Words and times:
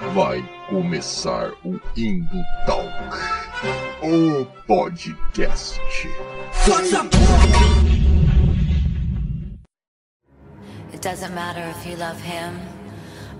Vai 0.00 0.44
começar 0.68 1.52
o 1.64 1.80
Indo 1.96 2.44
Talk, 2.66 2.86
o 4.02 4.44
podcast. 4.66 5.80
It 10.92 11.00
doesn't 11.00 11.34
matter 11.34 11.66
if 11.70 11.86
you 11.86 11.96
love 11.96 12.20
him 12.20 12.60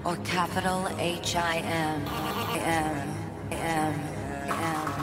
or 0.03 0.17
capital 0.25 0.87
H 0.99 1.37
I 1.37 1.59
M 1.59 2.03
M 2.65 3.05
M 3.53 3.95
M. 4.49 4.97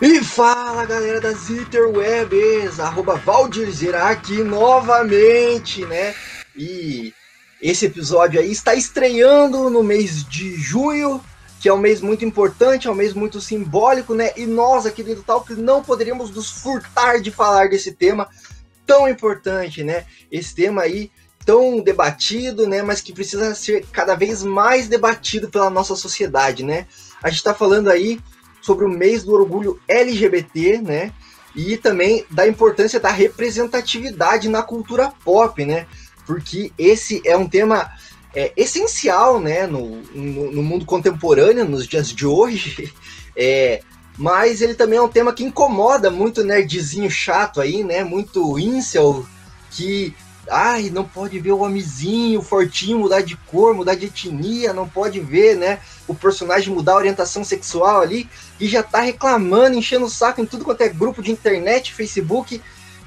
E 0.00 0.22
fala 0.22 0.86
galera 0.86 1.20
das 1.20 1.50
interwebs, 1.50 2.78
arroba 2.78 3.16
Valdirzeira 3.16 4.04
aqui 4.04 4.44
novamente, 4.44 5.84
né? 5.86 6.14
E 6.54 7.12
esse 7.60 7.86
episódio 7.86 8.40
aí 8.40 8.50
está 8.50 8.74
estreando 8.74 9.68
no 9.68 9.82
mês 9.82 10.24
de 10.24 10.54
junho, 10.54 11.20
que 11.60 11.68
é 11.68 11.74
um 11.74 11.78
mês 11.78 12.00
muito 12.00 12.24
importante, 12.24 12.86
é 12.86 12.90
um 12.90 12.94
mês 12.94 13.14
muito 13.14 13.40
simbólico, 13.40 14.14
né? 14.14 14.30
E 14.36 14.46
nós 14.46 14.86
aqui 14.86 15.02
dentro 15.02 15.22
do 15.22 15.26
Talk 15.26 15.52
não 15.54 15.82
poderíamos 15.82 16.30
nos 16.30 16.50
furtar 16.50 17.20
de 17.20 17.30
falar 17.30 17.68
desse 17.68 17.92
tema 17.92 18.28
tão 18.86 19.08
importante, 19.08 19.82
né? 19.82 20.04
Esse 20.30 20.54
tema 20.54 20.82
aí 20.82 21.10
tão 21.44 21.80
debatido, 21.80 22.68
né? 22.68 22.82
Mas 22.82 23.00
que 23.00 23.12
precisa 23.12 23.54
ser 23.54 23.84
cada 23.90 24.14
vez 24.14 24.42
mais 24.44 24.86
debatido 24.86 25.48
pela 25.48 25.68
nossa 25.68 25.96
sociedade, 25.96 26.62
né? 26.62 26.86
A 27.22 27.28
gente 27.28 27.38
está 27.38 27.54
falando 27.54 27.90
aí 27.90 28.20
sobre 28.60 28.84
o 28.84 28.88
mês 28.88 29.24
do 29.24 29.32
orgulho 29.32 29.80
LGBT, 29.88 30.78
né? 30.78 31.12
E 31.56 31.76
também 31.76 32.24
da 32.30 32.46
importância 32.46 33.00
da 33.00 33.10
representatividade 33.10 34.48
na 34.48 34.62
cultura 34.62 35.12
pop, 35.24 35.64
né? 35.64 35.86
Porque 36.28 36.70
esse 36.76 37.22
é 37.24 37.34
um 37.34 37.48
tema 37.48 37.90
é, 38.36 38.52
essencial, 38.54 39.40
né, 39.40 39.66
no, 39.66 40.02
no, 40.14 40.52
no, 40.52 40.62
mundo 40.62 40.84
contemporâneo, 40.84 41.64
nos 41.64 41.88
dias 41.88 42.10
de 42.10 42.26
hoje. 42.26 42.92
É, 43.40 43.82
mas 44.16 44.60
ele 44.60 44.74
também 44.74 44.98
é 44.98 45.02
um 45.02 45.08
tema 45.08 45.32
que 45.32 45.44
incomoda 45.44 46.10
muito 46.10 46.42
nerdzinho 46.42 47.08
chato 47.08 47.60
aí, 47.60 47.84
né? 47.84 48.02
Muito 48.02 48.58
incel, 48.58 49.24
que 49.70 50.12
ai, 50.50 50.90
não 50.90 51.04
pode 51.04 51.38
ver 51.38 51.52
o 51.52 51.60
homenzinho 51.60 52.42
fortinho 52.42 52.98
mudar 52.98 53.20
de 53.20 53.36
cor, 53.36 53.74
mudar 53.74 53.94
de 53.94 54.06
etnia, 54.06 54.72
não 54.72 54.88
pode 54.88 55.20
ver, 55.20 55.56
né, 55.56 55.78
o 56.08 56.16
personagem 56.16 56.74
mudar 56.74 56.94
a 56.94 56.96
orientação 56.96 57.44
sexual 57.44 58.00
ali, 58.00 58.28
e 58.58 58.66
já 58.66 58.82
tá 58.82 59.00
reclamando, 59.00 59.76
enchendo 59.76 60.06
o 60.06 60.10
saco 60.10 60.40
em 60.40 60.46
tudo 60.46 60.64
quanto 60.64 60.80
é 60.80 60.88
grupo 60.88 61.22
de 61.22 61.30
internet, 61.30 61.94
Facebook, 61.94 62.60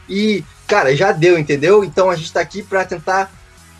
e, 0.07 0.45
cara, 0.71 0.95
já 0.95 1.11
deu, 1.11 1.37
entendeu? 1.37 1.83
Então 1.83 2.09
a 2.09 2.15
gente 2.15 2.31
tá 2.31 2.39
aqui 2.39 2.63
para 2.63 2.85
tentar 2.85 3.29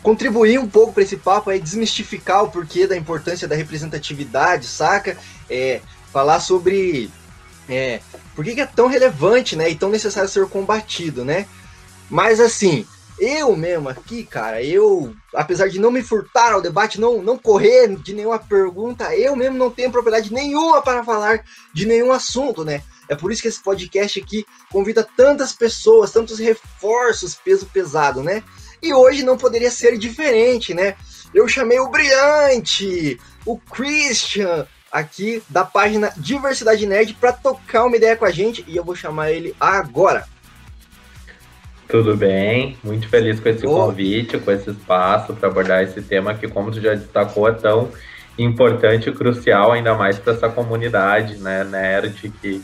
contribuir 0.02 0.58
um 0.58 0.68
pouco 0.68 0.92
para 0.92 1.02
esse 1.02 1.16
papo 1.16 1.48
aí, 1.48 1.58
desmistificar 1.58 2.44
o 2.44 2.50
porquê 2.50 2.86
da 2.86 2.94
importância 2.94 3.48
da 3.48 3.56
representatividade, 3.56 4.66
saca? 4.66 5.16
É, 5.48 5.80
falar 6.12 6.38
sobre 6.40 7.10
é, 7.66 8.00
por 8.34 8.44
que, 8.44 8.54
que 8.54 8.60
é 8.60 8.66
tão 8.66 8.88
relevante, 8.88 9.56
né, 9.56 9.70
e 9.70 9.74
tão 9.74 9.88
necessário 9.88 10.28
ser 10.28 10.46
combatido, 10.48 11.24
né? 11.24 11.46
Mas 12.10 12.40
assim, 12.40 12.86
eu 13.18 13.54
mesmo 13.56 13.88
aqui, 13.88 14.24
cara, 14.24 14.62
eu, 14.62 15.14
apesar 15.34 15.68
de 15.68 15.78
não 15.78 15.90
me 15.90 16.02
furtar 16.02 16.52
ao 16.52 16.62
debate, 16.62 17.00
não, 17.00 17.22
não 17.22 17.38
correr 17.38 17.96
de 17.96 18.14
nenhuma 18.14 18.38
pergunta, 18.38 19.14
eu 19.16 19.36
mesmo 19.36 19.56
não 19.56 19.70
tenho 19.70 19.90
propriedade 19.90 20.32
nenhuma 20.32 20.82
para 20.82 21.04
falar 21.04 21.44
de 21.72 21.86
nenhum 21.86 22.12
assunto, 22.12 22.64
né? 22.64 22.82
É 23.08 23.14
por 23.14 23.30
isso 23.30 23.42
que 23.42 23.48
esse 23.48 23.62
podcast 23.62 24.20
aqui 24.20 24.46
convida 24.70 25.06
tantas 25.16 25.52
pessoas, 25.52 26.12
tantos 26.12 26.38
reforços, 26.38 27.34
peso 27.34 27.66
pesado, 27.66 28.22
né? 28.22 28.42
E 28.82 28.92
hoje 28.92 29.22
não 29.22 29.36
poderia 29.36 29.70
ser 29.70 29.98
diferente, 29.98 30.74
né? 30.74 30.96
Eu 31.34 31.46
chamei 31.46 31.78
o 31.78 31.90
Brilhante, 31.90 33.18
o 33.44 33.58
Christian, 33.58 34.66
aqui 34.90 35.42
da 35.48 35.64
página 35.64 36.12
Diversidade 36.16 36.86
Nerd, 36.86 37.14
para 37.14 37.32
tocar 37.32 37.84
uma 37.84 37.96
ideia 37.96 38.16
com 38.16 38.24
a 38.24 38.30
gente 38.30 38.64
e 38.66 38.76
eu 38.76 38.84
vou 38.84 38.94
chamar 38.94 39.30
ele 39.30 39.54
agora. 39.58 40.26
Tudo 41.88 42.16
bem, 42.16 42.76
muito 42.82 43.08
feliz 43.08 43.38
com 43.38 43.48
esse 43.48 43.64
convite, 43.64 44.38
com 44.38 44.50
esse 44.50 44.70
espaço 44.70 45.34
para 45.34 45.48
abordar 45.48 45.82
esse 45.82 46.00
tema 46.00 46.34
que, 46.34 46.48
como 46.48 46.70
tu 46.70 46.80
já 46.80 46.94
destacou, 46.94 47.48
é 47.48 47.52
tão 47.52 47.90
importante 48.38 49.10
e 49.10 49.12
crucial, 49.12 49.72
ainda 49.72 49.94
mais 49.94 50.18
para 50.18 50.32
essa 50.32 50.48
comunidade, 50.48 51.36
né, 51.36 51.64
nerd, 51.64 52.32
que 52.40 52.62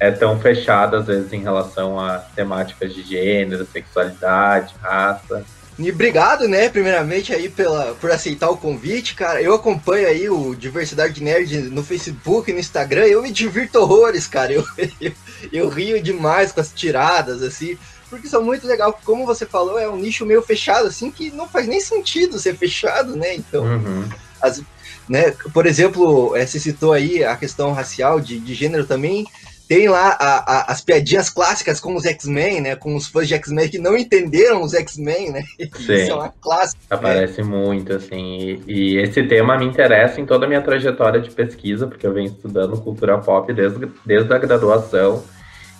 é 0.00 0.10
tão 0.10 0.38
fechada 0.40 0.98
às 0.98 1.06
vezes 1.06 1.32
em 1.32 1.40
relação 1.40 1.98
a 1.98 2.18
temáticas 2.18 2.94
de 2.94 3.02
gênero, 3.02 3.66
sexualidade, 3.72 4.74
raça. 4.80 5.44
E 5.78 5.92
obrigado, 5.92 6.48
né, 6.48 6.68
primeiramente 6.68 7.32
aí 7.32 7.48
pela, 7.48 7.94
por 8.00 8.10
aceitar 8.10 8.50
o 8.50 8.56
convite, 8.56 9.14
cara. 9.14 9.40
Eu 9.40 9.54
acompanho 9.54 10.08
aí 10.08 10.28
o 10.28 10.54
Diversidade 10.56 11.22
Nerd 11.22 11.70
no 11.70 11.84
Facebook, 11.84 12.52
no 12.52 12.58
Instagram, 12.58 13.06
eu 13.06 13.22
me 13.22 13.30
divirto 13.30 13.78
horrores, 13.78 14.26
cara. 14.26 14.52
Eu, 14.52 14.64
eu, 15.00 15.12
eu 15.52 15.68
rio 15.68 16.02
demais 16.02 16.50
com 16.50 16.60
as 16.60 16.72
tiradas, 16.72 17.42
assim 17.42 17.78
porque 18.08 18.28
são 18.28 18.42
muito 18.42 18.66
legal. 18.66 18.98
Como 19.04 19.26
você 19.26 19.46
falou, 19.46 19.78
é 19.78 19.88
um 19.88 19.96
nicho 19.96 20.26
meio 20.26 20.42
fechado, 20.42 20.88
assim, 20.88 21.10
que 21.10 21.30
não 21.30 21.48
faz 21.48 21.66
nem 21.66 21.80
sentido 21.80 22.38
ser 22.38 22.56
fechado, 22.56 23.16
né? 23.16 23.34
Então, 23.34 23.64
uhum. 23.64 24.08
as, 24.40 24.62
né, 25.08 25.32
por 25.52 25.66
exemplo, 25.66 26.36
é, 26.36 26.44
você 26.44 26.58
citou 26.58 26.92
aí 26.92 27.24
a 27.24 27.36
questão 27.36 27.72
racial, 27.72 28.20
de, 28.20 28.38
de 28.38 28.54
gênero 28.54 28.84
também. 28.84 29.26
Tem 29.68 29.86
lá 29.86 30.16
a, 30.18 30.38
a, 30.38 30.72
as 30.72 30.80
piadinhas 30.80 31.28
clássicas 31.28 31.78
com 31.78 31.94
os 31.94 32.06
X-Men, 32.06 32.62
né? 32.62 32.74
Com 32.74 32.96
os 32.96 33.06
fãs 33.06 33.28
de 33.28 33.34
X-Men 33.34 33.68
que 33.68 33.78
não 33.78 33.98
entenderam 33.98 34.62
os 34.62 34.72
X-Men, 34.72 35.30
né? 35.30 35.42
Sim. 35.76 35.94
Isso 35.94 36.10
é 36.10 36.14
uma 36.14 36.32
clássica. 36.40 36.80
Aparece 36.88 37.42
né? 37.42 37.48
muito, 37.48 37.92
assim. 37.92 38.62
E, 38.66 38.94
e, 38.94 38.96
esse 38.96 39.22
tema 39.24 39.58
me 39.58 39.66
interessa 39.66 40.22
em 40.22 40.26
toda 40.26 40.46
a 40.46 40.48
minha 40.48 40.62
trajetória 40.62 41.20
de 41.20 41.30
pesquisa, 41.30 41.86
porque 41.86 42.06
eu 42.06 42.14
venho 42.14 42.28
estudando 42.28 42.80
cultura 42.80 43.18
pop 43.18 43.52
desde, 43.52 43.86
desde 44.06 44.32
a 44.32 44.38
graduação. 44.38 45.22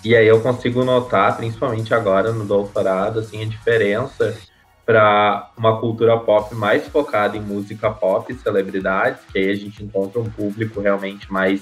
E 0.03 0.15
aí 0.15 0.27
eu 0.27 0.39
consigo 0.41 0.83
notar, 0.85 1.35
principalmente 1.35 1.93
agora 1.93 2.31
no 2.31 2.45
doutorado, 2.45 3.19
assim, 3.19 3.43
a 3.43 3.45
diferença 3.45 4.37
para 4.85 5.51
uma 5.57 5.79
cultura 5.79 6.17
pop 6.17 6.55
mais 6.55 6.87
focada 6.87 7.37
em 7.37 7.41
música 7.41 7.91
pop 7.91 8.31
e 8.31 8.35
celebridades, 8.35 9.21
que 9.31 9.37
aí 9.37 9.51
a 9.51 9.55
gente 9.55 9.83
encontra 9.83 10.19
um 10.19 10.29
público 10.29 10.79
realmente 10.81 11.31
mais 11.31 11.61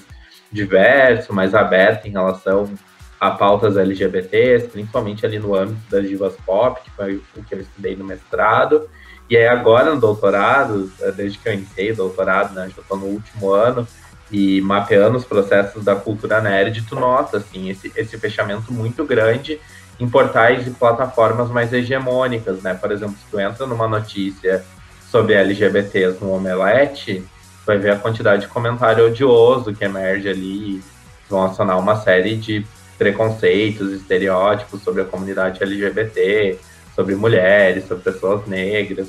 diverso, 0.50 1.32
mais 1.32 1.54
aberto 1.54 2.06
em 2.06 2.10
relação 2.10 2.72
a 3.20 3.30
pautas 3.30 3.76
LGBTs, 3.76 4.68
principalmente 4.68 5.26
ali 5.26 5.38
no 5.38 5.54
âmbito 5.54 5.90
das 5.90 6.08
divas 6.08 6.36
pop, 6.46 6.80
que 6.80 6.90
foi 6.92 7.22
o 7.36 7.42
que 7.42 7.54
eu 7.54 7.60
estudei 7.60 7.96
no 7.96 8.04
mestrado. 8.04 8.88
E 9.28 9.36
aí 9.36 9.46
agora 9.46 9.94
no 9.94 10.00
doutorado, 10.00 10.90
desde 11.14 11.38
que 11.38 11.48
eu 11.48 11.52
iniciei 11.52 11.92
o 11.92 11.96
doutorado, 11.96 12.54
né, 12.54 12.70
já 12.74 12.80
estou 12.80 12.96
no 12.96 13.06
último 13.06 13.50
ano, 13.50 13.86
e 14.30 14.60
mapeando 14.60 15.16
os 15.16 15.24
processos 15.24 15.84
da 15.84 15.96
cultura 15.96 16.40
nerd, 16.40 16.82
tu 16.82 16.96
nota 16.96 17.38
assim, 17.38 17.70
esse, 17.70 17.90
esse 17.96 18.18
fechamento 18.18 18.72
muito 18.72 19.04
grande 19.04 19.60
em 19.98 20.08
portais 20.08 20.66
e 20.66 20.70
plataformas 20.70 21.50
mais 21.50 21.72
hegemônicas, 21.72 22.62
né? 22.62 22.74
Por 22.74 22.92
exemplo, 22.92 23.16
se 23.16 23.30
tu 23.30 23.40
entra 23.40 23.66
numa 23.66 23.88
notícia 23.88 24.64
sobre 25.10 25.34
LGBTs 25.34 26.18
no 26.20 26.32
Omelete, 26.32 27.24
vai 27.66 27.78
ver 27.78 27.92
a 27.92 27.96
quantidade 27.96 28.42
de 28.42 28.48
comentário 28.48 29.06
odioso 29.06 29.74
que 29.74 29.84
emerge 29.84 30.28
ali 30.28 30.82
vão 31.28 31.44
acionar 31.44 31.78
uma 31.78 31.96
série 31.96 32.36
de 32.36 32.64
preconceitos, 32.96 33.92
estereótipos 33.92 34.82
sobre 34.82 35.02
a 35.02 35.04
comunidade 35.04 35.62
LGBT, 35.62 36.58
sobre 36.94 37.14
mulheres, 37.14 37.86
sobre 37.86 38.04
pessoas 38.04 38.46
negras. 38.46 39.08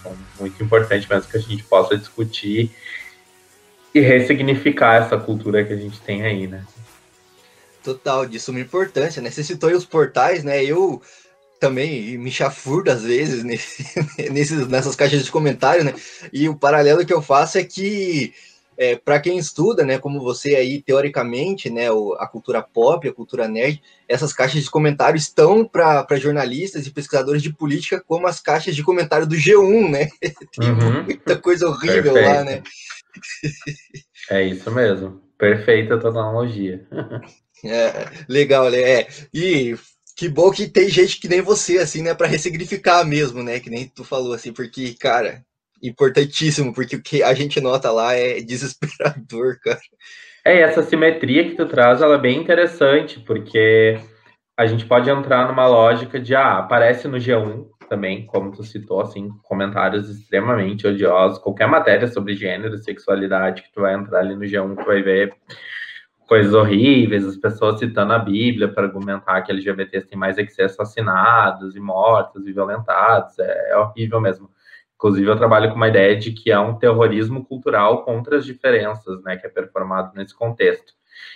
Então, 0.00 0.12
muito 0.38 0.62
importante 0.62 1.08
mesmo 1.08 1.30
que 1.30 1.36
a 1.36 1.40
gente 1.40 1.62
possa 1.64 1.96
discutir 1.96 2.70
e 3.94 4.00
ressignificar 4.00 5.02
essa 5.02 5.16
cultura 5.18 5.64
que 5.64 5.72
a 5.72 5.76
gente 5.76 6.00
tem 6.00 6.22
aí, 6.22 6.46
né? 6.46 6.64
Total, 7.82 8.26
de 8.26 8.38
suma 8.38 8.60
importância, 8.60 9.20
né? 9.20 9.30
Você 9.30 9.42
citou 9.42 9.68
aí 9.68 9.74
os 9.74 9.84
portais, 9.84 10.44
né? 10.44 10.64
Eu 10.64 11.02
também 11.58 12.16
me 12.18 12.30
chafurdo 12.30 12.90
às 12.90 13.02
vezes 13.02 13.44
nesses, 14.30 14.66
nessas 14.68 14.96
caixas 14.96 15.24
de 15.24 15.30
comentário, 15.30 15.84
né? 15.84 15.94
E 16.32 16.48
o 16.48 16.56
paralelo 16.56 17.04
que 17.04 17.12
eu 17.12 17.22
faço 17.22 17.58
é 17.58 17.64
que 17.64 18.32
é, 18.76 18.96
para 18.96 19.20
quem 19.20 19.38
estuda, 19.38 19.84
né, 19.84 19.98
como 19.98 20.20
você 20.20 20.56
aí 20.56 20.82
teoricamente, 20.82 21.70
né, 21.70 21.86
a 22.18 22.26
cultura 22.26 22.62
pop, 22.62 23.06
a 23.06 23.12
cultura 23.12 23.46
nerd, 23.46 23.82
essas 24.08 24.32
caixas 24.32 24.62
de 24.62 24.70
comentário 24.70 25.16
estão 25.16 25.64
para 25.64 26.16
jornalistas 26.16 26.86
e 26.86 26.90
pesquisadores 26.90 27.42
de 27.42 27.52
política 27.52 28.02
como 28.06 28.26
as 28.26 28.40
caixas 28.40 28.74
de 28.74 28.82
comentário 28.82 29.26
do 29.26 29.36
G1, 29.36 29.90
né? 29.90 30.08
Tem 30.56 30.70
uhum. 30.70 31.04
muita 31.04 31.36
coisa 31.36 31.68
horrível 31.68 32.14
Perfeito. 32.14 32.28
lá, 32.28 32.44
né? 32.44 32.62
É 34.30 34.42
isso 34.42 34.70
mesmo. 34.70 35.22
Perfeita 35.38 35.94
a 35.94 35.98
tua 35.98 36.10
analogia. 36.10 36.86
É, 37.64 38.08
legal, 38.28 38.70
né? 38.70 38.80
É. 38.80 39.08
E 39.32 39.76
que 40.16 40.28
bom 40.28 40.50
que 40.50 40.68
tem 40.68 40.88
gente 40.88 41.20
que 41.20 41.28
nem 41.28 41.40
você, 41.40 41.78
assim, 41.78 42.02
né, 42.02 42.14
para 42.14 42.26
ressignificar 42.26 43.04
mesmo, 43.04 43.42
né? 43.42 43.60
Que 43.60 43.70
nem 43.70 43.88
tu 43.88 44.04
falou, 44.04 44.32
assim, 44.32 44.52
porque, 44.52 44.94
cara, 44.94 45.44
importantíssimo, 45.82 46.72
porque 46.72 46.96
o 46.96 47.02
que 47.02 47.22
a 47.22 47.34
gente 47.34 47.60
nota 47.60 47.90
lá 47.90 48.14
é 48.14 48.40
desesperador, 48.40 49.58
cara. 49.62 49.80
É, 50.44 50.60
essa 50.60 50.82
simetria 50.82 51.48
que 51.48 51.56
tu 51.56 51.66
traz, 51.66 52.02
ela 52.02 52.16
é 52.16 52.20
bem 52.20 52.40
interessante, 52.40 53.20
porque 53.20 53.98
a 54.56 54.66
gente 54.66 54.84
pode 54.86 55.08
entrar 55.08 55.48
numa 55.48 55.66
lógica 55.66 56.20
de, 56.20 56.34
ah, 56.34 56.58
aparece 56.58 57.08
no 57.08 57.16
G1, 57.16 57.66
também, 57.92 58.24
como 58.24 58.50
tu 58.50 58.64
citou, 58.64 59.02
assim, 59.02 59.28
comentários 59.42 60.08
extremamente 60.08 60.86
odiosos. 60.86 61.38
Qualquer 61.38 61.68
matéria 61.68 62.08
sobre 62.08 62.34
gênero 62.34 62.74
e 62.74 62.78
sexualidade 62.78 63.60
que 63.60 63.70
tu 63.70 63.82
vai 63.82 63.92
entrar 63.92 64.20
ali 64.20 64.34
no 64.34 64.40
G1, 64.40 64.76
tu 64.76 64.86
vai 64.86 65.02
ver 65.02 65.34
coisas 66.26 66.54
horríveis, 66.54 67.26
as 67.26 67.36
pessoas 67.36 67.78
citando 67.78 68.14
a 68.14 68.18
Bíblia 68.18 68.66
para 68.66 68.84
argumentar 68.84 69.42
que 69.42 69.52
LGBTs 69.52 70.06
têm 70.06 70.18
mais 70.18 70.38
é 70.38 70.44
que 70.44 70.54
ser 70.54 70.62
assassinados 70.62 71.76
e 71.76 71.80
mortos 71.80 72.46
e 72.46 72.52
violentados. 72.54 73.38
É, 73.38 73.72
é 73.72 73.76
horrível 73.76 74.22
mesmo. 74.22 74.48
Inclusive, 74.94 75.28
eu 75.28 75.36
trabalho 75.36 75.68
com 75.68 75.76
uma 75.76 75.88
ideia 75.88 76.16
de 76.16 76.32
que 76.32 76.50
há 76.50 76.62
um 76.62 76.78
terrorismo 76.78 77.44
cultural 77.44 78.06
contra 78.06 78.38
as 78.38 78.46
diferenças, 78.46 79.22
né, 79.22 79.36
que 79.36 79.46
é 79.46 79.50
performado 79.50 80.12
nesse 80.14 80.34
contexto. 80.34 80.94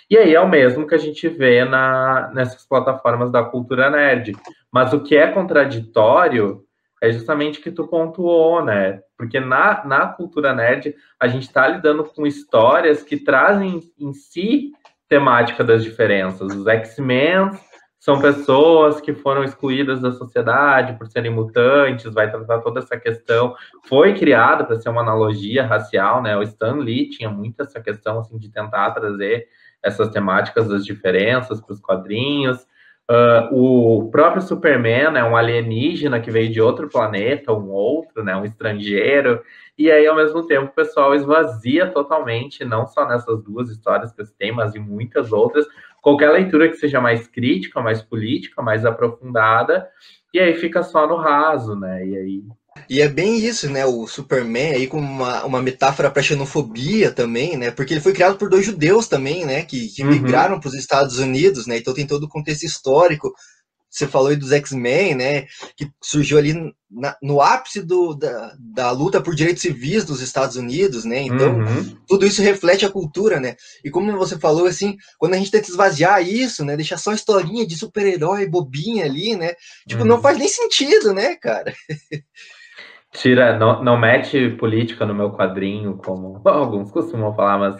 E 0.09 0.17
aí 0.17 0.33
é 0.33 0.39
o 0.39 0.49
mesmo 0.49 0.87
que 0.87 0.95
a 0.95 0.99
gente 0.99 1.27
vê 1.27 1.65
na, 1.65 2.31
nessas 2.33 2.65
plataformas 2.65 3.31
da 3.31 3.43
cultura 3.43 3.89
nerd. 3.89 4.35
Mas 4.71 4.93
o 4.93 5.01
que 5.01 5.15
é 5.15 5.27
contraditório 5.27 6.63
é 7.01 7.11
justamente 7.11 7.61
que 7.61 7.71
tu 7.71 7.87
pontuou, 7.87 8.63
né? 8.63 9.01
Porque 9.17 9.39
na, 9.39 9.85
na 9.85 10.07
cultura 10.07 10.53
nerd 10.53 10.95
a 11.19 11.27
gente 11.27 11.43
está 11.43 11.67
lidando 11.67 12.03
com 12.03 12.25
histórias 12.25 13.03
que 13.03 13.17
trazem 13.17 13.81
em 13.99 14.13
si 14.13 14.71
temática 15.07 15.63
das 15.63 15.83
diferenças. 15.83 16.53
Os 16.53 16.67
X-Men 16.67 17.51
são 17.99 18.21
pessoas 18.21 19.01
que 19.01 19.13
foram 19.13 19.43
excluídas 19.43 19.99
da 20.01 20.11
sociedade 20.11 20.97
por 20.97 21.07
serem 21.07 21.31
mutantes, 21.31 22.13
vai 22.13 22.29
tratar 22.29 22.59
toda 22.59 22.79
essa 22.79 22.97
questão. 22.97 23.55
Foi 23.85 24.13
criada 24.13 24.63
para 24.63 24.77
ser 24.77 24.89
uma 24.89 25.01
analogia 25.01 25.65
racial, 25.65 26.21
né? 26.21 26.37
O 26.37 26.43
Stan 26.43 26.75
Lee 26.75 27.09
tinha 27.09 27.29
muito 27.29 27.61
essa 27.61 27.81
questão 27.81 28.19
assim 28.19 28.37
de 28.37 28.49
tentar 28.49 28.91
trazer 28.91 29.47
essas 29.83 30.09
temáticas 30.09 30.67
das 30.67 30.85
diferenças 30.85 31.61
para 31.61 31.73
os 31.73 31.79
quadrinhos. 31.79 32.65
Uh, 33.09 33.55
o 33.55 34.11
próprio 34.11 34.41
Superman 34.41 35.17
é 35.17 35.23
um 35.23 35.37
alienígena 35.37 36.19
que 36.19 36.29
veio 36.29 36.51
de 36.51 36.59
outro 36.59 36.89
planeta, 36.89 37.53
um 37.53 37.69
outro, 37.69 38.21
né, 38.21 38.35
um 38.35 38.43
estrangeiro, 38.43 39.41
e 39.77 39.89
aí, 39.89 40.05
ao 40.05 40.15
mesmo 40.15 40.45
tempo, 40.45 40.65
o 40.65 40.75
pessoal 40.75 41.15
esvazia 41.15 41.87
totalmente, 41.87 42.65
não 42.65 42.85
só 42.85 43.07
nessas 43.07 43.41
duas 43.41 43.69
histórias 43.69 44.11
que 44.11 44.21
tem, 44.37 44.51
mas 44.51 44.75
em 44.75 44.79
muitas 44.79 45.31
outras, 45.31 45.65
qualquer 46.01 46.31
leitura 46.31 46.67
que 46.67 46.75
seja 46.75 46.99
mais 46.99 47.27
crítica, 47.29 47.79
mais 47.79 48.01
política, 48.01 48.61
mais 48.61 48.83
aprofundada, 48.85 49.87
e 50.33 50.39
aí 50.39 50.55
fica 50.55 50.83
só 50.83 51.07
no 51.07 51.15
raso, 51.15 51.79
né, 51.79 52.05
e 52.05 52.17
aí 52.17 52.43
e 52.89 53.01
é 53.01 53.07
bem 53.07 53.37
isso, 53.37 53.69
né? 53.69 53.85
O 53.85 54.07
Superman 54.07 54.73
aí 54.73 54.87
com 54.87 54.99
uma, 54.99 55.43
uma 55.45 55.61
metáfora 55.61 56.09
para 56.09 56.23
xenofobia 56.23 57.11
também, 57.11 57.57
né? 57.57 57.71
Porque 57.71 57.93
ele 57.93 58.01
foi 58.01 58.13
criado 58.13 58.37
por 58.37 58.49
dois 58.49 58.65
judeus 58.65 59.07
também, 59.07 59.45
né? 59.45 59.63
Que, 59.63 59.87
que 59.87 60.03
uhum. 60.03 60.09
migraram 60.09 60.59
para 60.59 60.69
os 60.69 60.75
Estados 60.75 61.19
Unidos, 61.19 61.67
né? 61.67 61.77
Então 61.77 61.93
tem 61.93 62.07
todo 62.07 62.23
o 62.23 62.29
contexto 62.29 62.63
histórico. 62.63 63.33
Você 63.89 64.05
falou 64.05 64.27
aí 64.27 64.35
dos 64.35 64.51
X-Men, 64.51 65.15
né? 65.15 65.47
Que 65.75 65.89
surgiu 66.01 66.37
ali 66.37 66.53
na, 66.89 67.15
no 67.21 67.41
ápice 67.41 67.81
do, 67.81 68.13
da, 68.13 68.53
da 68.59 68.91
luta 68.91 69.21
por 69.21 69.33
direitos 69.33 69.61
civis 69.61 70.05
dos 70.05 70.21
Estados 70.21 70.55
Unidos, 70.55 71.03
né? 71.03 71.21
Então, 71.21 71.57
uhum. 71.57 71.97
tudo 72.07 72.25
isso 72.25 72.41
reflete 72.41 72.85
a 72.85 72.91
cultura, 72.91 73.39
né? 73.39 73.55
E 73.83 73.89
como 73.89 74.15
você 74.17 74.37
falou, 74.37 74.67
assim, 74.67 74.97
quando 75.17 75.33
a 75.33 75.37
gente 75.37 75.51
tenta 75.51 75.69
esvaziar 75.69 76.21
isso, 76.21 76.63
né? 76.63 76.75
Deixar 76.75 76.97
só 76.97 77.13
historinha 77.13 77.65
de 77.65 77.77
super-herói 77.77 78.47
bobinha 78.47 79.05
ali, 79.05 79.35
né? 79.35 79.53
Tipo, 79.87 80.01
uhum. 80.01 80.07
não 80.07 80.21
faz 80.21 80.37
nem 80.37 80.47
sentido, 80.47 81.13
né, 81.13 81.35
cara? 81.35 81.73
Tira, 83.13 83.57
não, 83.57 83.83
não 83.83 83.97
mete 83.97 84.49
política 84.51 85.05
no 85.05 85.15
meu 85.15 85.31
quadrinho, 85.31 85.97
como 85.97 86.41
alguns 86.47 86.91
costumam 86.91 87.33
falar, 87.33 87.57
mas 87.57 87.75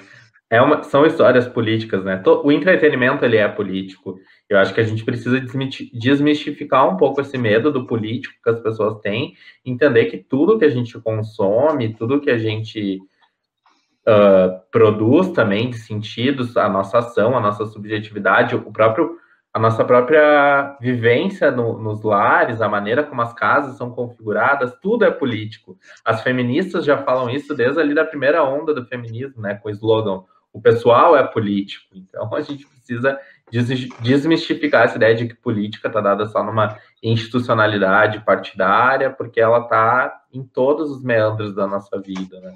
é 0.50 0.62
uma, 0.62 0.82
são 0.84 1.06
histórias 1.06 1.48
políticas, 1.48 2.04
né? 2.06 2.22
O 2.26 2.52
entretenimento 2.52 3.26
ele 3.26 3.36
é 3.36 3.48
político. 3.48 4.18
Eu 4.50 4.58
acho 4.58 4.74
que 4.74 4.80
a 4.80 4.84
gente 4.84 5.04
precisa 5.04 5.42
desmistificar 5.94 6.88
um 6.90 6.96
pouco 6.96 7.20
esse 7.20 7.38
medo 7.38 7.70
do 7.70 7.86
político 7.86 8.34
que 8.42 8.50
as 8.50 8.62
pessoas 8.62 9.00
têm, 9.02 9.36
entender 9.66 10.06
que 10.06 10.18
tudo 10.18 10.58
que 10.58 10.64
a 10.64 10.70
gente 10.70 10.98
consome, 11.02 11.94
tudo 11.96 12.22
que 12.22 12.30
a 12.30 12.38
gente 12.38 13.00
uh, 14.08 14.58
produz 14.72 15.32
também 15.32 15.70
de 15.70 15.78
sentidos, 15.80 16.56
a 16.56 16.70
nossa 16.70 17.00
ação, 17.00 17.38
a 17.38 17.42
nossa 17.42 17.66
subjetividade, 17.66 18.56
o 18.56 18.72
próprio 18.72 19.18
a 19.58 19.60
nossa 19.60 19.84
própria 19.84 20.78
vivência 20.80 21.50
no, 21.50 21.80
nos 21.80 22.04
lares, 22.04 22.62
a 22.62 22.70
maneira 22.70 23.04
como 23.04 23.24
as 23.24 23.34
casas 23.34 23.76
são 23.76 23.90
configuradas, 23.90 24.72
tudo 24.80 25.04
é 25.04 25.10
político. 25.10 25.76
As 26.06 26.22
feministas 26.22 26.86
já 26.86 27.00
falam 27.00 27.28
isso 27.28 27.56
desde 27.56 27.82
ali 27.82 27.96
da 27.96 28.06
primeira 28.06 28.44
onda 28.44 28.72
do 28.72 28.86
feminismo, 28.86 29.42
né, 29.42 29.56
com 29.56 29.68
o 29.68 29.72
slogan 29.72 30.22
o 30.54 30.62
pessoal 30.62 31.18
é 31.18 31.24
político. 31.26 31.86
Então 31.96 32.34
a 32.34 32.42
gente 32.42 32.68
precisa 32.68 33.20
desmistificar 34.02 34.86
essa 34.86 34.98
ideia 34.98 35.16
de 35.16 35.28
que 35.28 35.36
política 35.36 35.88
está 35.88 36.02
dada 36.02 36.26
só 36.28 36.44
numa 36.44 36.78
institucionalidade 37.02 38.24
partidária, 38.26 39.10
porque 39.10 39.40
ela 39.40 39.60
está 39.60 40.22
em 40.34 40.44
todos 40.44 40.92
os 40.92 41.04
meandros 41.04 41.56
da 41.56 41.66
nossa 41.68 42.00
vida, 42.00 42.40
né? 42.42 42.54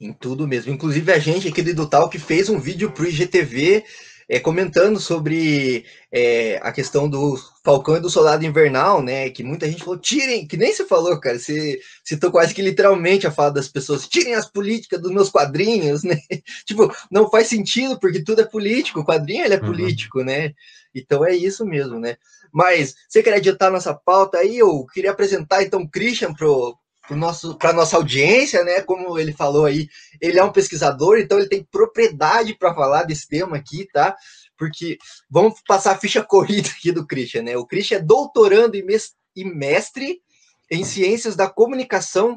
Em 0.00 0.12
tudo 0.12 0.46
mesmo. 0.46 0.72
Inclusive 0.72 1.12
a 1.12 1.18
gente 1.18 1.48
aqui 1.48 1.62
do 1.72 1.88
que 2.10 2.18
fez 2.18 2.50
um 2.50 2.58
vídeo 2.58 2.90
para 2.90 3.04
o 3.04 3.06
IGTV 3.06 3.84
é, 4.28 4.40
comentando 4.40 4.98
sobre 4.98 5.84
é, 6.12 6.58
a 6.62 6.72
questão 6.72 7.08
do 7.08 7.36
Falcão 7.64 7.96
e 7.96 8.00
do 8.00 8.10
Soldado 8.10 8.44
Invernal, 8.44 9.02
né? 9.02 9.30
Que 9.30 9.42
muita 9.42 9.68
gente 9.68 9.82
falou, 9.82 9.98
tirem, 9.98 10.46
que 10.46 10.56
nem 10.56 10.72
se 10.72 10.84
falou, 10.84 11.18
cara. 11.18 11.38
Você 11.38 11.80
citou 12.04 12.30
quase 12.30 12.54
que 12.54 12.62
literalmente 12.62 13.26
a 13.26 13.30
fala 13.30 13.52
das 13.52 13.68
pessoas, 13.68 14.08
tirem 14.08 14.34
as 14.34 14.48
políticas 14.50 15.00
dos 15.00 15.12
meus 15.12 15.30
quadrinhos, 15.30 16.02
né? 16.04 16.18
tipo, 16.66 16.92
não 17.10 17.30
faz 17.30 17.48
sentido, 17.48 17.98
porque 17.98 18.22
tudo 18.22 18.40
é 18.40 18.44
político, 18.44 19.00
o 19.00 19.04
quadrinho 19.04 19.44
ele 19.44 19.54
é 19.54 19.60
uhum. 19.60 19.66
político, 19.66 20.22
né? 20.22 20.52
Então 20.94 21.24
é 21.24 21.34
isso 21.34 21.64
mesmo, 21.66 21.98
né? 21.98 22.16
Mas 22.52 22.94
você 23.08 23.22
quer 23.22 23.36
editar 23.36 23.70
nossa 23.70 23.92
pauta 23.92 24.38
aí? 24.38 24.58
Eu 24.58 24.86
queria 24.86 25.10
apresentar 25.10 25.62
então 25.62 25.82
o 25.82 25.90
Christian 25.90 26.32
pro, 26.32 26.78
para 27.06 27.72
nossa 27.72 27.96
audiência, 27.96 28.64
né? 28.64 28.80
Como 28.80 29.18
ele 29.18 29.32
falou 29.32 29.66
aí, 29.66 29.88
ele 30.20 30.38
é 30.38 30.44
um 30.44 30.52
pesquisador, 30.52 31.18
então 31.18 31.38
ele 31.38 31.48
tem 31.48 31.62
propriedade 31.62 32.56
para 32.56 32.74
falar 32.74 33.04
desse 33.04 33.28
tema 33.28 33.56
aqui, 33.56 33.86
tá? 33.92 34.16
Porque 34.56 34.98
vamos 35.28 35.60
passar 35.66 35.92
a 35.92 35.98
ficha 35.98 36.22
corrida 36.24 36.68
aqui 36.68 36.90
do 36.92 37.06
Christian, 37.06 37.42
né? 37.42 37.56
O 37.56 37.66
Christian 37.66 37.98
é 37.98 38.02
doutorando 38.02 38.76
e 38.76 39.44
mestre 39.44 40.22
em 40.70 40.84
ciências 40.84 41.36
da 41.36 41.48
comunicação, 41.48 42.36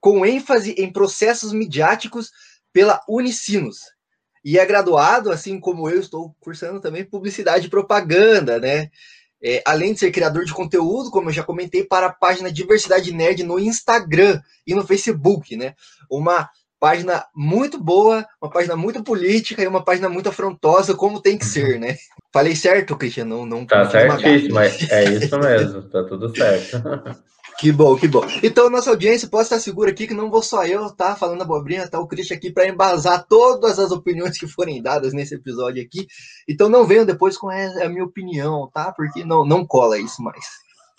com 0.00 0.26
ênfase 0.26 0.72
em 0.72 0.92
processos 0.92 1.52
midiáticos 1.52 2.30
pela 2.72 3.00
Unicinos. 3.08 3.80
E 4.44 4.58
é 4.58 4.64
graduado, 4.64 5.30
assim 5.30 5.58
como 5.58 5.88
eu 5.88 6.00
estou 6.00 6.34
cursando 6.40 6.80
também 6.80 7.04
publicidade 7.04 7.66
e 7.66 7.70
propaganda, 7.70 8.58
né? 8.58 8.90
É, 9.42 9.62
além 9.64 9.92
de 9.92 10.00
ser 10.00 10.10
criador 10.10 10.44
de 10.44 10.52
conteúdo, 10.52 11.10
como 11.10 11.28
eu 11.28 11.32
já 11.32 11.42
comentei, 11.42 11.84
para 11.84 12.06
a 12.06 12.12
página 12.12 12.50
Diversidade 12.50 13.12
Nerd 13.12 13.42
no 13.44 13.58
Instagram 13.58 14.40
e 14.66 14.74
no 14.74 14.86
Facebook, 14.86 15.56
né? 15.56 15.74
Uma 16.10 16.48
página 16.80 17.24
muito 17.34 17.82
boa, 17.82 18.24
uma 18.40 18.50
página 18.50 18.76
muito 18.76 19.02
política 19.02 19.62
e 19.62 19.66
uma 19.66 19.84
página 19.84 20.08
muito 20.08 20.28
afrontosa, 20.28 20.94
como 20.94 21.20
tem 21.20 21.36
que 21.36 21.44
ser, 21.44 21.78
né? 21.78 21.96
Falei 22.32 22.54
certo, 22.54 22.96
Cristian? 22.96 23.24
Não, 23.24 23.46
não 23.46 23.64
tá 23.64 23.88
certíssimo, 23.88 24.58
é, 24.58 24.68
é 24.90 25.04
isso 25.04 25.38
mesmo, 25.38 25.82
tá 25.82 26.04
tudo 26.04 26.34
certo. 26.34 26.82
Que 27.58 27.72
bom, 27.72 27.96
que 27.96 28.06
bom. 28.06 28.24
Então, 28.40 28.70
nossa 28.70 28.90
audiência 28.90 29.28
pode 29.28 29.42
estar 29.42 29.58
segura 29.58 29.90
aqui 29.90 30.06
que 30.06 30.14
não 30.14 30.30
vou 30.30 30.40
só 30.44 30.64
eu 30.64 30.92
tá 30.92 31.16
falando 31.16 31.42
abobrinha, 31.42 31.88
tá 31.88 31.98
o 31.98 32.06
Christian 32.06 32.36
aqui 32.36 32.52
para 32.52 32.68
embasar 32.68 33.26
todas 33.26 33.80
as 33.80 33.90
opiniões 33.90 34.38
que 34.38 34.46
forem 34.46 34.80
dadas 34.80 35.12
nesse 35.12 35.34
episódio 35.34 35.82
aqui. 35.82 36.06
Então, 36.48 36.68
não 36.68 36.86
venham 36.86 37.04
depois 37.04 37.36
com 37.36 37.50
a 37.50 37.88
minha 37.88 38.04
opinião, 38.04 38.70
tá? 38.72 38.92
Porque 38.92 39.24
não, 39.24 39.44
não 39.44 39.66
cola 39.66 39.98
isso 39.98 40.22
mais. 40.22 40.44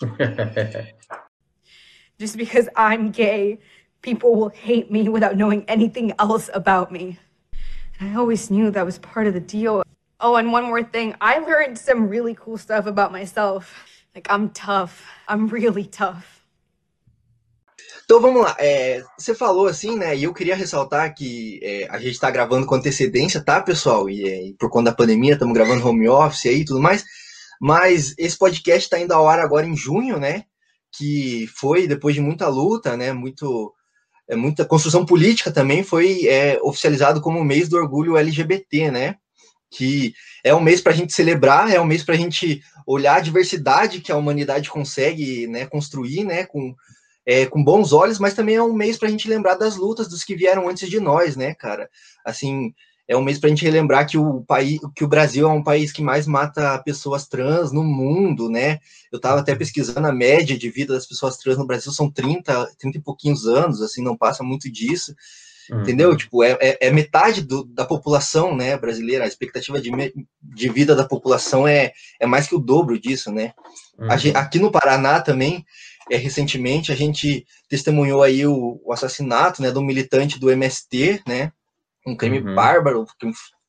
Just 2.20 2.36
because 2.36 2.68
I'm 2.76 3.10
gay, 3.10 3.58
people 4.02 4.34
will 4.36 4.50
hate 4.50 4.92
me 4.92 5.08
without 5.08 5.36
knowing 5.36 5.64
anything 5.66 6.12
else 6.18 6.50
about 6.52 6.92
me. 6.92 7.18
And 7.98 8.10
I 8.10 8.16
always 8.16 8.50
knew 8.50 8.70
that 8.70 8.84
was 8.84 8.98
part 8.98 9.26
of 9.26 9.32
the 9.32 9.40
deal. 9.40 9.82
Oh, 10.20 10.36
and 10.36 10.52
one 10.52 10.64
more 10.64 10.82
thing. 10.82 11.14
I 11.22 11.38
learned 11.38 11.78
some 11.78 12.10
really 12.10 12.34
cool 12.34 12.58
stuff 12.58 12.84
about 12.84 13.12
myself. 13.12 13.72
Like, 14.14 14.26
I'm 14.28 14.50
tough. 14.50 15.06
I'm 15.26 15.48
really 15.48 15.86
tough. 15.86 16.39
Então 18.10 18.20
vamos 18.20 18.42
lá. 18.42 18.56
É, 18.58 19.04
você 19.16 19.36
falou 19.36 19.68
assim, 19.68 19.96
né? 19.96 20.16
E 20.16 20.24
eu 20.24 20.34
queria 20.34 20.56
ressaltar 20.56 21.14
que 21.14 21.60
é, 21.62 21.86
a 21.88 21.96
gente 21.96 22.10
está 22.10 22.28
gravando 22.28 22.66
com 22.66 22.74
antecedência, 22.74 23.40
tá, 23.40 23.62
pessoal? 23.62 24.10
E, 24.10 24.28
é, 24.28 24.52
por 24.58 24.68
conta 24.68 24.90
da 24.90 24.96
pandemia, 24.96 25.34
estamos 25.34 25.54
gravando 25.54 25.86
home 25.86 26.08
office 26.08 26.46
aí 26.46 26.62
e 26.62 26.64
tudo 26.64 26.80
mais. 26.80 27.04
Mas 27.60 28.12
esse 28.18 28.36
podcast 28.36 28.82
está 28.82 28.98
indo 28.98 29.12
ao 29.12 29.28
ar 29.28 29.38
agora 29.38 29.64
em 29.64 29.76
junho, 29.76 30.18
né? 30.18 30.42
Que 30.90 31.46
foi 31.56 31.86
depois 31.86 32.16
de 32.16 32.20
muita 32.20 32.48
luta, 32.48 32.96
né? 32.96 33.12
Muito, 33.12 33.72
é, 34.28 34.34
muita 34.34 34.64
construção 34.64 35.06
política 35.06 35.52
também 35.52 35.84
foi 35.84 36.26
é, 36.26 36.58
oficializado 36.62 37.20
como 37.20 37.38
o 37.38 37.44
mês 37.44 37.68
do 37.68 37.76
orgulho 37.76 38.16
LGBT, 38.16 38.90
né? 38.90 39.14
Que 39.70 40.12
é 40.42 40.52
um 40.52 40.60
mês 40.60 40.80
para 40.80 40.92
a 40.92 40.96
gente 40.96 41.12
celebrar, 41.12 41.72
é 41.72 41.80
um 41.80 41.86
mês 41.86 42.02
para 42.02 42.16
a 42.16 42.18
gente 42.18 42.60
olhar 42.84 43.18
a 43.18 43.20
diversidade 43.20 44.00
que 44.00 44.10
a 44.10 44.16
humanidade 44.16 44.68
consegue 44.68 45.46
né, 45.46 45.64
construir, 45.64 46.24
né? 46.24 46.44
Com, 46.44 46.74
é, 47.26 47.46
com 47.46 47.62
bons 47.62 47.92
olhos, 47.92 48.18
mas 48.18 48.34
também 48.34 48.56
é 48.56 48.62
um 48.62 48.72
mês 48.72 48.96
para 48.96 49.08
a 49.08 49.10
gente 49.10 49.28
lembrar 49.28 49.54
das 49.54 49.76
lutas 49.76 50.08
dos 50.08 50.24
que 50.24 50.34
vieram 50.34 50.68
antes 50.68 50.88
de 50.88 51.00
nós, 51.00 51.36
né, 51.36 51.54
cara? 51.54 51.88
Assim, 52.24 52.72
é 53.10 53.16
um 53.16 53.22
mês 53.22 53.38
para 53.38 53.48
a 53.48 53.50
gente 53.50 53.64
relembrar 53.64 54.08
que 54.08 54.16
o 54.16 54.42
país, 54.42 54.78
que 54.94 55.02
o 55.02 55.08
Brasil 55.08 55.48
é 55.48 55.52
um 55.52 55.64
país 55.64 55.90
que 55.90 56.00
mais 56.00 56.28
mata 56.28 56.78
pessoas 56.78 57.26
trans 57.26 57.72
no 57.72 57.82
mundo, 57.82 58.48
né? 58.48 58.78
Eu 59.10 59.16
estava 59.16 59.40
até 59.40 59.52
pesquisando 59.54 60.06
a 60.06 60.12
média 60.12 60.56
de 60.56 60.70
vida 60.70 60.94
das 60.94 61.06
pessoas 61.06 61.36
trans 61.36 61.58
no 61.58 61.66
Brasil 61.66 61.90
são 61.90 62.08
30, 62.08 62.70
30 62.78 62.98
e 62.98 63.00
pouquinhos 63.00 63.46
anos, 63.46 63.82
assim, 63.82 64.00
não 64.00 64.16
passa 64.16 64.44
muito 64.44 64.70
disso. 64.70 65.12
Uhum. 65.70 65.82
Entendeu? 65.82 66.16
Tipo, 66.16 66.44
é, 66.44 66.56
é, 66.60 66.86
é 66.86 66.90
metade 66.92 67.42
do, 67.42 67.64
da 67.64 67.84
população 67.84 68.56
né, 68.56 68.76
brasileira, 68.76 69.24
a 69.24 69.28
expectativa 69.28 69.80
de, 69.80 69.90
de 70.40 70.68
vida 70.68 70.94
da 70.94 71.04
população 71.04 71.66
é, 71.66 71.92
é 72.20 72.26
mais 72.26 72.46
que 72.46 72.54
o 72.54 72.60
dobro 72.60 72.96
disso, 72.96 73.32
né? 73.32 73.54
Uhum. 73.98 74.18
Gente, 74.18 74.36
aqui 74.36 74.60
no 74.60 74.70
Paraná 74.70 75.20
também, 75.20 75.64
é, 76.10 76.16
recentemente, 76.16 76.90
a 76.90 76.96
gente 76.96 77.46
testemunhou 77.68 78.22
aí 78.22 78.44
o, 78.46 78.80
o 78.84 78.92
assassinato 78.92 79.62
né, 79.62 79.70
do 79.70 79.80
militante 79.80 80.38
do 80.38 80.50
MST, 80.50 81.22
né? 81.26 81.52
Um 82.06 82.16
crime 82.16 82.40
uhum. 82.40 82.54
bárbaro, 82.54 83.06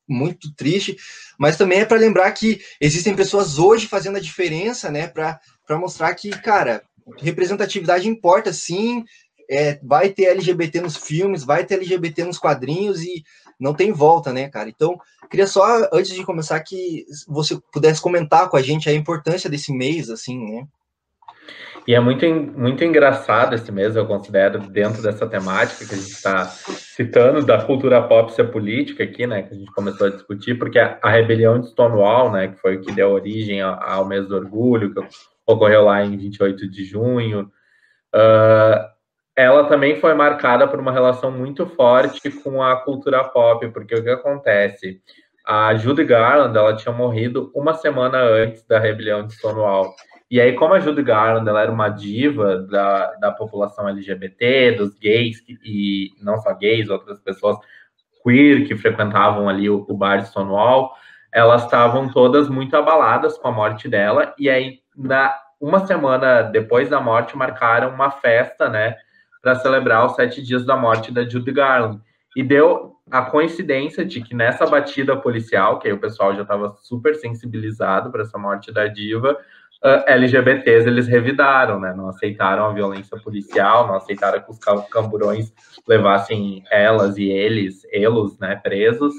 muito 0.07 0.53
triste, 0.55 0.97
mas 1.37 1.55
também 1.55 1.79
é 1.79 1.85
para 1.85 1.99
lembrar 1.99 2.31
que 2.31 2.59
existem 2.79 3.15
pessoas 3.15 3.59
hoje 3.59 3.87
fazendo 3.87 4.17
a 4.17 4.21
diferença, 4.21 4.89
né? 4.89 5.07
Para 5.07 5.39
mostrar 5.77 6.13
que, 6.15 6.29
cara, 6.29 6.83
representatividade 7.19 8.07
importa 8.07 8.51
sim, 8.51 9.05
é, 9.49 9.79
vai 9.83 10.09
ter 10.09 10.25
LGBT 10.25 10.81
nos 10.81 10.97
filmes, 10.97 11.43
vai 11.43 11.65
ter 11.65 11.75
LGBT 11.75 12.23
nos 12.23 12.37
quadrinhos 12.37 13.01
e 13.01 13.23
não 13.59 13.73
tem 13.73 13.91
volta, 13.91 14.33
né, 14.33 14.49
cara? 14.49 14.69
Então, 14.69 14.99
queria 15.29 15.45
só, 15.45 15.87
antes 15.93 16.15
de 16.15 16.25
começar, 16.25 16.59
que 16.61 17.05
você 17.27 17.59
pudesse 17.71 18.01
comentar 18.01 18.49
com 18.49 18.57
a 18.57 18.61
gente 18.61 18.89
a 18.89 18.93
importância 18.93 19.49
desse 19.49 19.71
mês, 19.71 20.09
assim, 20.09 20.39
né? 20.39 20.67
E 21.87 21.95
é 21.95 21.99
muito, 21.99 22.25
muito 22.25 22.83
engraçado 22.83 23.55
esse 23.55 23.71
mês, 23.71 23.95
eu 23.95 24.05
considero, 24.05 24.59
dentro 24.59 25.01
dessa 25.01 25.25
temática 25.25 25.85
que 25.85 25.95
a 25.95 25.97
gente 25.97 26.11
está 26.11 26.45
citando, 26.45 27.43
da 27.43 27.63
cultura 27.63 28.01
pop 28.03 28.31
ser 28.33 28.51
política 28.51 29.03
aqui, 29.03 29.25
né, 29.25 29.41
que 29.41 29.53
a 29.53 29.57
gente 29.57 29.71
começou 29.71 30.07
a 30.07 30.11
discutir, 30.11 30.59
porque 30.59 30.77
a, 30.77 30.99
a 31.01 31.09
rebelião 31.09 31.59
de 31.59 31.69
Stonewall, 31.69 32.31
né, 32.31 32.49
que 32.49 32.59
foi 32.59 32.75
o 32.75 32.81
que 32.81 32.91
deu 32.91 33.09
origem 33.09 33.61
ao, 33.61 33.81
ao 33.81 34.05
mês 34.05 34.27
do 34.27 34.35
orgulho, 34.35 34.93
que 34.93 35.01
ocorreu 35.45 35.85
lá 35.85 36.03
em 36.03 36.15
28 36.15 36.69
de 36.69 36.85
junho, 36.85 37.51
uh, 38.15 38.91
ela 39.35 39.63
também 39.67 39.99
foi 39.99 40.13
marcada 40.13 40.67
por 40.67 40.79
uma 40.79 40.91
relação 40.91 41.31
muito 41.31 41.65
forte 41.65 42.29
com 42.29 42.61
a 42.61 42.75
cultura 42.77 43.23
pop, 43.23 43.67
porque 43.69 43.95
o 43.95 44.03
que 44.03 44.09
acontece? 44.09 45.01
A 45.43 45.73
Judy 45.73 46.03
Garland, 46.03 46.55
ela 46.55 46.75
tinha 46.75 46.93
morrido 46.93 47.51
uma 47.55 47.73
semana 47.73 48.19
antes 48.19 48.63
da 48.67 48.77
rebelião 48.77 49.25
de 49.25 49.33
Stonewall. 49.33 49.95
E 50.31 50.39
aí, 50.39 50.53
como 50.53 50.73
a 50.73 50.79
Judy 50.79 51.03
Garland 51.03 51.47
ela 51.47 51.61
era 51.61 51.71
uma 51.71 51.89
diva 51.89 52.59
da, 52.59 53.11
da 53.15 53.31
população 53.31 53.87
LGBT, 53.89 54.71
dos 54.71 54.97
gays, 54.97 55.43
e 55.47 56.11
não 56.23 56.37
só 56.37 56.53
gays, 56.55 56.89
outras 56.89 57.19
pessoas 57.19 57.57
queer 58.23 58.65
que 58.65 58.75
frequentavam 58.75 59.49
ali 59.49 59.69
o, 59.69 59.85
o 59.87 59.93
bar 59.95 60.19
de 60.19 60.29
Stonewall, 60.29 60.93
elas 61.33 61.65
estavam 61.65 62.09
todas 62.09 62.47
muito 62.47 62.75
abaladas 62.77 63.37
com 63.37 63.49
a 63.49 63.51
morte 63.51 63.89
dela. 63.89 64.33
E 64.39 64.49
aí, 64.49 64.79
na, 64.95 65.35
uma 65.59 65.85
semana 65.85 66.41
depois 66.43 66.89
da 66.89 67.01
morte, 67.01 67.37
marcaram 67.37 67.89
uma 67.89 68.09
festa, 68.09 68.69
né? 68.69 68.95
para 69.41 69.55
celebrar 69.55 70.05
os 70.05 70.15
sete 70.15 70.41
dias 70.41 70.65
da 70.65 70.77
morte 70.77 71.11
da 71.11 71.27
Judy 71.27 71.51
Garland. 71.51 71.99
E 72.35 72.43
deu 72.43 72.95
a 73.09 73.23
coincidência 73.23 74.05
de 74.05 74.21
que 74.21 74.33
nessa 74.33 74.65
batida 74.65 75.17
policial, 75.17 75.79
que 75.79 75.87
aí 75.87 75.93
o 75.93 75.99
pessoal 75.99 76.33
já 76.33 76.43
estava 76.43 76.69
super 76.83 77.15
sensibilizado 77.15 78.11
para 78.11 78.21
essa 78.21 78.37
morte 78.37 78.71
da 78.71 78.87
diva, 78.87 79.37
LGBTs 79.83 80.87
eles 80.87 81.07
revidaram, 81.07 81.79
né? 81.79 81.93
Não 81.95 82.07
aceitaram 82.07 82.65
a 82.65 82.73
violência 82.73 83.17
policial, 83.17 83.87
não 83.87 83.95
aceitaram 83.95 84.39
que 84.39 84.51
os 84.51 84.59
camburões 84.89 85.51
levassem 85.87 86.63
elas 86.69 87.17
e 87.17 87.29
eles, 87.29 87.81
elos, 87.91 88.37
né, 88.37 88.55
presos. 88.55 89.13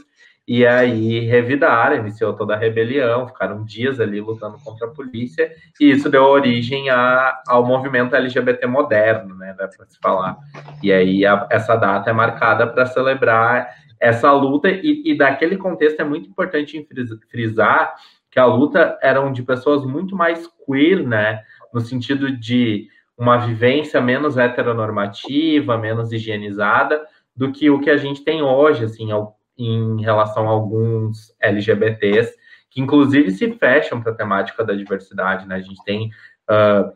E 0.46 0.66
aí 0.66 1.20
revidaram, 1.20 1.96
iniciou 1.96 2.32
toda 2.32 2.54
a 2.54 2.58
rebelião, 2.58 3.28
ficaram 3.28 3.64
dias 3.64 4.00
ali 4.00 4.20
lutando 4.20 4.58
contra 4.64 4.88
a 4.88 4.90
polícia, 4.90 5.52
e 5.80 5.90
isso 5.92 6.10
deu 6.10 6.24
origem 6.24 6.90
a, 6.90 7.40
ao 7.46 7.64
movimento 7.64 8.16
LGBT 8.16 8.66
moderno, 8.66 9.36
né, 9.36 9.54
dá 9.56 9.68
para 9.68 9.86
se 9.86 9.98
falar. 10.00 10.36
E 10.82 10.92
aí 10.92 11.24
a, 11.24 11.46
essa 11.48 11.76
data 11.76 12.10
é 12.10 12.12
marcada 12.12 12.66
para 12.66 12.86
celebrar 12.86 13.68
essa 14.00 14.32
luta, 14.32 14.68
e, 14.68 15.02
e 15.12 15.16
daquele 15.16 15.56
contexto 15.56 16.00
é 16.00 16.04
muito 16.04 16.28
importante 16.28 16.84
frisar 17.30 17.94
que 18.32 18.40
a 18.40 18.46
luta 18.46 18.98
eram 19.02 19.30
de 19.30 19.42
pessoas 19.42 19.84
muito 19.84 20.16
mais 20.16 20.48
queer, 20.66 21.06
né, 21.06 21.42
no 21.72 21.82
sentido 21.82 22.34
de 22.34 22.88
uma 23.16 23.36
vivência 23.36 24.00
menos 24.00 24.38
heteronormativa, 24.38 25.76
menos 25.76 26.10
higienizada, 26.12 27.00
do 27.36 27.52
que 27.52 27.68
o 27.70 27.78
que 27.78 27.90
a 27.90 27.96
gente 27.98 28.24
tem 28.24 28.42
hoje, 28.42 28.84
assim, 28.84 29.10
em 29.58 30.00
relação 30.00 30.48
a 30.48 30.50
alguns 30.50 31.34
LGBTs, 31.38 32.34
que 32.70 32.80
inclusive 32.80 33.30
se 33.30 33.52
fecham 33.52 34.00
para 34.00 34.12
a 34.12 34.16
temática 34.16 34.64
da 34.64 34.74
diversidade, 34.74 35.46
né? 35.46 35.56
A 35.56 35.60
gente 35.60 35.84
tem 35.84 36.10
uh, 36.50 36.90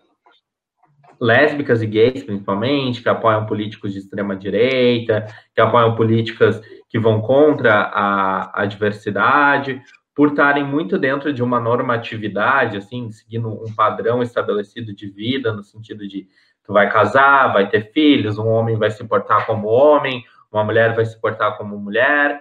lésbicas 1.21 1.83
e 1.83 1.87
gays, 1.87 2.23
principalmente, 2.23 3.03
que 3.03 3.09
apoiam 3.11 3.45
políticos 3.45 3.93
de 3.93 3.99
extrema 3.99 4.35
direita, 4.35 5.27
que 5.55 5.61
apoiam 5.61 5.95
políticas 5.95 6.61
que 6.89 6.99
vão 6.99 7.21
contra 7.21 7.75
a, 7.75 8.63
a 8.63 8.67
diversidade, 8.67 9.83
por 10.17 10.31
estarem 10.31 10.65
muito 10.65 10.99
dentro 10.99 11.31
de 11.31 11.43
uma 11.43 11.61
normatividade, 11.61 12.79
assim, 12.79 13.11
seguindo 13.11 13.49
um 13.49 13.75
padrão 13.75 14.23
estabelecido 14.23 14.95
de 14.95 15.09
vida, 15.09 15.53
no 15.53 15.63
sentido 15.63 16.09
de 16.09 16.27
tu 16.65 16.73
vai 16.73 16.91
casar, 16.91 17.53
vai 17.53 17.69
ter 17.69 17.93
filhos, 17.93 18.39
um 18.39 18.49
homem 18.49 18.79
vai 18.79 18.91
se 18.91 19.05
portar 19.05 19.45
como 19.45 19.69
homem, 19.69 20.25
uma 20.51 20.65
mulher 20.65 20.95
vai 20.95 21.05
se 21.05 21.21
portar 21.21 21.59
como 21.59 21.79
mulher, 21.79 22.41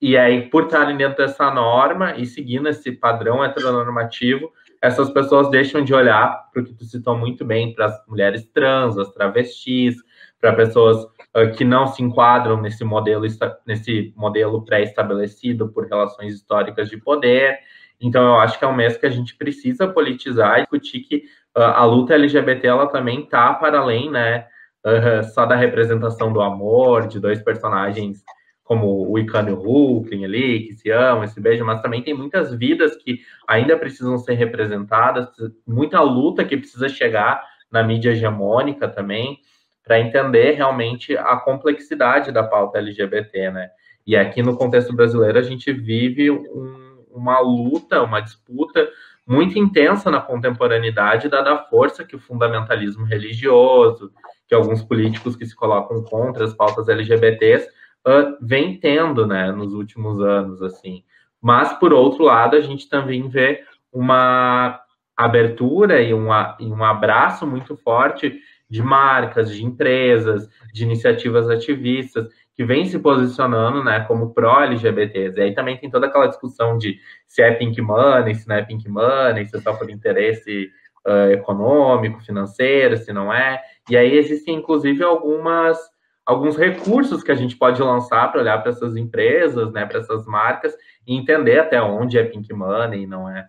e 0.00 0.16
aí, 0.16 0.48
por 0.48 0.64
estarem 0.64 0.96
dentro 0.96 1.18
dessa 1.18 1.50
norma 1.50 2.16
e 2.16 2.24
seguindo 2.24 2.70
esse 2.70 2.90
padrão 2.90 3.44
heteronormativo, 3.44 4.50
essas 4.80 5.10
pessoas 5.10 5.50
deixam 5.50 5.84
de 5.84 5.92
olhar 5.92 6.48
para 6.50 6.62
o 6.62 6.64
que 6.64 6.72
tu 6.72 6.86
citou 6.86 7.14
muito 7.18 7.44
bem, 7.44 7.74
para 7.74 7.84
as 7.84 8.06
mulheres 8.08 8.46
trans, 8.46 8.96
as 8.96 9.12
travestis, 9.12 9.96
para 10.40 10.54
pessoas 10.54 11.04
uh, 11.04 11.52
que 11.56 11.64
não 11.64 11.86
se 11.86 12.02
enquadram 12.02 12.60
nesse 12.60 12.84
modelo, 12.84 13.26
nesse 13.66 14.12
modelo 14.16 14.64
pré-estabelecido 14.64 15.68
por 15.68 15.86
relações 15.86 16.34
históricas 16.34 16.88
de 16.88 16.96
poder. 16.96 17.58
Então, 18.00 18.24
eu 18.24 18.40
acho 18.40 18.58
que 18.58 18.64
é 18.64 18.68
um 18.68 18.74
mês 18.74 18.96
que 18.96 19.06
a 19.06 19.10
gente 19.10 19.36
precisa 19.36 19.86
politizar 19.86 20.58
e 20.58 20.62
discutir 20.62 21.00
que 21.00 21.16
uh, 21.56 21.62
a 21.62 21.84
luta 21.84 22.14
LGBT 22.14 22.66
ela 22.66 22.86
também 22.86 23.20
está 23.20 23.52
para 23.54 23.78
além, 23.78 24.10
né, 24.10 24.46
uh, 24.86 25.22
só 25.34 25.44
da 25.44 25.54
representação 25.54 26.32
do 26.32 26.40
amor, 26.40 27.06
de 27.06 27.20
dois 27.20 27.42
personagens 27.42 28.24
como 28.70 29.10
o 29.10 29.18
Icano 29.18 29.48
e 29.48 29.52
o 29.52 29.58
Hulkling 29.58 30.24
ali, 30.24 30.60
que 30.60 30.74
se 30.74 30.92
amam, 30.92 31.26
se 31.26 31.40
beijam, 31.40 31.66
mas 31.66 31.82
também 31.82 32.04
tem 32.04 32.14
muitas 32.14 32.54
vidas 32.54 32.94
que 32.94 33.18
ainda 33.48 33.76
precisam 33.76 34.16
ser 34.16 34.34
representadas, 34.34 35.28
muita 35.66 36.00
luta 36.00 36.44
que 36.44 36.56
precisa 36.56 36.88
chegar 36.88 37.42
na 37.68 37.82
mídia 37.82 38.10
hegemônica 38.10 38.86
também, 38.86 39.40
para 39.84 40.00
entender 40.00 40.52
realmente 40.52 41.16
a 41.16 41.36
complexidade 41.36 42.32
da 42.32 42.42
pauta 42.42 42.78
LGBT, 42.78 43.50
né? 43.50 43.70
E 44.06 44.16
aqui 44.16 44.42
no 44.42 44.56
contexto 44.56 44.94
brasileiro 44.94 45.38
a 45.38 45.42
gente 45.42 45.72
vive 45.72 46.30
um, 46.30 47.04
uma 47.10 47.40
luta, 47.40 48.02
uma 48.02 48.20
disputa 48.20 48.88
muito 49.26 49.58
intensa 49.58 50.10
na 50.10 50.20
contemporaneidade, 50.20 51.28
dada 51.28 51.52
a 51.52 51.64
força 51.64 52.04
que 52.04 52.16
o 52.16 52.20
fundamentalismo 52.20 53.04
religioso, 53.04 54.12
que 54.48 54.54
alguns 54.54 54.82
políticos 54.82 55.36
que 55.36 55.46
se 55.46 55.54
colocam 55.54 56.02
contra 56.02 56.44
as 56.44 56.52
pautas 56.52 56.88
LGBTs 56.88 57.68
uh, 57.68 58.36
vem 58.40 58.78
tendo, 58.78 59.26
né, 59.26 59.52
nos 59.52 59.72
últimos 59.72 60.20
anos, 60.20 60.60
assim. 60.62 61.04
Mas, 61.40 61.72
por 61.74 61.92
outro 61.92 62.24
lado, 62.24 62.56
a 62.56 62.60
gente 62.60 62.88
também 62.88 63.28
vê 63.28 63.62
uma 63.92 64.80
abertura 65.16 66.02
e, 66.02 66.12
uma, 66.12 66.56
e 66.58 66.66
um 66.66 66.82
abraço 66.82 67.46
muito 67.46 67.76
forte 67.76 68.40
de 68.70 68.82
marcas, 68.82 69.50
de 69.50 69.64
empresas, 69.64 70.48
de 70.72 70.84
iniciativas 70.84 71.48
ativistas 71.50 72.28
que 72.54 72.64
vem 72.64 72.84
se 72.84 72.98
posicionando, 72.98 73.82
né, 73.82 74.00
como 74.00 74.34
pró-LGBTs. 74.34 75.38
E 75.38 75.42
aí 75.42 75.54
também 75.54 75.76
tem 75.76 75.90
toda 75.90 76.06
aquela 76.06 76.26
discussão 76.26 76.76
de 76.76 76.98
se 77.26 77.42
é 77.42 77.52
pink 77.52 77.80
money, 77.80 78.34
se 78.34 78.46
não 78.46 78.56
é 78.56 78.62
pink 78.62 78.88
money, 78.88 79.46
se 79.46 79.56
é 79.56 79.60
só 79.60 79.72
por 79.72 79.90
interesse 79.90 80.70
uh, 81.06 81.30
econômico, 81.32 82.20
financeiro, 82.20 82.96
se 82.96 83.12
não 83.12 83.32
é. 83.32 83.60
E 83.88 83.96
aí 83.96 84.16
existem, 84.16 84.56
inclusive, 84.56 85.02
algumas 85.02 85.78
alguns 86.26 86.56
recursos 86.56 87.24
que 87.24 87.32
a 87.32 87.34
gente 87.34 87.56
pode 87.56 87.82
lançar 87.82 88.30
para 88.30 88.40
olhar 88.40 88.58
para 88.58 88.70
essas 88.70 88.94
empresas, 88.94 89.72
né, 89.72 89.84
para 89.84 89.98
essas 89.98 90.24
marcas 90.26 90.72
e 91.04 91.16
entender 91.16 91.58
até 91.58 91.82
onde 91.82 92.18
é 92.18 92.24
pink 92.24 92.52
money 92.52 93.02
e 93.02 93.06
não 93.06 93.28
é. 93.28 93.44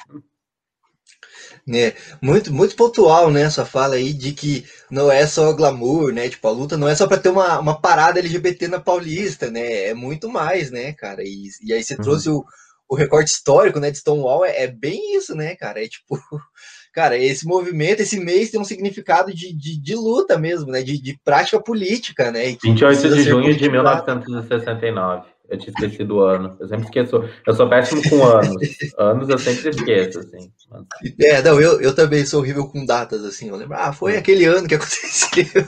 Né, 1.67 1.93
muito, 2.19 2.51
muito 2.51 2.75
pontual, 2.75 3.29
né, 3.29 3.43
essa 3.43 3.63
fala 3.63 3.93
aí 3.95 4.13
de 4.13 4.31
que 4.31 4.65
não 4.89 5.11
é 5.11 5.27
só 5.27 5.53
glamour, 5.53 6.11
né, 6.11 6.27
tipo, 6.27 6.47
a 6.47 6.51
luta 6.51 6.75
não 6.75 6.87
é 6.87 6.95
só 6.95 7.05
para 7.05 7.19
ter 7.19 7.29
uma, 7.29 7.59
uma 7.59 7.79
parada 7.79 8.19
LGBT 8.19 8.67
na 8.67 8.79
Paulista, 8.79 9.51
né, 9.51 9.85
é 9.89 9.93
muito 9.93 10.27
mais, 10.27 10.71
né, 10.71 10.91
cara, 10.93 11.21
e, 11.23 11.49
e 11.63 11.71
aí 11.71 11.83
você 11.83 11.93
uhum. 11.93 12.01
trouxe 12.01 12.29
o, 12.31 12.43
o 12.89 12.95
recorte 12.95 13.31
histórico, 13.31 13.79
né, 13.79 13.91
de 13.91 13.99
Stonewall, 13.99 14.43
é, 14.43 14.63
é 14.63 14.67
bem 14.67 15.15
isso, 15.15 15.35
né, 15.35 15.55
cara, 15.55 15.83
é 15.83 15.87
tipo, 15.87 16.19
cara, 16.93 17.17
esse 17.17 17.45
movimento, 17.45 18.01
esse 18.01 18.19
mês 18.19 18.51
tem 18.51 18.59
um 18.59 18.65
significado 18.65 19.33
de, 19.33 19.55
de, 19.55 19.81
de 19.81 19.95
luta 19.95 20.37
mesmo, 20.37 20.71
né? 20.71 20.83
De, 20.83 21.01
de 21.01 21.17
prática 21.23 21.61
política, 21.61 22.31
né? 22.31 22.55
28 22.61 23.09
de 23.09 23.23
junho 23.23 23.55
de 23.55 23.69
1969. 23.69 25.30
Eu 25.49 25.57
tinha 25.57 25.73
esquecido 25.73 26.15
o 26.15 26.21
ano. 26.21 26.55
Eu 26.59 26.67
sempre 26.67 26.85
esqueço. 26.85 27.23
Eu 27.45 27.53
sou 27.53 27.69
péssimo 27.69 28.01
com 28.09 28.23
anos. 28.23 28.55
anos 28.97 29.29
eu 29.29 29.37
sempre 29.37 29.69
esqueço, 29.69 30.19
assim. 30.19 30.51
É, 31.19 31.41
não, 31.41 31.59
eu, 31.59 31.81
eu 31.81 31.93
também 31.93 32.25
sou 32.25 32.39
horrível 32.39 32.67
com 32.67 32.85
datas, 32.85 33.23
assim. 33.25 33.49
Eu 33.49 33.57
lembro, 33.57 33.75
ah, 33.75 33.91
foi 33.91 34.15
aquele 34.15 34.45
ano 34.45 34.67
que 34.67 34.75
aconteceu. 34.75 35.67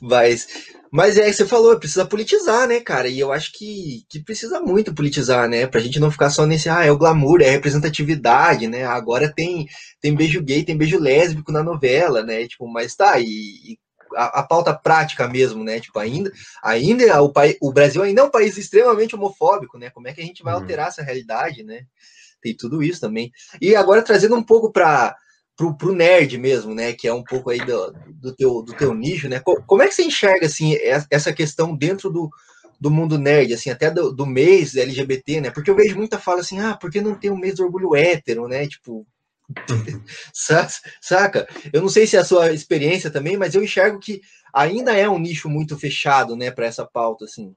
Mas, 0.00 0.46
mas 0.92 1.16
é, 1.16 1.32
você 1.32 1.46
falou, 1.46 1.78
precisa 1.78 2.04
politizar, 2.04 2.68
né, 2.68 2.80
cara? 2.80 3.08
E 3.08 3.18
eu 3.18 3.32
acho 3.32 3.52
que, 3.52 4.04
que 4.08 4.22
precisa 4.22 4.60
muito 4.60 4.94
politizar, 4.94 5.48
né? 5.48 5.66
Pra 5.66 5.80
gente 5.80 5.98
não 5.98 6.10
ficar 6.10 6.30
só 6.30 6.46
nesse, 6.46 6.68
ah, 6.68 6.84
é 6.84 6.90
o 6.92 6.98
glamour, 6.98 7.40
é 7.40 7.48
a 7.48 7.52
representatividade, 7.52 8.66
né? 8.66 8.84
Agora 8.84 9.32
tem, 9.32 9.66
tem 10.00 10.14
beijo 10.14 10.42
gay, 10.42 10.64
tem 10.64 10.76
beijo 10.76 10.98
lésbico 10.98 11.50
na 11.52 11.62
novela, 11.62 12.22
né? 12.22 12.46
Tipo, 12.46 12.66
mas 12.68 12.94
tá, 12.94 13.18
e, 13.18 13.24
e 13.24 13.78
a, 14.16 14.40
a, 14.40 14.42
pauta 14.42 14.74
prática 14.74 15.28
mesmo, 15.28 15.62
né? 15.64 15.80
Tipo, 15.80 15.98
ainda, 15.98 16.32
ainda 16.62 17.04
é 17.04 17.18
o, 17.18 17.30
país, 17.30 17.56
o 17.60 17.72
Brasil 17.72 18.02
ainda 18.02 18.20
é 18.20 18.24
um 18.24 18.30
país 18.30 18.56
extremamente 18.56 19.14
homofóbico, 19.14 19.78
né? 19.78 19.90
Como 19.90 20.08
é 20.08 20.12
que 20.12 20.20
a 20.20 20.24
gente 20.24 20.42
vai 20.42 20.54
uhum. 20.54 20.60
alterar 20.60 20.88
essa 20.88 21.02
realidade, 21.02 21.62
né? 21.62 21.84
Tem 22.40 22.54
tudo 22.56 22.82
isso 22.82 23.00
também. 23.00 23.32
E 23.60 23.74
agora 23.74 24.02
trazendo 24.02 24.36
um 24.36 24.42
pouco 24.42 24.70
para 24.70 25.16
pro, 25.56 25.76
pro 25.76 25.94
nerd 25.94 26.36
mesmo, 26.38 26.74
né? 26.74 26.92
Que 26.92 27.08
é 27.08 27.14
um 27.14 27.24
pouco 27.24 27.50
aí 27.50 27.58
do, 27.64 27.94
do, 28.08 28.34
teu, 28.34 28.62
do 28.62 28.74
teu 28.74 28.94
nicho, 28.94 29.28
né? 29.28 29.40
Como 29.40 29.82
é 29.82 29.88
que 29.88 29.94
você 29.94 30.04
enxerga 30.04 30.46
assim 30.46 30.76
essa 31.10 31.32
questão 31.32 31.74
dentro 31.74 32.10
do, 32.10 32.30
do 32.80 32.90
mundo 32.90 33.18
nerd, 33.18 33.54
assim, 33.54 33.70
até 33.70 33.90
do, 33.90 34.12
do 34.12 34.26
mês 34.26 34.76
LGBT, 34.76 35.40
né? 35.40 35.50
Porque 35.50 35.70
eu 35.70 35.76
vejo 35.76 35.96
muita 35.96 36.18
fala 36.18 36.40
assim, 36.40 36.60
ah, 36.60 36.76
porque 36.78 37.00
não 37.00 37.14
tem 37.14 37.30
o 37.30 37.36
mês 37.36 37.56
do 37.56 37.64
orgulho 37.64 37.94
hétero, 37.94 38.48
né? 38.48 38.66
Tipo, 38.66 39.06
Saca? 41.00 41.46
Eu 41.72 41.82
não 41.82 41.88
sei 41.88 42.06
se 42.06 42.16
é 42.16 42.20
a 42.20 42.24
sua 42.24 42.52
experiência 42.52 43.10
também, 43.10 43.36
mas 43.36 43.54
eu 43.54 43.62
enxergo 43.62 43.98
que 43.98 44.20
ainda 44.52 44.92
é 44.96 45.08
um 45.08 45.18
nicho 45.18 45.48
muito 45.48 45.78
fechado, 45.78 46.36
né, 46.36 46.50
para 46.50 46.66
essa 46.66 46.84
pauta, 46.84 47.24
assim. 47.24 47.54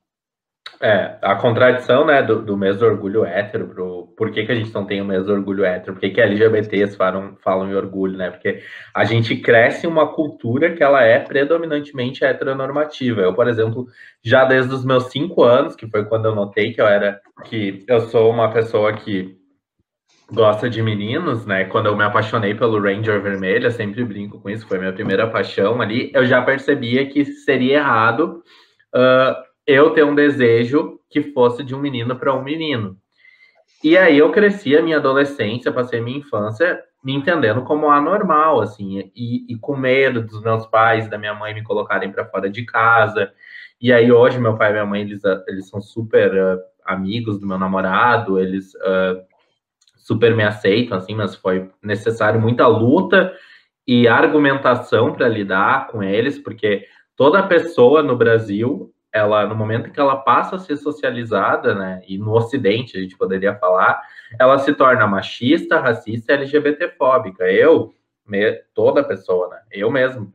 É, 0.81 1.17
a 1.21 1.35
contradição, 1.35 2.05
né, 2.05 2.21
do, 2.21 2.41
do 2.41 2.57
mês 2.57 2.77
do 2.77 2.85
orgulho 2.85 3.25
hétero, 3.25 3.67
pro, 3.69 4.13
por 4.17 4.31
que, 4.31 4.45
que 4.45 4.51
a 4.51 4.55
gente 4.55 4.73
não 4.73 4.85
tem 4.85 5.01
o 5.01 5.05
mês 5.05 5.25
do 5.25 5.33
orgulho 5.33 5.63
hétero, 5.63 5.93
por 5.93 5.99
que, 6.01 6.09
que 6.09 6.21
LGBTs 6.21 6.95
falam, 6.95 7.35
falam 7.41 7.71
em 7.71 7.73
orgulho, 7.73 8.17
né, 8.17 8.29
porque 8.29 8.61
a 8.93 9.03
gente 9.03 9.37
cresce 9.37 9.87
uma 9.87 10.13
cultura 10.13 10.75
que 10.75 10.83
ela 10.83 11.01
é 11.03 11.19
predominantemente 11.19 12.23
heteronormativa. 12.23 13.21
Eu, 13.21 13.33
por 13.33 13.47
exemplo, 13.47 13.87
já 14.21 14.43
desde 14.45 14.73
os 14.73 14.83
meus 14.83 15.05
cinco 15.05 15.43
anos, 15.43 15.75
que 15.75 15.87
foi 15.87 16.05
quando 16.05 16.25
eu 16.25 16.35
notei 16.35 16.73
que 16.73 16.81
eu 16.81 16.87
era, 16.87 17.21
que 17.45 17.83
eu 17.87 18.01
sou 18.01 18.29
uma 18.29 18.51
pessoa 18.51 18.93
que 18.93 19.37
gosta 20.31 20.69
de 20.69 20.81
meninos, 20.81 21.45
né? 21.45 21.65
Quando 21.65 21.87
eu 21.87 21.95
me 21.95 22.03
apaixonei 22.03 22.53
pelo 22.53 22.81
Ranger 22.81 23.21
Vermelho, 23.21 23.67
eu 23.67 23.71
sempre 23.71 24.03
brinco 24.03 24.39
com 24.39 24.49
isso, 24.49 24.67
foi 24.67 24.77
minha 24.77 24.93
primeira 24.93 25.27
paixão 25.27 25.81
ali. 25.81 26.11
Eu 26.13 26.25
já 26.25 26.41
percebia 26.41 27.07
que 27.07 27.25
seria 27.25 27.77
errado 27.77 28.43
uh, 28.93 29.35
eu 29.65 29.91
ter 29.91 30.03
um 30.03 30.15
desejo 30.15 30.99
que 31.09 31.21
fosse 31.21 31.63
de 31.63 31.73
um 31.73 31.79
menino 31.79 32.15
para 32.15 32.33
um 32.33 32.43
menino. 32.43 32.97
E 33.83 33.97
aí 33.97 34.17
eu 34.17 34.31
cresci 34.31 34.75
a 34.75 34.81
minha 34.81 34.97
adolescência, 34.97 35.71
passei 35.71 36.01
minha 36.01 36.17
infância 36.17 36.81
me 37.03 37.13
entendendo 37.13 37.63
como 37.63 37.89
anormal, 37.89 38.59
assim, 38.59 39.11
e, 39.15 39.53
e 39.53 39.57
com 39.57 39.77
medo 39.77 40.21
dos 40.21 40.41
meus 40.41 40.65
pais 40.65 41.07
da 41.09 41.17
minha 41.17 41.33
mãe 41.33 41.53
me 41.53 41.63
colocarem 41.63 42.11
para 42.11 42.25
fora 42.25 42.49
de 42.49 42.65
casa. 42.65 43.31
E 43.79 43.93
aí 43.93 44.11
hoje 44.11 44.39
meu 44.39 44.57
pai 44.57 44.69
e 44.69 44.73
minha 44.73 44.85
mãe 44.85 45.01
eles, 45.01 45.21
eles 45.47 45.69
são 45.69 45.79
super 45.79 46.33
uh, 46.33 46.59
amigos 46.83 47.39
do 47.39 47.47
meu 47.47 47.57
namorado, 47.57 48.39
eles 48.39 48.73
uh, 48.75 49.23
super 50.07 50.33
me 50.33 50.43
aceitam, 50.43 50.97
assim, 50.97 51.13
mas 51.13 51.35
foi 51.35 51.69
necessário 51.83 52.39
muita 52.39 52.65
luta 52.65 53.33
e 53.85 54.07
argumentação 54.07 55.11
para 55.11 55.27
lidar 55.27 55.87
com 55.87 56.01
eles, 56.01 56.39
porque 56.39 56.85
toda 57.13 57.45
pessoa 57.45 58.01
no 58.01 58.15
Brasil, 58.15 58.89
ela 59.11 59.45
no 59.45 59.53
momento 59.53 59.91
que 59.91 59.99
ela 59.99 60.15
passa 60.15 60.55
a 60.55 60.59
ser 60.59 60.77
socializada, 60.77 61.75
né, 61.75 62.01
e 62.07 62.17
no 62.17 62.31
Ocidente 62.31 62.97
a 62.97 63.01
gente 63.01 63.17
poderia 63.17 63.53
falar, 63.55 64.01
ela 64.39 64.57
se 64.59 64.73
torna 64.73 65.05
machista, 65.05 65.77
racista, 65.77 66.31
LGBTfóbica. 66.31 67.43
Eu, 67.51 67.93
me, 68.25 68.53
toda 68.73 69.03
pessoa, 69.03 69.49
né, 69.49 69.59
eu 69.73 69.91
mesmo, 69.91 70.33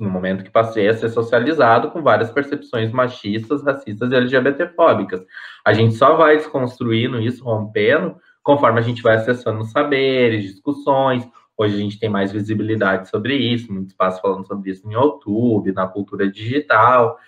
no 0.00 0.08
momento 0.08 0.42
que 0.42 0.50
passei 0.50 0.88
a 0.88 0.94
ser 0.94 1.10
socializado 1.10 1.90
com 1.90 2.02
várias 2.02 2.30
percepções 2.30 2.90
machistas, 2.92 3.62
racistas 3.62 4.10
e 4.10 4.16
LGBTfóbicas. 4.16 5.22
A 5.62 5.74
gente 5.74 5.94
só 5.96 6.16
vai 6.16 6.38
desconstruindo 6.38 7.20
isso, 7.20 7.44
rompendo, 7.44 8.16
conforme 8.44 8.78
a 8.78 8.82
gente 8.82 9.02
vai 9.02 9.16
acessando 9.16 9.64
saberes, 9.64 10.44
discussões. 10.44 11.26
Hoje 11.56 11.74
a 11.74 11.78
gente 11.78 11.98
tem 11.98 12.10
mais 12.10 12.30
visibilidade 12.30 13.08
sobre 13.08 13.34
isso, 13.34 13.72
muito 13.72 13.88
espaço 13.88 14.20
falando 14.20 14.46
sobre 14.46 14.70
isso 14.70 14.86
no 14.86 14.92
YouTube, 14.92 15.72
na 15.72 15.88
cultura 15.88 16.30
digital. 16.30 17.18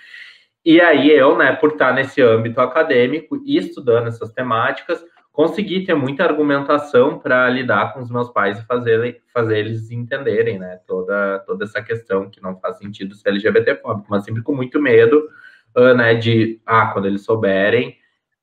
E 0.64 0.80
aí 0.80 1.10
eu, 1.10 1.36
né, 1.38 1.52
por 1.52 1.70
estar 1.70 1.94
nesse 1.94 2.20
âmbito 2.20 2.60
acadêmico 2.60 3.40
e 3.46 3.56
estudando 3.56 4.08
essas 4.08 4.30
temáticas, 4.30 5.02
consegui 5.32 5.84
ter 5.84 5.94
muita 5.94 6.24
argumentação 6.24 7.18
para 7.18 7.48
lidar 7.48 7.94
com 7.94 8.00
os 8.00 8.10
meus 8.10 8.28
pais 8.30 8.58
e 8.58 8.66
fazer, 8.66 9.22
fazer 9.32 9.58
eles 9.58 9.90
entenderem, 9.90 10.58
né, 10.58 10.80
toda, 10.86 11.38
toda 11.46 11.64
essa 11.64 11.80
questão 11.80 12.28
que 12.28 12.42
não 12.42 12.58
faz 12.58 12.78
sentido 12.78 13.14
ser 13.14 13.30
LGBTfóbico, 13.30 14.06
mas 14.10 14.24
sempre 14.24 14.42
com 14.42 14.54
muito 14.54 14.80
medo, 14.80 15.28
uh, 15.76 15.94
né, 15.94 16.14
de, 16.14 16.60
ah, 16.66 16.88
quando 16.88 17.06
eles 17.06 17.24
souberem, 17.24 17.96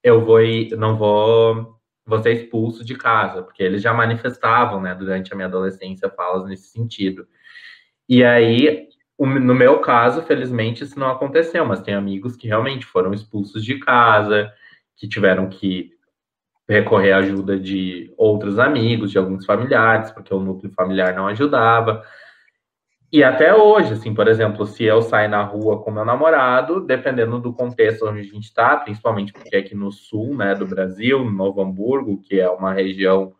eu 0.03 0.23
vou, 0.23 0.39
não 0.77 0.97
vou 0.97 1.72
você 2.05 2.29
é 2.29 2.33
expulso 2.33 2.83
de 2.83 2.95
casa, 2.95 3.41
porque 3.43 3.63
eles 3.63 3.81
já 3.81 3.93
manifestavam, 3.93 4.81
né, 4.81 4.93
durante 4.93 5.31
a 5.31 5.35
minha 5.35 5.47
adolescência, 5.47 6.09
falas 6.09 6.47
nesse 6.47 6.67
sentido. 6.69 7.27
E 8.07 8.23
aí, 8.23 8.87
no 9.19 9.55
meu 9.55 9.79
caso, 9.79 10.21
felizmente, 10.23 10.83
isso 10.83 10.99
não 10.99 11.09
aconteceu, 11.09 11.65
mas 11.65 11.81
tem 11.81 11.93
amigos 11.93 12.35
que 12.35 12.47
realmente 12.47 12.85
foram 12.85 13.13
expulsos 13.13 13.63
de 13.63 13.79
casa, 13.79 14.51
que 14.97 15.07
tiveram 15.07 15.49
que 15.49 15.91
recorrer 16.67 17.13
à 17.13 17.17
ajuda 17.17 17.59
de 17.59 18.13
outros 18.17 18.59
amigos, 18.59 19.11
de 19.11 19.17
alguns 19.17 19.45
familiares, 19.45 20.11
porque 20.11 20.33
o 20.33 20.39
núcleo 20.39 20.71
familiar 20.73 21.13
não 21.15 21.27
ajudava. 21.27 22.03
E 23.13 23.23
até 23.23 23.54
hoje, 23.54 23.93
assim, 23.93 24.12
por 24.12 24.28
exemplo, 24.28 24.65
se 24.65 24.84
eu 24.86 24.99
sair 24.99 25.28
na 25.28 25.43
rua 25.43 25.84
com 25.84 25.91
meu 25.91 26.04
namorado, 26.04 26.82
dependendo 26.84 27.39
do 27.39 27.54
contexto 27.54 28.08
onde 28.08 28.21
a 28.21 28.23
gente 28.23 28.45
está, 28.45 28.76
principalmente 28.76 29.32
porque 29.32 29.56
aqui 29.56 29.76
no 29.76 29.91
sul, 29.91 30.36
né, 30.36 30.56
do 30.56 30.65
Brasil, 30.65 31.23
no 31.23 31.30
Novo 31.30 31.62
Hamburgo, 31.62 32.19
que 32.23 32.39
é 32.39 32.49
uma 32.49 32.73
região 32.73 33.36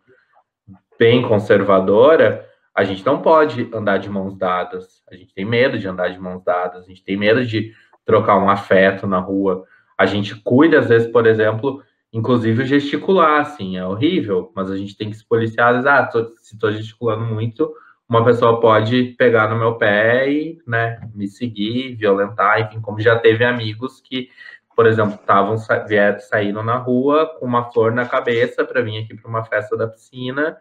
bem 0.96 1.26
conservadora, 1.26 2.48
a 2.72 2.84
gente 2.84 3.04
não 3.04 3.20
pode 3.20 3.68
andar 3.74 3.98
de 3.98 4.08
mãos 4.08 4.38
dadas. 4.38 5.02
A 5.10 5.16
gente 5.16 5.34
tem 5.34 5.44
medo 5.44 5.76
de 5.76 5.88
andar 5.88 6.08
de 6.10 6.20
mãos 6.20 6.44
dadas, 6.44 6.84
a 6.84 6.86
gente 6.86 7.02
tem 7.02 7.16
medo 7.16 7.44
de 7.44 7.72
trocar 8.04 8.38
um 8.38 8.48
afeto 8.48 9.08
na 9.08 9.18
rua. 9.18 9.64
A 9.98 10.06
gente 10.06 10.36
cuida, 10.36 10.78
às 10.78 10.88
vezes, 10.88 11.10
por 11.10 11.26
exemplo, 11.26 11.82
inclusive 12.12 12.64
gesticular, 12.64 13.40
assim, 13.40 13.76
é 13.76 13.84
horrível, 13.84 14.52
mas 14.54 14.70
a 14.70 14.76
gente 14.76 14.96
tem 14.96 15.10
que 15.10 15.16
se 15.16 15.26
policiar. 15.26 15.84
Ah, 15.84 16.06
tô, 16.06 16.30
se 16.36 16.54
estou 16.54 16.70
gesticulando 16.70 17.24
muito, 17.24 17.74
uma 18.08 18.24
pessoa 18.24 18.60
pode 18.60 19.14
pegar 19.18 19.48
no 19.48 19.56
meu 19.56 19.76
pé 19.76 20.30
e, 20.30 20.62
né, 20.66 21.00
me 21.14 21.26
seguir, 21.26 21.94
violentar, 21.96 22.60
enfim, 22.60 22.80
como 22.80 23.00
já 23.00 23.18
teve 23.18 23.44
amigos 23.44 24.00
que, 24.00 24.28
por 24.76 24.86
exemplo, 24.86 25.14
estavam 25.14 25.56
saindo 25.58 26.62
na 26.62 26.76
rua 26.76 27.26
com 27.38 27.46
uma 27.46 27.70
flor 27.72 27.92
na 27.92 28.06
cabeça 28.06 28.64
para 28.64 28.82
vir 28.82 29.04
aqui 29.04 29.14
para 29.14 29.28
uma 29.28 29.44
festa 29.44 29.76
da 29.76 29.88
piscina 29.88 30.56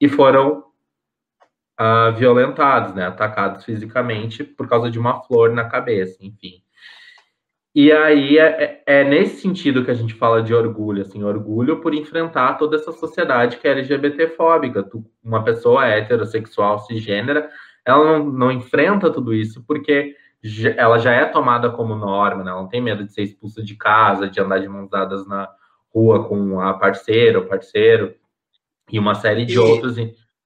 e 0.00 0.08
foram 0.08 0.64
uh, 1.80 2.12
violentados, 2.16 2.94
né, 2.94 3.06
atacados 3.06 3.64
fisicamente 3.64 4.42
por 4.42 4.68
causa 4.68 4.90
de 4.90 4.98
uma 4.98 5.22
flor 5.22 5.52
na 5.52 5.64
cabeça, 5.64 6.18
enfim. 6.20 6.62
E 7.74 7.92
aí 7.92 8.38
é, 8.38 8.82
é, 8.86 9.00
é, 9.00 9.04
nesse 9.04 9.40
sentido 9.40 9.84
que 9.84 9.90
a 9.90 9.94
gente 9.94 10.14
fala 10.14 10.42
de 10.42 10.54
orgulho, 10.54 11.02
assim, 11.02 11.22
orgulho 11.22 11.80
por 11.80 11.94
enfrentar 11.94 12.54
toda 12.54 12.76
essa 12.76 12.92
sociedade 12.92 13.58
que 13.58 13.68
é 13.68 13.72
LGBTfóbica. 13.72 14.82
Tu, 14.82 15.04
uma 15.22 15.44
pessoa 15.44 15.86
heterossexual, 15.86 16.78
cisgênera, 16.80 17.50
ela 17.84 18.18
não, 18.18 18.24
não 18.24 18.52
enfrenta 18.52 19.10
tudo 19.10 19.34
isso 19.34 19.64
porque 19.66 20.16
ela 20.76 20.98
já 20.98 21.12
é 21.12 21.24
tomada 21.24 21.70
como 21.70 21.94
norma, 21.94 22.42
né? 22.42 22.50
Ela 22.50 22.60
não 22.60 22.68
tem 22.68 22.80
medo 22.80 23.04
de 23.04 23.12
ser 23.12 23.22
expulsa 23.22 23.62
de 23.62 23.74
casa, 23.76 24.28
de 24.28 24.40
andar 24.40 24.58
de 24.58 24.68
mãos 24.68 24.88
dadas 24.88 25.26
na 25.26 25.48
rua 25.92 26.24
com 26.28 26.60
a 26.60 26.74
parceira 26.74 27.38
ou 27.38 27.46
parceiro, 27.46 28.14
e 28.90 28.98
uma 28.98 29.14
série 29.14 29.44
de 29.44 29.54
e... 29.54 29.58
outros 29.58 29.96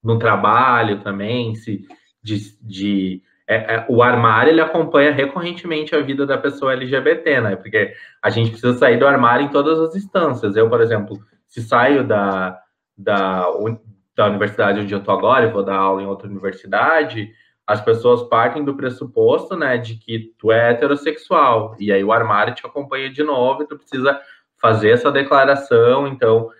no 0.03 0.19
trabalho 0.19 1.01
também, 1.03 1.55
se, 1.55 1.87
de, 2.23 2.59
de 2.61 3.23
é, 3.53 3.75
é, 3.75 3.87
o 3.89 4.03
armário 4.03 4.51
ele 4.51 4.61
acompanha 4.61 5.13
recorrentemente 5.13 5.95
a 5.95 6.01
vida 6.01 6.25
da 6.27 6.39
pessoa 6.39 6.73
LGBT, 6.73 7.41
né? 7.41 7.57
Porque 7.57 7.93
a 8.23 8.31
gente 8.31 8.51
precisa 8.51 8.75
sair 8.79 8.99
do 8.99 9.07
armário 9.07 9.47
em 9.47 9.51
todas 9.51 9.79
as 9.79 9.95
instâncias. 9.95 10.57
Eu, 10.57 10.69
por 10.69 10.81
exemplo, 10.81 11.19
se 11.47 11.61
saio 11.63 12.03
da, 12.07 12.59
da, 12.97 13.47
da 14.17 14.27
universidade 14.27 14.81
onde 14.81 14.95
eu 14.95 15.01
estou 15.01 15.15
agora 15.15 15.47
e 15.47 15.51
vou 15.51 15.63
dar 15.63 15.77
aula 15.77 16.03
em 16.03 16.07
outra 16.07 16.29
universidade, 16.29 17.31
as 17.67 17.81
pessoas 17.81 18.23
partem 18.25 18.65
do 18.65 18.77
pressuposto, 18.77 19.57
né, 19.57 19.77
de 19.77 19.97
que 19.97 20.33
tu 20.39 20.51
é 20.51 20.71
heterossexual. 20.71 21.77
E 21.79 21.93
aí 21.93 22.03
o 22.03 22.13
armário 22.13 22.55
te 22.55 22.67
acompanha 22.67 23.11
de 23.11 23.23
novo 23.23 23.63
e 23.63 23.67
tu 23.67 23.77
precisa 23.77 24.19
fazer 24.61 24.91
essa 24.91 25.13
declaração. 25.13 26.07
Então, 26.07 26.51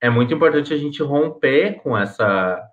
é 0.00 0.08
muito 0.08 0.32
importante 0.32 0.72
a 0.72 0.76
gente 0.76 1.02
romper 1.02 1.80
com 1.82 1.96
essa 1.96 2.69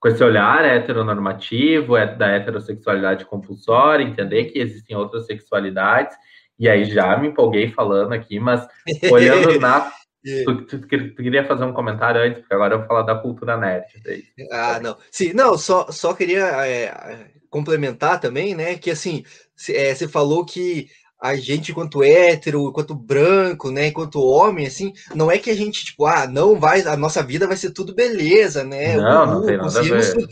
com 0.00 0.08
esse 0.08 0.22
olhar 0.22 0.64
heteronormativo, 0.64 1.96
é 1.96 2.06
da 2.06 2.28
heterossexualidade 2.28 3.24
compulsória, 3.24 4.04
entender 4.04 4.44
que 4.44 4.58
existem 4.58 4.96
outras 4.96 5.26
sexualidades 5.26 6.16
E 6.58 6.68
aí 6.68 6.84
já 6.84 7.16
me 7.16 7.28
empolguei 7.28 7.70
falando 7.70 8.12
aqui, 8.12 8.38
mas 8.38 8.66
olhando 9.10 9.58
na. 9.60 9.92
Tu, 10.44 10.62
tu, 10.66 10.80
tu, 10.80 10.88
queria 10.88 11.44
fazer 11.44 11.64
um 11.64 11.72
comentário 11.72 12.20
antes, 12.20 12.40
porque 12.40 12.54
agora 12.54 12.74
eu 12.74 12.78
vou 12.80 12.88
falar 12.88 13.02
da 13.02 13.14
cultura 13.14 13.56
nerd. 13.56 13.86
Daí. 14.04 14.24
Ah, 14.50 14.78
não. 14.80 14.96
Sim, 15.10 15.32
não, 15.32 15.56
só, 15.56 15.90
só 15.90 16.12
queria 16.12 16.44
é, 16.66 16.92
complementar 17.48 18.20
também, 18.20 18.54
né? 18.54 18.76
Que 18.76 18.90
assim, 18.90 19.24
é, 19.70 19.94
você 19.94 20.08
falou 20.08 20.44
que 20.44 20.88
a 21.20 21.34
gente, 21.36 21.72
enquanto 21.72 22.02
hétero, 22.02 22.68
enquanto 22.68 22.94
branco, 22.94 23.70
né, 23.70 23.88
enquanto 23.88 24.22
homem, 24.22 24.66
assim, 24.66 24.92
não 25.14 25.30
é 25.30 25.38
que 25.38 25.50
a 25.50 25.54
gente, 25.54 25.84
tipo, 25.84 26.06
ah, 26.06 26.26
não 26.26 26.58
vai, 26.58 26.82
a 26.82 26.96
nossa 26.96 27.22
vida 27.22 27.46
vai 27.46 27.56
ser 27.56 27.72
tudo 27.72 27.94
beleza, 27.94 28.62
né? 28.62 28.96
Não, 28.96 29.26
não 29.26 29.46
tem 29.46 29.56
nada 29.56 29.80
a 29.80 29.82
ver 29.82 30.28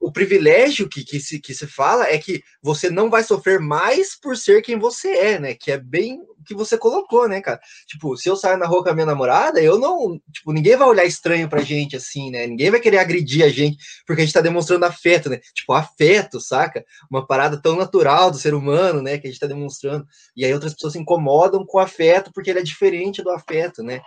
o 0.00 0.12
privilégio 0.12 0.88
que, 0.88 1.04
que, 1.04 1.20
se, 1.20 1.40
que 1.40 1.52
se 1.52 1.66
fala 1.66 2.06
é 2.06 2.18
que 2.18 2.42
você 2.62 2.88
não 2.88 3.10
vai 3.10 3.22
sofrer 3.22 3.58
mais 3.58 4.18
por 4.18 4.36
ser 4.36 4.62
quem 4.62 4.78
você 4.78 5.08
é, 5.08 5.38
né? 5.38 5.54
Que 5.54 5.72
é 5.72 5.78
bem 5.78 6.20
que 6.48 6.54
você 6.54 6.78
colocou, 6.78 7.28
né, 7.28 7.40
cara? 7.40 7.60
Tipo, 7.86 8.16
se 8.16 8.28
eu 8.28 8.34
sair 8.34 8.56
na 8.56 8.66
rua 8.66 8.82
com 8.82 8.88
a 8.88 8.94
minha 8.94 9.06
namorada, 9.06 9.60
eu 9.60 9.78
não. 9.78 10.18
Tipo, 10.32 10.52
ninguém 10.52 10.76
vai 10.76 10.88
olhar 10.88 11.04
estranho 11.04 11.48
pra 11.48 11.60
gente 11.60 11.94
assim, 11.94 12.30
né? 12.30 12.46
Ninguém 12.46 12.70
vai 12.70 12.80
querer 12.80 12.98
agredir 12.98 13.44
a 13.44 13.48
gente 13.48 13.76
porque 14.06 14.22
a 14.22 14.24
gente 14.24 14.34
tá 14.34 14.40
demonstrando 14.40 14.86
afeto, 14.86 15.28
né? 15.28 15.38
Tipo, 15.54 15.74
afeto, 15.74 16.40
saca? 16.40 16.84
Uma 17.10 17.26
parada 17.26 17.60
tão 17.60 17.76
natural 17.76 18.30
do 18.30 18.38
ser 18.38 18.54
humano, 18.54 19.02
né? 19.02 19.18
Que 19.18 19.28
a 19.28 19.30
gente 19.30 19.40
tá 19.40 19.46
demonstrando. 19.46 20.06
E 20.34 20.44
aí 20.44 20.52
outras 20.52 20.72
pessoas 20.72 20.94
se 20.94 20.98
incomodam 20.98 21.64
com 21.66 21.78
o 21.78 21.80
afeto 21.80 22.30
porque 22.32 22.50
ele 22.50 22.60
é 22.60 22.62
diferente 22.62 23.22
do 23.22 23.30
afeto, 23.30 23.82
né? 23.82 24.00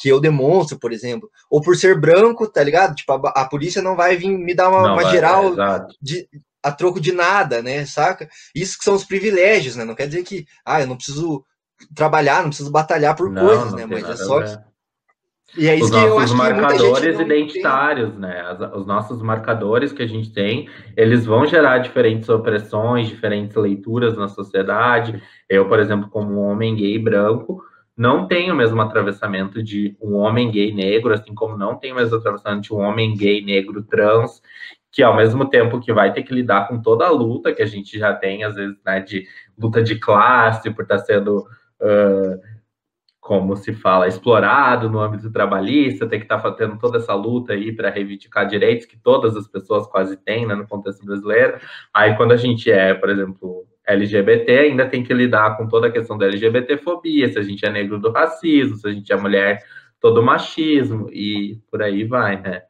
Que 0.00 0.08
eu 0.08 0.20
demonstro, 0.20 0.78
por 0.78 0.92
exemplo. 0.92 1.30
Ou 1.50 1.62
por 1.62 1.76
ser 1.76 1.98
branco, 1.98 2.46
tá 2.46 2.62
ligado? 2.62 2.94
Tipo, 2.94 3.12
a, 3.12 3.42
a 3.42 3.48
polícia 3.48 3.80
não 3.80 3.96
vai 3.96 4.16
vir 4.16 4.28
me 4.28 4.54
dar 4.54 4.68
uma, 4.68 4.92
uma 4.92 5.02
vai, 5.02 5.10
geral 5.10 5.58
é, 5.58 5.86
de 6.00 6.28
a 6.66 6.72
troco 6.72 7.00
de 7.00 7.12
nada, 7.12 7.62
né, 7.62 7.86
saca? 7.86 8.28
Isso 8.52 8.76
que 8.76 8.82
são 8.82 8.94
os 8.94 9.04
privilégios, 9.04 9.76
né? 9.76 9.84
Não 9.84 9.94
quer 9.94 10.08
dizer 10.08 10.24
que, 10.24 10.44
ah, 10.64 10.80
eu 10.80 10.88
não 10.88 10.96
preciso 10.96 11.44
trabalhar, 11.94 12.42
não 12.42 12.48
preciso 12.48 12.70
batalhar 12.70 13.14
por 13.16 13.30
não, 13.30 13.46
coisas, 13.46 13.72
não 13.72 13.78
né? 13.78 13.86
Mas 13.86 14.08
é 14.08 14.16
só 14.16 14.42
que... 14.42 14.66
E 15.56 15.68
é 15.68 15.76
isso 15.76 15.84
os 15.84 15.90
que 15.90 15.96
nossos 15.96 16.32
marcadores 16.32 17.20
identitários, 17.20 18.18
né? 18.18 18.44
Os 18.74 18.84
nossos 18.84 19.22
marcadores 19.22 19.92
que 19.92 20.02
a 20.02 20.06
gente 20.06 20.30
tem, 20.30 20.68
eles 20.96 21.24
vão 21.24 21.46
gerar 21.46 21.78
diferentes 21.78 22.28
opressões, 22.28 23.08
diferentes 23.08 23.56
leituras 23.56 24.16
na 24.16 24.28
sociedade. 24.28 25.22
Eu, 25.48 25.66
por 25.66 25.78
exemplo, 25.78 26.10
como 26.10 26.32
um 26.32 26.40
homem 26.40 26.74
gay 26.74 26.98
branco, 26.98 27.62
não 27.96 28.26
tenho 28.26 28.52
o 28.52 28.56
mesmo 28.56 28.82
atravessamento 28.82 29.62
de 29.62 29.96
um 30.02 30.16
homem 30.16 30.50
gay 30.50 30.74
negro, 30.74 31.14
assim 31.14 31.34
como 31.34 31.56
não 31.56 31.76
tenho 31.76 31.94
o 31.94 31.98
mesmo 31.98 32.16
atravessamento 32.16 32.62
de 32.62 32.74
um 32.74 32.80
homem 32.80 33.16
gay 33.16 33.42
negro 33.42 33.82
trans, 33.82 34.42
que 34.92 35.02
ao 35.02 35.16
mesmo 35.16 35.48
tempo 35.48 35.80
que 35.80 35.92
vai 35.92 36.12
ter 36.12 36.22
que 36.22 36.34
lidar 36.34 36.68
com 36.68 36.82
toda 36.82 37.06
a 37.06 37.10
luta 37.10 37.54
que 37.54 37.62
a 37.62 37.66
gente 37.66 37.98
já 37.98 38.12
tem, 38.12 38.44
às 38.44 38.54
vezes, 38.54 38.76
né, 38.84 39.00
de 39.00 39.26
luta 39.58 39.82
de 39.82 39.98
classe, 39.98 40.70
por 40.70 40.82
estar 40.82 40.98
sendo 40.98 41.46
uh, 41.80 42.40
como 43.26 43.56
se 43.56 43.72
fala, 43.72 44.06
explorado 44.06 44.88
no 44.88 45.00
âmbito 45.00 45.32
trabalhista, 45.32 46.06
tem 46.06 46.20
que 46.20 46.26
estar 46.26 46.40
tá 46.40 46.42
fazendo 46.42 46.78
toda 46.78 46.98
essa 46.98 47.12
luta 47.12 47.54
aí 47.54 47.72
para 47.72 47.90
reivindicar 47.90 48.46
direitos 48.46 48.86
que 48.86 48.96
todas 48.96 49.36
as 49.36 49.48
pessoas 49.48 49.84
quase 49.88 50.16
têm 50.16 50.46
né, 50.46 50.54
no 50.54 50.66
contexto 50.66 51.04
brasileiro. 51.04 51.58
Aí, 51.92 52.16
quando 52.16 52.30
a 52.30 52.36
gente 52.36 52.70
é, 52.70 52.94
por 52.94 53.10
exemplo, 53.10 53.66
LGBT, 53.84 54.58
ainda 54.60 54.88
tem 54.88 55.02
que 55.02 55.12
lidar 55.12 55.56
com 55.56 55.66
toda 55.66 55.88
a 55.88 55.90
questão 55.90 56.16
da 56.16 56.26
LGBTfobia, 56.26 57.28
se 57.28 57.36
a 57.36 57.42
gente 57.42 57.66
é 57.66 57.70
negro 57.70 57.98
do 57.98 58.12
racismo, 58.12 58.76
se 58.76 58.86
a 58.86 58.92
gente 58.92 59.12
é 59.12 59.16
mulher, 59.16 59.60
todo 60.00 60.22
machismo, 60.22 61.10
e 61.10 61.60
por 61.68 61.82
aí 61.82 62.04
vai, 62.04 62.40
né? 62.40 62.62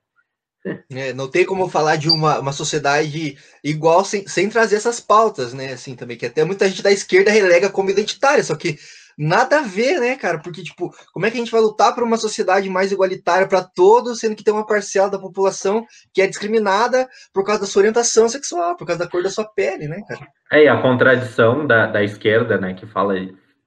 É, 0.90 1.12
não 1.12 1.28
tem 1.28 1.44
como 1.44 1.68
falar 1.68 1.96
de 1.96 2.08
uma, 2.08 2.40
uma 2.40 2.52
sociedade 2.52 3.36
igual 3.62 4.04
sem, 4.04 4.26
sem 4.26 4.48
trazer 4.48 4.76
essas 4.76 5.00
pautas, 5.00 5.52
né? 5.52 5.72
Assim, 5.72 5.94
também, 5.94 6.16
que 6.16 6.26
até 6.26 6.44
muita 6.44 6.66
gente 6.68 6.82
da 6.82 6.90
esquerda 6.90 7.30
relega 7.30 7.70
como 7.70 7.90
identitária, 7.90 8.42
só 8.42 8.56
que 8.56 8.76
nada 9.16 9.60
a 9.60 9.62
ver, 9.62 9.98
né, 10.00 10.16
cara? 10.16 10.38
Porque, 10.38 10.62
tipo, 10.62 10.94
como 11.12 11.24
é 11.24 11.30
que 11.30 11.36
a 11.36 11.40
gente 11.40 11.52
vai 11.52 11.60
lutar 11.60 11.94
por 11.94 12.04
uma 12.04 12.16
sociedade 12.16 12.68
mais 12.68 12.92
igualitária 12.92 13.46
para 13.46 13.62
todos, 13.62 14.18
sendo 14.18 14.36
que 14.36 14.44
tem 14.44 14.52
uma 14.52 14.66
parcela 14.66 15.10
da 15.10 15.18
população 15.18 15.86
que 16.12 16.20
é 16.20 16.26
discriminada 16.26 17.08
por 17.32 17.44
causa 17.44 17.62
da 17.62 17.66
sua 17.66 17.80
orientação 17.80 18.28
sexual, 18.28 18.76
por 18.76 18.86
causa 18.86 19.04
da 19.04 19.10
cor 19.10 19.22
da 19.22 19.30
sua 19.30 19.44
pele, 19.44 19.88
né, 19.88 20.00
cara? 20.06 20.26
É, 20.52 20.64
e 20.64 20.68
a 20.68 20.80
contradição 20.80 21.66
da, 21.66 21.86
da 21.86 22.02
esquerda, 22.02 22.58
né, 22.58 22.74
que 22.74 22.86
fala 22.86 23.14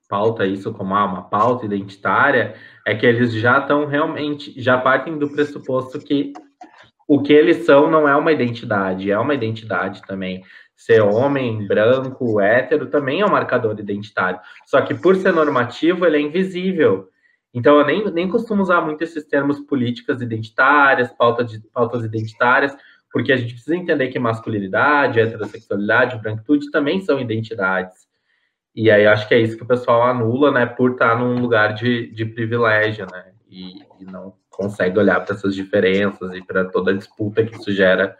pauta 0.07 0.45
isso 0.45 0.73
como 0.73 0.95
ah, 0.95 1.05
uma 1.05 1.29
pauta 1.29 1.65
identitária, 1.65 2.55
é 2.85 2.95
que 2.95 3.05
eles 3.05 3.31
já 3.31 3.59
estão 3.59 3.85
realmente, 3.85 4.59
já 4.59 4.77
partem 4.77 5.19
do 5.19 5.29
pressuposto 5.29 5.99
que 5.99 6.33
o 7.07 7.21
que 7.21 7.33
eles 7.33 7.65
são 7.65 7.89
não 7.89 8.07
é 8.07 8.15
uma 8.15 8.31
identidade, 8.31 9.11
é 9.11 9.17
uma 9.17 9.33
identidade 9.33 10.01
também. 10.03 10.43
Ser 10.79 11.01
homem, 11.01 11.67
branco, 11.67 12.39
hétero 12.39 12.85
também 12.85 13.19
é 13.19 13.25
um 13.25 13.29
marcador 13.29 13.77
identitário. 13.77 14.39
Só 14.65 14.79
que 14.79 14.93
por 14.93 15.13
ser 15.17 15.33
normativo, 15.33 16.05
ele 16.05 16.15
é 16.15 16.21
invisível. 16.21 17.09
Então 17.53 17.77
eu 17.79 17.85
nem, 17.85 18.09
nem 18.13 18.29
costumo 18.29 18.61
usar 18.61 18.79
muito 18.79 19.03
esses 19.03 19.25
termos 19.25 19.59
políticas 19.59 20.21
identitárias, 20.21 21.11
pauta 21.11 21.43
de, 21.43 21.59
pautas 21.73 22.05
identitárias, 22.05 22.77
porque 23.11 23.33
a 23.33 23.35
gente 23.35 23.55
precisa 23.55 23.75
entender 23.75 24.07
que 24.07 24.17
masculinidade, 24.17 25.19
heterossexualidade, 25.19 26.17
branquitude 26.17 26.71
também 26.71 27.01
são 27.01 27.19
identidades. 27.19 28.07
E 28.73 28.89
aí 28.89 29.05
acho 29.05 29.27
que 29.27 29.33
é 29.33 29.41
isso 29.41 29.57
que 29.57 29.63
o 29.63 29.67
pessoal 29.67 30.03
anula, 30.03 30.49
né, 30.49 30.65
por 30.65 30.91
estar 30.91 31.19
num 31.19 31.41
lugar 31.41 31.73
de, 31.73 32.09
de 32.13 32.23
privilégio, 32.23 33.05
né, 33.11 33.33
e, 33.49 33.81
e 33.99 34.05
não 34.05 34.33
consegue 34.49 34.97
olhar 34.97 35.19
para 35.25 35.35
essas 35.35 35.53
diferenças 35.53 36.33
e 36.33 36.41
para 36.41 36.63
toda 36.63 36.91
a 36.91 36.95
disputa 36.95 37.43
que 37.43 37.57
isso 37.57 37.73
gera 37.73 38.15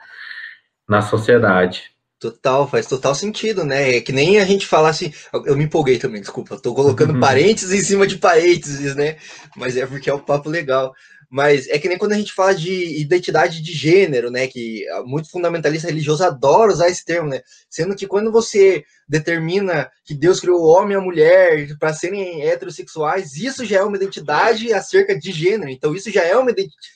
na 0.86 1.02
sociedade. 1.02 1.98
Total, 2.20 2.68
faz 2.68 2.86
total 2.86 3.16
sentido, 3.16 3.64
né? 3.64 3.96
É 3.96 4.02
que 4.02 4.12
nem 4.12 4.40
a 4.40 4.46
gente 4.46 4.68
falar 4.68 4.90
assim. 4.90 5.14
Eu 5.46 5.56
me 5.56 5.64
empolguei 5.64 5.98
também, 5.98 6.20
desculpa. 6.20 6.60
Tô 6.60 6.74
colocando 6.74 7.18
parênteses 7.18 7.72
em 7.72 7.82
cima 7.82 8.06
de 8.06 8.18
parênteses, 8.18 8.94
né? 8.94 9.16
Mas 9.56 9.78
é 9.78 9.86
porque 9.86 10.10
é 10.10 10.14
um 10.14 10.20
papo 10.20 10.50
legal. 10.50 10.94
Mas 11.30 11.70
é 11.70 11.78
que 11.78 11.88
nem 11.88 11.98
quando 11.98 12.14
a 12.14 12.18
gente 12.18 12.34
fala 12.34 12.56
de 12.56 13.00
identidade 13.00 13.62
de 13.62 13.72
gênero, 13.72 14.32
né? 14.32 14.48
Que 14.48 14.84
muito 15.06 15.30
fundamentalista 15.30 15.88
religioso 15.88 16.24
adora 16.24 16.72
usar 16.72 16.90
esse 16.90 17.06
termo, 17.06 17.30
né? 17.30 17.42
Sendo 17.70 17.96
que 17.96 18.08
quando 18.08 18.32
você 18.32 18.84
determina 19.08 19.90
que 20.04 20.16
Deus 20.16 20.40
criou 20.40 20.60
o 20.60 20.68
homem 20.68 20.94
e 20.94 21.00
a 21.00 21.02
mulher 21.02 21.68
para 21.80 21.94
serem 21.94 22.42
heterossexuais, 22.42 23.36
isso 23.36 23.64
já 23.64 23.78
é 23.78 23.84
uma 23.84 23.96
identidade 23.96 24.74
acerca 24.74 25.18
de 25.18 25.32
gênero. 25.32 25.70
Então 25.70 25.94
isso 25.94 26.12
já 26.12 26.24
é 26.24 26.36
uma 26.36 26.52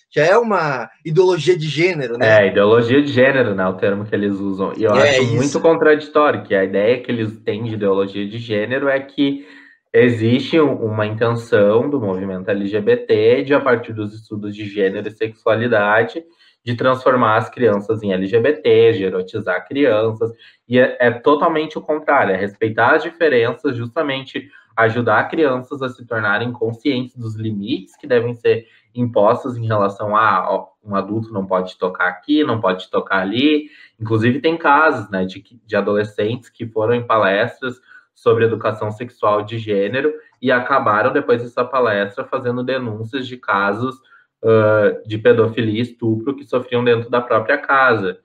já 0.10 0.26
é 0.26 0.38
uma 0.38 0.90
ideologia 1.06 1.58
de 1.58 1.68
gênero, 1.68 2.18
né? 2.18 2.46
É, 2.46 2.48
ideologia 2.48 3.02
de 3.02 3.12
gênero, 3.12 3.54
né? 3.54 3.68
O 3.68 3.74
termo 3.74 4.06
que 4.06 4.16
eles 4.16 4.34
usam. 4.34 4.74
E 4.76 4.84
eu 4.84 4.96
é 4.96 5.10
acho 5.10 5.24
isso. 5.24 5.36
muito 5.36 5.60
contraditório, 5.60 6.44
que 6.44 6.56
a 6.56 6.64
ideia 6.64 7.02
que 7.02 7.12
eles 7.12 7.38
têm 7.44 7.64
de 7.64 7.76
ideologia 7.76 8.28
de 8.28 8.38
gênero 8.40 8.88
é 8.88 9.00
que 9.00 9.46
existe 9.94 10.60
uma 10.60 11.06
intenção 11.06 11.88
do 11.88 12.02
movimento 12.02 12.50
LGBT 12.50 13.44
de, 13.44 13.54
a 13.54 13.62
partir 13.62 13.94
dos 13.94 14.14
estudos 14.14 14.56
de 14.56 14.66
gênero 14.66 15.08
e 15.08 15.12
sexualidade, 15.12 16.24
de 16.66 16.76
transformar 16.76 17.38
as 17.38 17.50
crianças 17.50 18.02
em 18.02 18.12
LGBT, 18.12 18.94
de 18.94 19.04
erotizar 19.04 19.68
crianças, 19.68 20.32
e 20.68 20.80
é, 20.80 20.98
é 21.00 21.12
totalmente 21.12 21.78
o 21.78 21.82
contrário, 21.82 22.34
é 22.34 22.38
respeitar 22.38 22.96
as 22.96 23.04
diferenças, 23.04 23.76
justamente 23.76 24.50
ajudar 24.76 25.30
crianças 25.30 25.84
a 25.84 25.90
se 25.90 26.06
tornarem 26.06 26.52
conscientes 26.52 27.16
dos 27.16 27.36
limites 27.36 27.96
que 27.96 28.08
devem 28.08 28.34
ser 28.34 28.66
impostos 28.96 29.58
em 29.58 29.68
relação 29.68 30.16
a 30.16 30.50
ó, 30.50 30.68
um 30.84 30.96
adulto 30.96 31.32
não 31.32 31.46
pode 31.46 31.78
tocar 31.78 32.08
aqui, 32.08 32.44
não 32.44 32.60
pode 32.60 32.90
tocar 32.90 33.20
ali. 33.20 33.70
Inclusive, 34.00 34.40
tem 34.40 34.58
casos 34.58 35.10
né, 35.10 35.26
de, 35.26 35.44
de 35.66 35.76
adolescentes 35.76 36.50
que 36.50 36.66
foram 36.66 36.94
em 36.96 37.06
palestras 37.06 37.80
sobre 38.14 38.46
educação 38.46 38.92
sexual 38.92 39.44
de 39.44 39.58
gênero 39.58 40.14
e 40.42 40.52
acabaram, 40.52 41.12
depois 41.12 41.42
dessa 41.42 41.64
palestra, 41.66 42.24
fazendo 42.26 42.64
denúncias 42.64 43.28
de 43.28 43.38
casos 43.38 43.96
uh, 44.44 45.08
de 45.08 45.18
pedofilia 45.18 45.80
e 45.80 45.82
estupro 45.82 46.36
que 46.36 46.44
sofriam 46.44 46.84
dentro 46.84 47.10
da 47.10 47.22
própria 47.22 47.58
casa. 47.58 48.20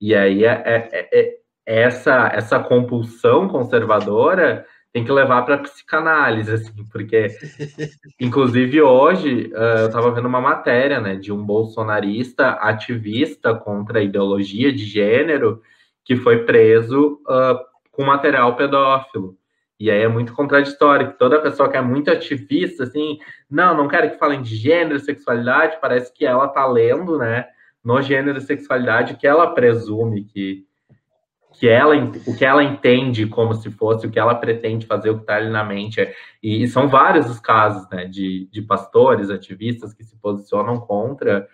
E 0.00 0.14
aí, 0.14 0.44
é, 0.44 0.62
é, 0.64 0.88
é, 0.92 1.10
é 1.12 1.40
essa, 1.66 2.30
essa 2.34 2.58
compulsão 2.58 3.48
conservadora 3.48 4.66
tem 4.92 5.04
que 5.04 5.12
levar 5.12 5.42
para 5.42 5.58
psicanálise, 5.58 6.52
assim, 6.52 6.84
porque, 6.90 7.28
inclusive, 8.20 8.82
hoje 8.82 9.52
uh, 9.54 9.82
eu 9.82 9.86
estava 9.86 10.10
vendo 10.10 10.26
uma 10.26 10.40
matéria, 10.40 11.00
né, 11.00 11.14
de 11.14 11.32
um 11.32 11.44
bolsonarista 11.44 12.50
ativista 12.54 13.54
contra 13.54 14.00
a 14.00 14.02
ideologia 14.02 14.72
de 14.72 14.84
gênero 14.84 15.62
que 16.04 16.16
foi 16.16 16.44
preso 16.44 17.20
uh, 17.28 17.69
com 17.90 18.04
material 18.04 18.56
pedófilo. 18.56 19.36
E 19.80 19.90
aí 19.90 20.02
é 20.02 20.08
muito 20.08 20.34
contraditório, 20.34 21.12
que 21.12 21.18
toda 21.18 21.40
pessoa 21.40 21.70
que 21.70 21.76
é 21.76 21.80
muito 21.80 22.10
ativista, 22.10 22.82
assim, 22.82 23.18
não, 23.50 23.74
não 23.74 23.88
quero 23.88 24.10
que 24.10 24.18
falem 24.18 24.42
de 24.42 24.54
gênero 24.54 24.96
e 24.96 25.00
sexualidade, 25.00 25.78
parece 25.80 26.12
que 26.12 26.26
ela 26.26 26.46
tá 26.48 26.66
lendo, 26.66 27.16
né, 27.16 27.46
no 27.82 28.02
gênero 28.02 28.36
e 28.36 28.42
sexualidade, 28.42 29.14
que 29.14 29.26
ela 29.26 29.54
presume 29.54 30.24
que, 30.24 30.66
que 31.54 31.66
ela, 31.66 31.96
o 32.26 32.36
que 32.36 32.44
ela 32.44 32.62
entende 32.62 33.26
como 33.26 33.54
se 33.54 33.70
fosse, 33.70 34.06
o 34.06 34.10
que 34.10 34.18
ela 34.18 34.34
pretende 34.34 34.84
fazer, 34.84 35.08
o 35.08 35.16
que 35.16 35.22
está 35.22 35.36
ali 35.36 35.48
na 35.48 35.64
mente. 35.64 36.06
E, 36.42 36.68
são 36.68 36.86
vários 36.86 37.30
os 37.30 37.40
casos, 37.40 37.88
né, 37.90 38.04
de, 38.04 38.50
de 38.52 38.60
pastores, 38.60 39.30
ativistas 39.30 39.94
que 39.94 40.04
se 40.04 40.14
posicionam 40.18 40.78
contra 40.78 41.48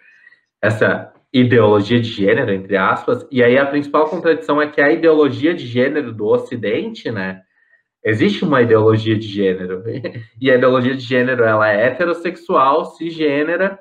essa 0.61 1.13
ideologia 1.41 2.01
de 2.01 2.09
gênero, 2.09 2.53
entre 2.53 2.77
aspas, 2.77 3.27
e 3.31 3.43
aí 3.43 3.59
a 3.59 3.67
principal 3.67 4.09
contradição 4.09 4.61
é 4.61 4.69
que 4.69 4.81
a 4.81 4.91
ideologia 4.91 5.55
de 5.55 5.67
gênero 5.67 6.13
do 6.13 6.27
Ocidente, 6.27 7.11
né, 7.11 7.43
existe 8.05 8.45
uma 8.45 8.63
ideologia 8.63 9.19
de 9.19 9.27
gênero. 9.27 9.83
E 10.41 10.51
a 10.51 10.55
ideologia 10.55 10.95
de 10.95 11.03
gênero 11.03 11.45
ela 11.45 11.69
é 11.69 11.87
heterossexual, 11.87 12.85
cisgênera 12.85 13.79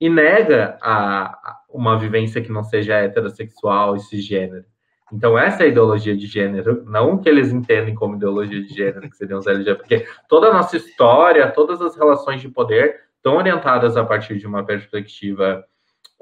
e 0.00 0.10
nega 0.10 0.76
a, 0.82 1.58
uma 1.70 1.98
vivência 1.98 2.42
que 2.42 2.50
não 2.50 2.64
seja 2.64 2.94
heterossexual 2.94 3.94
e 3.96 4.00
cisgênero. 4.00 4.64
Então, 5.12 5.38
essa 5.38 5.62
é 5.62 5.66
a 5.66 5.68
ideologia 5.68 6.16
de 6.16 6.26
gênero, 6.26 6.84
não 6.86 7.18
que 7.18 7.28
eles 7.28 7.52
entendem 7.52 7.94
como 7.94 8.16
ideologia 8.16 8.62
de 8.62 8.74
gênero, 8.74 9.08
que 9.08 9.16
seriam 9.16 9.38
os 9.38 9.46
LGBT, 9.46 9.76
porque 9.76 10.06
toda 10.28 10.48
a 10.48 10.52
nossa 10.52 10.76
história, 10.76 11.50
todas 11.50 11.82
as 11.82 11.94
relações 11.94 12.40
de 12.40 12.48
poder 12.48 13.00
estão 13.16 13.36
orientadas 13.36 13.96
a 13.96 14.04
partir 14.04 14.38
de 14.38 14.46
uma 14.46 14.64
perspectiva 14.64 15.64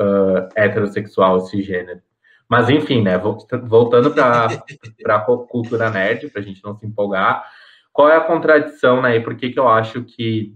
uh, 0.01 0.49
heterossexual 0.57 1.41
cisgênero. 1.41 2.01
Mas, 2.49 2.69
enfim, 2.69 3.03
né, 3.03 3.17
voltando 3.19 4.11
para 4.11 4.49
a 5.07 5.21
cultura 5.21 5.91
nerd, 5.91 6.29
para 6.31 6.41
a 6.41 6.45
gente 6.45 6.63
não 6.65 6.75
se 6.75 6.87
empolgar, 6.87 7.49
qual 7.93 8.09
é 8.09 8.17
a 8.17 8.21
contradição, 8.21 9.01
né, 9.03 9.17
e 9.17 9.21
por 9.21 9.37
que, 9.37 9.51
que 9.51 9.59
eu 9.59 9.69
acho 9.69 10.03
que 10.03 10.55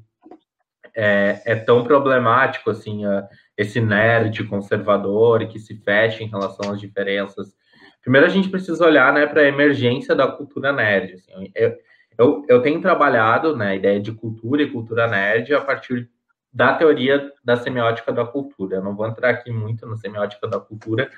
é, 0.95 1.43
é 1.45 1.55
tão 1.55 1.85
problemático, 1.85 2.71
assim, 2.71 3.07
uh, 3.07 3.23
esse 3.57 3.81
nerd 3.81 4.45
conservador 4.45 5.47
que 5.47 5.59
se 5.59 5.77
fecha 5.77 6.25
em 6.25 6.29
relação 6.29 6.73
às 6.73 6.81
diferenças 6.81 7.55
Primeiro, 8.05 8.27
a 8.27 8.31
gente 8.31 8.51
precisa 8.51 8.85
olhar 8.85 9.15
né, 9.15 9.27
para 9.27 9.41
a 9.41 9.49
emergência 9.49 10.15
da 10.15 10.29
cultura 10.29 10.75
nerd. 10.75 11.15
Assim. 11.15 11.51
Eu, 11.55 11.75
eu, 12.19 12.45
eu, 12.47 12.63
tenho 12.63 12.81
trabalhado 12.81 13.57
né, 13.57 13.69
a 13.69 13.75
ideia 13.75 13.99
de 13.99 14.13
cultura 14.13 14.63
e 14.63 14.71
cultura 14.71 15.07
nerd 15.07 15.55
a 15.55 15.61
partir 15.63 16.11
da 16.55 16.73
teoria 16.75 17.33
da 17.45 17.57
semiótica 17.57 18.13
da 18.13 18.25
cultura. 18.25 18.77
Eu 18.77 18.83
não 18.83 18.95
vou 18.95 19.07
entrar 19.09 19.31
aqui 19.31 19.51
muito 19.51 19.85
na 19.87 19.97
semiótica 19.97 20.47
da 20.47 20.61
cultura, 20.61 21.11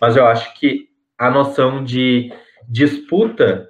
mas 0.00 0.16
eu 0.16 0.24
acho 0.24 0.54
que 0.54 0.88
a 1.18 1.28
noção 1.28 1.82
de 1.82 2.32
disputa 2.68 3.68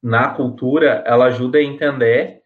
na 0.00 0.28
cultura 0.28 1.02
ela 1.04 1.26
ajuda 1.26 1.58
a 1.58 1.62
entender 1.62 2.42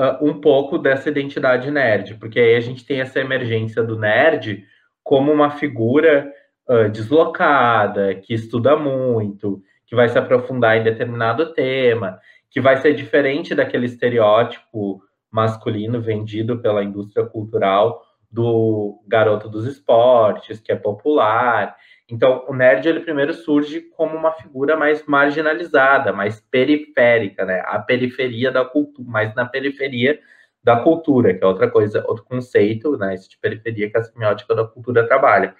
uh, 0.00 0.24
um 0.24 0.40
pouco 0.40 0.78
dessa 0.78 1.08
identidade 1.08 1.70
nerd, 1.70 2.14
porque 2.14 2.38
aí 2.38 2.54
a 2.54 2.60
gente 2.60 2.84
tem 2.84 3.00
essa 3.00 3.18
emergência 3.18 3.82
do 3.82 3.98
nerd 3.98 4.64
como 5.02 5.32
uma 5.32 5.50
figura 5.50 6.30
uh, 6.68 6.88
deslocada, 6.90 8.14
que 8.14 8.34
estuda 8.34 8.76
muito, 8.76 9.62
que 9.86 9.96
vai 9.96 10.08
se 10.08 10.18
aprofundar 10.18 10.76
em 10.76 10.84
determinado 10.84 11.52
tema, 11.54 12.20
que 12.50 12.60
vai 12.60 12.76
ser 12.76 12.94
diferente 12.94 13.54
daquele 13.54 13.86
estereótipo 13.86 15.02
masculino 15.30 16.00
vendido 16.00 16.58
pela 16.58 16.82
indústria 16.82 17.24
cultural 17.26 18.02
do 18.30 19.02
garoto 19.06 19.48
dos 19.48 19.66
esportes, 19.66 20.60
que 20.60 20.72
é 20.72 20.76
popular. 20.76 21.76
Então, 22.10 22.44
o 22.48 22.54
nerd 22.54 22.86
ele 22.88 23.00
primeiro 23.00 23.32
surge 23.34 23.80
como 23.96 24.16
uma 24.16 24.32
figura 24.32 24.76
mais 24.76 25.04
marginalizada, 25.06 26.12
mais 26.12 26.40
periférica, 26.40 27.44
né? 27.44 27.62
A 27.66 27.78
periferia 27.78 28.50
da 28.50 28.64
cultura, 28.64 29.08
mais 29.08 29.34
na 29.34 29.44
periferia 29.46 30.18
da 30.62 30.80
cultura, 30.80 31.34
que 31.34 31.44
é 31.44 31.46
outra 31.46 31.70
coisa, 31.70 32.04
outro 32.06 32.24
conceito, 32.24 32.96
né? 32.96 33.14
Esse 33.14 33.30
de 33.30 33.38
periferia 33.38 33.90
que 33.90 33.98
a 33.98 34.02
semiótica 34.02 34.54
da 34.54 34.64
cultura 34.64 35.06
trabalha. 35.06 35.54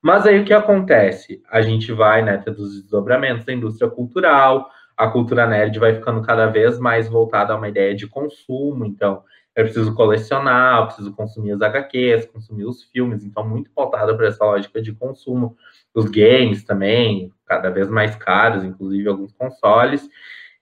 Mas 0.00 0.26
aí 0.26 0.40
o 0.40 0.44
que 0.44 0.52
acontece? 0.52 1.42
A 1.50 1.60
gente 1.60 1.92
vai, 1.92 2.22
né, 2.22 2.40
tendo 2.44 2.58
os 2.58 2.82
desdobramentos 2.82 3.44
da 3.44 3.52
indústria 3.52 3.90
cultural, 3.90 4.70
a 4.98 5.08
cultura 5.08 5.46
nerd 5.46 5.78
vai 5.78 5.94
ficando 5.94 6.20
cada 6.22 6.46
vez 6.46 6.78
mais 6.78 7.08
voltada 7.08 7.52
a 7.52 7.56
uma 7.56 7.68
ideia 7.68 7.94
de 7.94 8.08
consumo, 8.08 8.84
então 8.84 9.22
eu 9.54 9.64
preciso 9.64 9.94
colecionar, 9.94 10.80
eu 10.80 10.86
preciso 10.86 11.12
consumir 11.14 11.52
as 11.52 11.62
HQs, 11.62 12.26
consumir 12.26 12.64
os 12.64 12.82
filmes, 12.82 13.24
então 13.24 13.48
muito 13.48 13.70
voltada 13.74 14.16
para 14.16 14.26
essa 14.26 14.44
lógica 14.44 14.82
de 14.82 14.92
consumo. 14.92 15.56
Os 15.94 16.06
games 16.06 16.64
também, 16.64 17.32
cada 17.46 17.70
vez 17.70 17.88
mais 17.88 18.14
caros, 18.16 18.64
inclusive 18.64 19.08
alguns 19.08 19.32
consoles. 19.32 20.08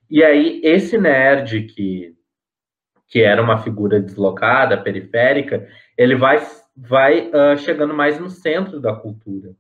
E 0.08 0.22
aí, 0.22 0.60
esse 0.62 0.96
nerd 0.96 1.62
que, 1.62 2.14
que 3.08 3.22
era 3.22 3.42
uma 3.42 3.58
figura 3.58 4.00
deslocada, 4.00 4.76
periférica, 4.76 5.66
ele 5.96 6.14
vai 6.14 6.38
vai 6.76 7.30
uh, 7.30 7.56
chegando 7.56 7.94
mais 7.94 8.20
no 8.20 8.28
centro 8.28 8.78
da 8.78 8.94
cultura 8.94 9.54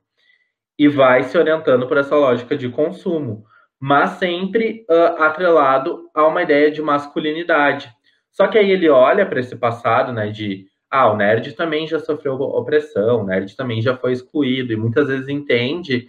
e 0.78 0.86
vai 0.86 1.22
se 1.22 1.38
orientando 1.38 1.88
por 1.88 1.96
essa 1.96 2.14
lógica 2.14 2.54
de 2.56 2.68
consumo, 2.68 3.46
mas 3.80 4.12
sempre 4.12 4.84
uh, 4.90 5.22
atrelado 5.22 6.08
a 6.14 6.26
uma 6.26 6.42
ideia 6.42 6.70
de 6.70 6.80
masculinidade. 6.80 7.90
Só 8.32 8.46
que 8.48 8.58
aí 8.58 8.70
ele 8.70 8.88
olha 8.88 9.26
para 9.26 9.40
esse 9.40 9.56
passado, 9.56 10.12
né, 10.12 10.28
de 10.28 10.66
ah, 10.90 11.10
o 11.10 11.16
nerd 11.16 11.52
também 11.52 11.86
já 11.86 11.98
sofreu 11.98 12.34
opressão, 12.34 13.22
o 13.22 13.26
nerd 13.26 13.54
também 13.56 13.82
já 13.82 13.96
foi 13.96 14.12
excluído, 14.12 14.72
e 14.72 14.76
muitas 14.76 15.08
vezes 15.08 15.28
entende 15.28 16.08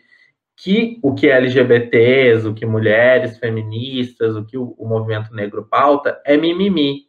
que 0.56 1.00
o 1.04 1.14
que 1.14 1.30
LGBTs, 1.30 2.48
o 2.48 2.54
que 2.54 2.66
mulheres 2.66 3.38
feministas, 3.38 4.36
o 4.36 4.46
que 4.46 4.58
o, 4.58 4.76
o 4.78 4.88
movimento 4.88 5.34
negro 5.34 5.68
pauta 5.70 6.22
é 6.26 6.36
mimimi 6.36 7.08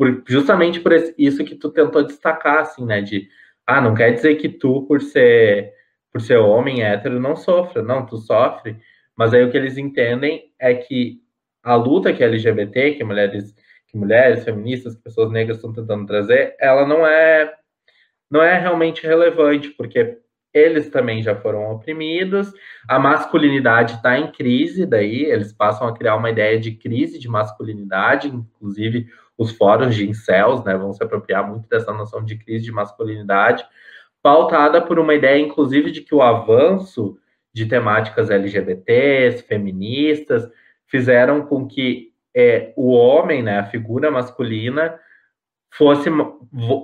por, 0.00 0.22
justamente 0.26 0.80
por 0.80 0.94
isso 1.18 1.44
que 1.44 1.54
tu 1.54 1.68
tentou 1.68 2.02
destacar, 2.02 2.60
assim, 2.60 2.86
né? 2.86 3.02
De, 3.02 3.28
ah, 3.66 3.82
não 3.82 3.94
quer 3.94 4.12
dizer 4.12 4.36
que 4.36 4.48
tu, 4.48 4.86
por 4.86 5.02
ser, 5.02 5.74
por 6.10 6.22
ser 6.22 6.38
homem 6.38 6.82
hétero, 6.82 7.20
não 7.20 7.36
sofra. 7.36 7.82
Não, 7.82 8.06
tu 8.06 8.16
sofre. 8.16 8.78
Mas 9.20 9.34
aí 9.34 9.44
o 9.44 9.50
que 9.50 9.56
eles 9.58 9.76
entendem 9.76 10.50
é 10.58 10.72
que 10.72 11.20
a 11.62 11.74
luta 11.74 12.10
que 12.10 12.24
é 12.24 12.26
LGBT, 12.26 12.92
que 12.92 13.04
mulheres, 13.04 13.54
que 13.86 13.98
mulheres 13.98 14.44
feministas, 14.44 14.94
que 14.96 15.02
pessoas 15.02 15.30
negras 15.30 15.58
estão 15.58 15.74
tentando 15.74 16.06
trazer, 16.06 16.56
ela 16.58 16.88
não 16.88 17.06
é, 17.06 17.52
não 18.30 18.42
é 18.42 18.58
realmente 18.58 19.06
relevante, 19.06 19.68
porque 19.76 20.16
eles 20.54 20.88
também 20.88 21.22
já 21.22 21.36
foram 21.36 21.70
oprimidos, 21.70 22.50
a 22.88 22.98
masculinidade 22.98 23.96
está 23.96 24.18
em 24.18 24.32
crise, 24.32 24.86
daí 24.86 25.26
eles 25.26 25.52
passam 25.52 25.86
a 25.86 25.94
criar 25.94 26.16
uma 26.16 26.30
ideia 26.30 26.58
de 26.58 26.72
crise 26.72 27.18
de 27.18 27.28
masculinidade, 27.28 28.26
inclusive 28.26 29.06
os 29.36 29.52
fóruns 29.52 29.94
de 29.94 30.08
incels, 30.08 30.64
né, 30.64 30.74
vão 30.78 30.94
se 30.94 31.04
apropriar 31.04 31.46
muito 31.46 31.68
dessa 31.68 31.92
noção 31.92 32.24
de 32.24 32.38
crise 32.38 32.64
de 32.64 32.72
masculinidade, 32.72 33.66
pautada 34.22 34.80
por 34.80 34.98
uma 34.98 35.12
ideia, 35.14 35.38
inclusive, 35.38 35.90
de 35.90 36.00
que 36.00 36.14
o 36.14 36.22
avanço 36.22 37.19
de 37.52 37.66
temáticas 37.66 38.30
LGBTs, 38.30 39.42
feministas, 39.42 40.48
fizeram 40.86 41.42
com 41.46 41.66
que 41.66 42.10
é, 42.34 42.72
o 42.76 42.92
homem, 42.92 43.42
né, 43.42 43.58
a 43.58 43.66
figura 43.66 44.10
masculina, 44.10 44.98
fosse 45.72 46.10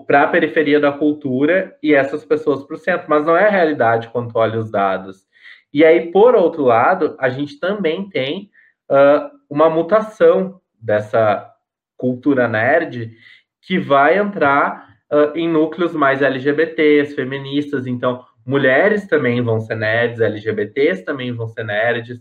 para 0.06 0.22
a 0.22 0.28
periferia 0.28 0.78
da 0.78 0.92
cultura 0.92 1.76
e 1.82 1.92
essas 1.94 2.24
pessoas 2.24 2.64
para 2.64 2.74
o 2.74 2.78
centro. 2.78 3.06
Mas 3.08 3.24
não 3.26 3.36
é 3.36 3.46
a 3.46 3.50
realidade 3.50 4.08
quando 4.08 4.36
olha 4.36 4.58
os 4.58 4.70
dados. 4.70 5.26
E 5.72 5.84
aí, 5.84 6.10
por 6.12 6.34
outro 6.34 6.64
lado, 6.64 7.16
a 7.18 7.28
gente 7.28 7.58
também 7.58 8.08
tem 8.08 8.50
uh, 8.90 9.30
uma 9.50 9.68
mutação 9.68 10.60
dessa 10.80 11.52
cultura 11.96 12.46
nerd 12.46 13.12
que 13.60 13.78
vai 13.78 14.18
entrar 14.18 14.96
uh, 15.12 15.36
em 15.36 15.48
núcleos 15.48 15.92
mais 15.92 16.22
LGBTs, 16.22 17.14
feministas. 17.14 17.86
Então, 17.86 18.24
mulheres 18.46 19.06
também 19.06 19.42
vão 19.42 19.60
ser 19.60 19.74
nerds, 19.74 20.20
LGBTs 20.20 21.04
também 21.04 21.32
vão 21.32 21.48
ser 21.48 21.64
nerds, 21.64 22.18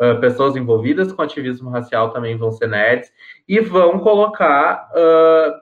uh, 0.00 0.20
pessoas 0.20 0.54
envolvidas 0.54 1.10
com 1.12 1.22
ativismo 1.22 1.70
racial 1.70 2.10
também 2.10 2.36
vão 2.36 2.52
ser 2.52 2.68
nerds, 2.68 3.10
e 3.48 3.58
vão 3.58 3.98
colocar 3.98 4.90
uh, 4.92 5.52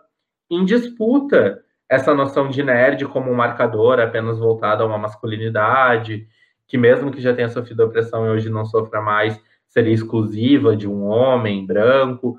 em 0.50 0.64
disputa 0.64 1.62
essa 1.88 2.14
noção 2.14 2.48
de 2.48 2.62
nerd 2.62 3.06
como 3.06 3.30
um 3.30 3.34
marcador 3.34 4.00
apenas 4.00 4.38
voltado 4.38 4.82
a 4.82 4.86
uma 4.86 4.98
masculinidade, 4.98 6.26
que 6.66 6.76
mesmo 6.76 7.10
que 7.10 7.20
já 7.20 7.34
tenha 7.34 7.48
sofrido 7.48 7.84
opressão 7.84 8.26
e 8.26 8.30
hoje 8.30 8.48
não 8.48 8.64
sofra 8.64 9.00
mais, 9.00 9.40
seria 9.66 9.92
exclusiva 9.92 10.76
de 10.76 10.88
um 10.88 11.04
homem 11.04 11.66
branco. 11.66 12.38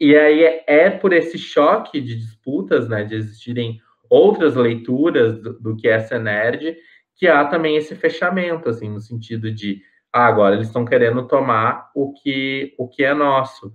E 0.00 0.16
aí 0.16 0.62
é, 0.66 0.90
por 0.90 1.12
esse 1.12 1.38
choque 1.38 2.00
de 2.00 2.16
disputas, 2.16 2.88
né, 2.88 3.04
de 3.04 3.14
existirem 3.14 3.80
outras 4.10 4.54
leituras 4.54 5.40
do, 5.40 5.58
do 5.58 5.76
que 5.76 5.88
é 5.88 6.18
nerd, 6.18 6.76
que 7.16 7.26
há 7.26 7.44
também 7.44 7.76
esse 7.76 7.94
fechamento, 7.94 8.68
assim, 8.68 8.88
no 8.88 9.00
sentido 9.00 9.52
de, 9.52 9.80
ah, 10.12 10.26
agora 10.26 10.54
eles 10.54 10.68
estão 10.68 10.84
querendo 10.84 11.26
tomar 11.26 11.90
o 11.94 12.12
que, 12.12 12.74
o 12.78 12.88
que 12.88 13.04
é 13.04 13.14
nosso. 13.14 13.72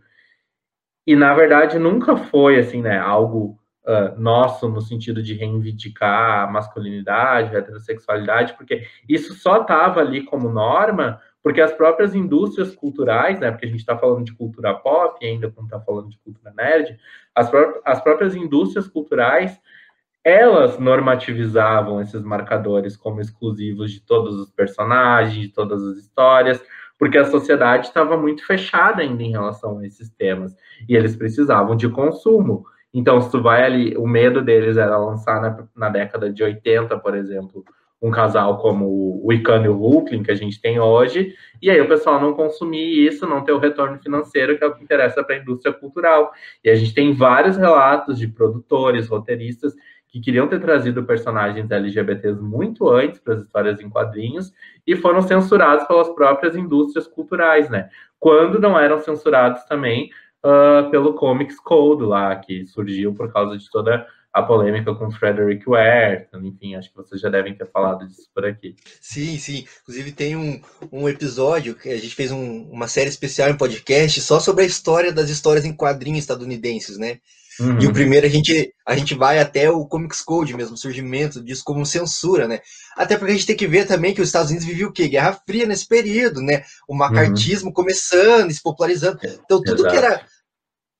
E, 1.08 1.15
na 1.15 1.34
verdade, 1.34 1.80
nunca 1.80 2.15
foi, 2.15 2.60
assim, 2.60 2.82
né, 2.82 2.98
algo 3.00 3.60
uh, 3.86 4.20
nosso 4.20 4.68
no 4.68 4.82
sentido 4.82 5.24
de 5.24 5.34
reivindicar 5.34 6.48
a 6.48 6.52
masculinidade, 6.52 7.56
a 7.56 7.60
heterossexualidade, 7.60 8.54
porque 8.56 8.84
isso 9.08 9.34
só 9.34 9.62
estava 9.62 10.02
ali 10.02 10.24
como 10.24 10.50
norma 10.50 11.20
porque 11.42 11.62
as 11.62 11.72
próprias 11.72 12.13
indústrias 12.13 12.76
culturais, 12.76 13.39
né, 13.39 13.50
porque 13.50 13.65
a 13.65 13.70
gente 13.70 13.80
está 13.80 13.98
falando 13.98 14.26
de 14.26 14.34
cultura 14.34 14.74
pop 14.74 15.26
ainda, 15.26 15.50
quando 15.50 15.68
está 15.68 15.80
falando 15.80 16.10
de 16.10 16.18
cultura 16.20 16.54
nerd, 16.56 16.98
as, 17.34 17.50
pró 17.50 17.82
as 17.86 18.02
próprias 18.02 18.36
indústrias 18.36 18.88
culturais, 18.88 19.60
elas 20.23 20.77
normativizavam 20.77 22.01
esses 22.01 22.23
marcadores 22.23 22.97
como 22.97 23.21
exclusivos 23.21 23.91
de 23.91 24.01
todos 24.01 24.36
os 24.36 24.49
personagens, 24.49 25.47
de 25.47 25.53
todas 25.53 25.82
as 25.84 25.97
histórias, 25.97 26.62
porque 26.97 27.17
a 27.17 27.25
sociedade 27.25 27.88
estava 27.88 28.17
muito 28.17 28.45
fechada 28.45 29.01
ainda 29.01 29.23
em 29.23 29.32
relação 29.32 29.79
a 29.79 29.86
esses 29.86 30.10
temas, 30.10 30.55
e 30.88 30.95
eles 30.95 31.15
precisavam 31.15 31.75
de 31.75 31.88
consumo. 31.88 32.65
Então, 32.93 33.21
se 33.21 33.32
tu 33.32 33.41
vai 33.41 33.63
ali, 33.63 33.95
o 33.95 34.05
medo 34.05 34.41
deles 34.41 34.75
era 34.75 34.97
lançar 34.97 35.41
na, 35.41 35.63
na 35.75 35.89
década 35.89 36.32
de 36.32 36.43
80, 36.43 36.97
por 36.99 37.15
exemplo, 37.15 37.63
um 38.01 38.12
casal 38.12 38.58
como 38.60 39.21
o 39.23 39.34
Icano 39.34 39.65
e 39.65 39.69
o 39.69 39.77
Hulkling, 39.77 40.23
que 40.23 40.32
a 40.32 40.36
gente 40.36 40.60
tem 40.62 40.79
hoje, 40.79 41.36
e 41.62 41.69
aí 41.69 41.79
o 41.82 41.88
pessoal 41.88 42.19
não 42.19 42.34
consumir 42.34 43.05
isso, 43.05 43.27
não 43.27 43.43
ter 43.43 43.51
o 43.51 43.60
retorno 43.60 43.99
financeiro, 43.99 44.58
que 44.58 44.63
é 44.63 44.67
o 44.67 44.73
que 44.73 44.84
interessa 44.84 45.23
para 45.23 45.36
a 45.36 45.39
indústria 45.39 45.73
cultural. 45.73 46.32
E 46.63 46.69
a 46.69 46.75
gente 46.75 46.93
tem 46.93 47.13
vários 47.13 47.58
relatos 47.58 48.17
de 48.17 48.27
produtores, 48.27 49.08
roteiristas, 49.08 49.73
que 50.12 50.19
queriam 50.19 50.48
ter 50.48 50.60
trazido 50.60 51.04
personagens 51.04 51.69
LGBTs 51.69 52.41
muito 52.41 52.89
antes 52.89 53.19
para 53.19 53.36
as 53.36 53.41
histórias 53.41 53.80
em 53.80 53.89
quadrinhos 53.89 54.52
e 54.86 54.95
foram 54.95 55.22
censurados 55.22 55.86
pelas 55.86 56.10
próprias 56.10 56.56
indústrias 56.56 57.08
culturais, 57.08 57.69
né? 57.69 57.89
Quando 58.19 58.60
não 58.60 58.78
eram 58.78 59.00
censurados 59.00 59.63
também 59.63 60.10
uh, 60.43 60.89
pelo 60.89 61.13
Comics 61.13 61.60
Code 61.60 62.04
lá, 62.04 62.36
que 62.36 62.65
surgiu 62.65 63.13
por 63.13 63.32
causa 63.32 63.58
de 63.58 63.69
toda 63.69 64.06
a 64.32 64.43
polêmica 64.43 64.93
com 64.93 65.10
Frederick 65.10 65.65
Ware, 65.67 66.28
enfim, 66.36 66.76
acho 66.76 66.89
que 66.89 66.95
vocês 66.95 67.19
já 67.19 67.30
devem 67.30 67.56
ter 67.56 67.65
falado 67.65 68.08
disso 68.08 68.30
por 68.34 68.45
aqui. 68.45 68.76
Sim, 69.02 69.38
sim. 69.38 69.65
Inclusive 69.82 70.12
tem 70.12 70.36
um, 70.36 70.62
um 70.91 71.10
episódio 71.10 71.74
que 71.74 71.89
a 71.89 71.98
gente 71.98 72.13
fez 72.13 72.32
um, 72.32 72.69
uma 72.69 72.88
série 72.88 73.10
especial 73.10 73.50
em 73.50 73.58
podcast 73.58 74.22
só 74.22 74.39
sobre 74.39 74.63
a 74.63 74.67
história 74.67 75.12
das 75.12 75.30
histórias 75.30 75.65
em 75.65 75.74
quadrinhos 75.74 76.19
estadunidenses, 76.19 76.98
né? 76.98 77.19
Uhum. 77.60 77.80
E 77.82 77.88
o 77.88 77.93
primeiro 77.93 78.26
a 78.26 78.30
gente, 78.30 78.74
a 78.86 78.95
gente 78.95 79.15
vai 79.15 79.39
até 79.39 79.69
o 79.69 79.86
Comics 79.86 80.22
Code 80.22 80.56
mesmo, 80.56 80.76
o 80.76 80.78
surgimento 80.78 81.43
disso 81.43 81.63
como 81.63 81.86
censura, 81.86 82.48
né? 82.48 82.62
Até 82.95 83.17
porque 83.17 83.32
a 83.32 83.36
gente 83.36 83.45
tem 83.45 83.56
que 83.56 83.67
ver 83.67 83.86
também 83.86 84.13
que 84.13 84.22
os 84.22 84.28
Estados 84.28 84.50
Unidos 84.50 84.67
viviam 84.67 84.89
o 84.89 84.93
quê? 84.93 85.08
Guerra 85.08 85.39
Fria 85.45 85.65
nesse 85.65 85.88
período, 85.88 86.41
né? 86.41 86.63
O 86.88 86.95
macartismo 86.95 87.67
uhum. 87.67 87.74
começando, 87.74 88.52
se 88.52 88.62
popularizando. 88.62 89.19
Então 89.24 89.62
tudo 89.62 89.82
Exato. 89.82 89.89
que 89.89 89.98
era 89.98 90.26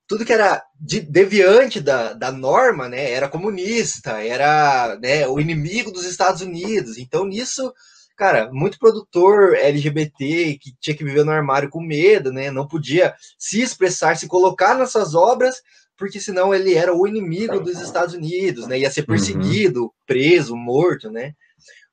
tudo 0.10 0.26
que 0.26 0.34
era 0.34 0.63
de, 0.82 1.02
deviante 1.02 1.80
da, 1.80 2.13
da 2.13 2.32
norma, 2.32 2.89
né, 2.89 3.12
era 3.12 3.30
comunista, 3.30 4.24
era 4.24 4.98
né, 5.00 5.28
o 5.28 5.39
inimigo 5.39 5.91
dos 5.91 6.04
Estados 6.04 6.41
Unidos. 6.41 6.98
Então, 6.98 7.26
nisso, 7.26 7.72
cara, 8.17 8.50
muito 8.52 8.80
produtor 8.80 9.56
LGBT 9.56 10.58
que 10.60 10.74
tinha 10.82 10.98
que 10.98 11.04
viver 11.04 11.24
no 11.24 11.32
armário 11.32 11.69
com 11.69 11.80
medo, 11.80 12.34
né, 12.34 12.50
não 12.50 12.67
podia 12.67 13.13
se 13.38 13.62
expressar, 13.62 14.17
se 14.17 14.28
colocar 14.28 14.74
nessas 14.74 15.13
obras, 15.13 15.62
porque 16.00 16.20
senão 16.20 16.54
ele 16.54 16.74
era 16.74 16.96
o 16.96 17.06
inimigo 17.06 17.60
dos 17.60 17.80
Estados 17.82 18.16
Unidos, 18.16 18.66
né, 18.66 18.80
ia 18.80 18.90
ser 18.90 19.02
uhum. 19.02 19.08
perseguido, 19.08 19.84
uhum. 19.84 19.90
preso, 20.08 20.56
morto, 20.56 21.12
né. 21.12 21.34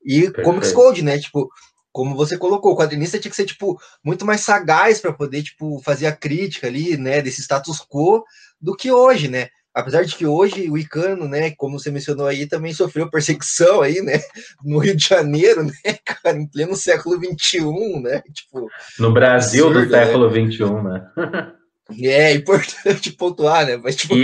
E 0.05 0.23
Perfeito. 0.23 0.42
Comics 0.42 0.73
Code, 0.73 1.03
né, 1.03 1.19
tipo, 1.19 1.51
como 1.92 2.14
você 2.14 2.38
colocou, 2.38 2.73
o 2.73 2.77
quadrinista 2.77 3.19
tinha 3.19 3.31
que 3.31 3.37
ser 3.37 3.47
tipo 3.47 3.79
muito 4.05 4.25
mais 4.25 4.42
sagaz 4.42 5.01
para 5.01 5.12
poder 5.12 5.42
tipo 5.42 5.81
fazer 5.83 6.07
a 6.07 6.12
crítica 6.12 6.66
ali, 6.66 6.97
né, 6.97 7.21
desse 7.21 7.42
status 7.42 7.81
quo 7.81 8.23
do 8.61 8.77
que 8.77 8.92
hoje, 8.92 9.29
né? 9.29 9.49
Apesar 9.77 10.05
de 10.05 10.16
que 10.16 10.25
hoje 10.25 10.71
o 10.71 10.79
Icano, 10.79 11.29
né, 11.29 11.51
como 11.51 11.79
você 11.79 11.90
mencionou 11.90 12.27
aí, 12.27 12.47
também 12.47 12.73
sofreu 12.73 13.11
perseguição 13.11 13.83
aí, 13.83 14.01
né, 14.01 14.14
no 14.64 14.79
Rio 14.79 14.97
de 14.97 15.07
Janeiro, 15.07 15.64
né, 15.64 15.73
cara, 16.03 16.37
em 16.37 16.47
pleno 16.47 16.75
século 16.75 17.19
XXI, 17.19 18.01
né, 18.01 18.23
tipo... 18.33 18.71
No 18.99 19.12
Brasil 19.12 19.66
absurdo, 19.66 19.87
do 19.87 19.90
século 19.90 20.31
né? 20.31 20.51
XXI, 20.51 20.64
né? 20.83 21.53
É, 22.03 22.33
importante 22.33 23.12
pontuar, 23.16 23.66
né, 23.66 23.77
mas 23.77 23.96
tipo... 23.96 24.14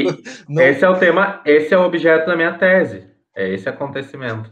Não... 0.49 0.63
Esse 0.63 0.85
é 0.85 0.89
o 0.89 0.99
tema, 0.99 1.41
esse 1.45 1.73
é 1.73 1.79
o 1.79 1.85
objeto 1.85 2.27
da 2.27 2.37
minha 2.37 2.59
tese, 2.59 3.05
é 3.37 3.55
esse 3.55 3.69
acontecimento. 3.69 4.51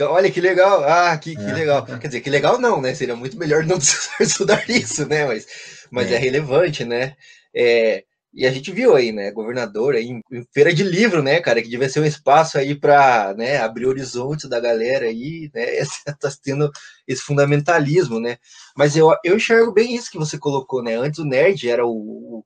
Olha 0.00 0.30
que 0.30 0.40
legal, 0.40 0.84
ah, 0.84 1.16
que, 1.18 1.34
que 1.34 1.42
é. 1.42 1.54
legal. 1.54 1.84
Quer 1.84 2.06
dizer, 2.06 2.20
que 2.20 2.30
legal 2.30 2.60
não, 2.60 2.80
né? 2.80 2.94
Seria 2.94 3.16
muito 3.16 3.36
melhor 3.36 3.64
não 3.64 3.78
precisar 3.78 4.14
estudar 4.22 4.70
isso, 4.70 5.08
né? 5.08 5.26
Mas, 5.26 5.46
mas 5.90 6.12
é. 6.12 6.14
é 6.14 6.18
relevante, 6.18 6.84
né? 6.84 7.16
É, 7.54 8.04
e 8.38 8.46
a 8.46 8.52
gente 8.52 8.70
viu 8.70 8.94
aí, 8.94 9.10
né, 9.10 9.32
governador 9.32 9.96
aí 9.96 10.06
em, 10.06 10.22
em, 10.30 10.46
feira 10.54 10.72
de 10.72 10.84
livro, 10.84 11.24
né, 11.24 11.40
cara, 11.40 11.60
que 11.60 11.68
devia 11.68 11.88
ser 11.88 11.98
um 11.98 12.04
espaço 12.04 12.56
aí 12.56 12.72
para, 12.72 13.34
né, 13.36 13.58
abrir 13.58 13.86
horizontes 13.86 14.48
da 14.48 14.60
galera 14.60 15.06
aí, 15.06 15.50
né, 15.52 15.64
tá 16.20 16.30
tendo 16.40 16.70
esse 17.08 17.20
fundamentalismo, 17.20 18.20
né, 18.20 18.36
mas 18.76 18.96
eu, 18.96 19.12
eu 19.24 19.34
enxergo 19.34 19.72
bem 19.72 19.92
isso 19.92 20.08
que 20.08 20.18
você 20.18 20.38
colocou, 20.38 20.84
né, 20.84 20.94
antes 20.94 21.18
o 21.18 21.24
nerd 21.24 21.68
era 21.68 21.84
o, 21.84 21.90
o 21.90 22.44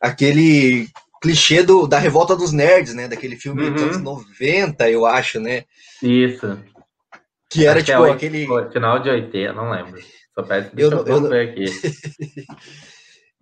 aquele 0.00 0.88
clichê 1.20 1.62
do, 1.62 1.86
da 1.86 1.98
revolta 1.98 2.34
dos 2.34 2.52
nerds, 2.52 2.94
né, 2.94 3.06
daquele 3.06 3.36
filme 3.36 3.64
uhum. 3.64 3.74
dos 3.74 3.82
anos 3.82 3.98
90, 3.98 4.88
eu 4.88 5.04
acho, 5.04 5.38
né. 5.38 5.64
Isso. 6.02 6.58
Que 7.50 7.66
era 7.66 7.76
Acho 7.80 7.84
tipo 7.84 8.02
que 8.02 8.08
é 8.08 8.12
aquele. 8.12 8.46
Final 8.72 9.02
de 9.02 9.08
80, 9.08 9.52
não 9.52 9.70
lembro. 9.70 10.00
Só 10.34 10.42
peço 10.42 10.70
eu, 10.76 10.90
não, 10.90 11.06
eu 11.06 11.20
não... 11.20 11.28
ver 11.28 11.50
aqui. 11.50 11.64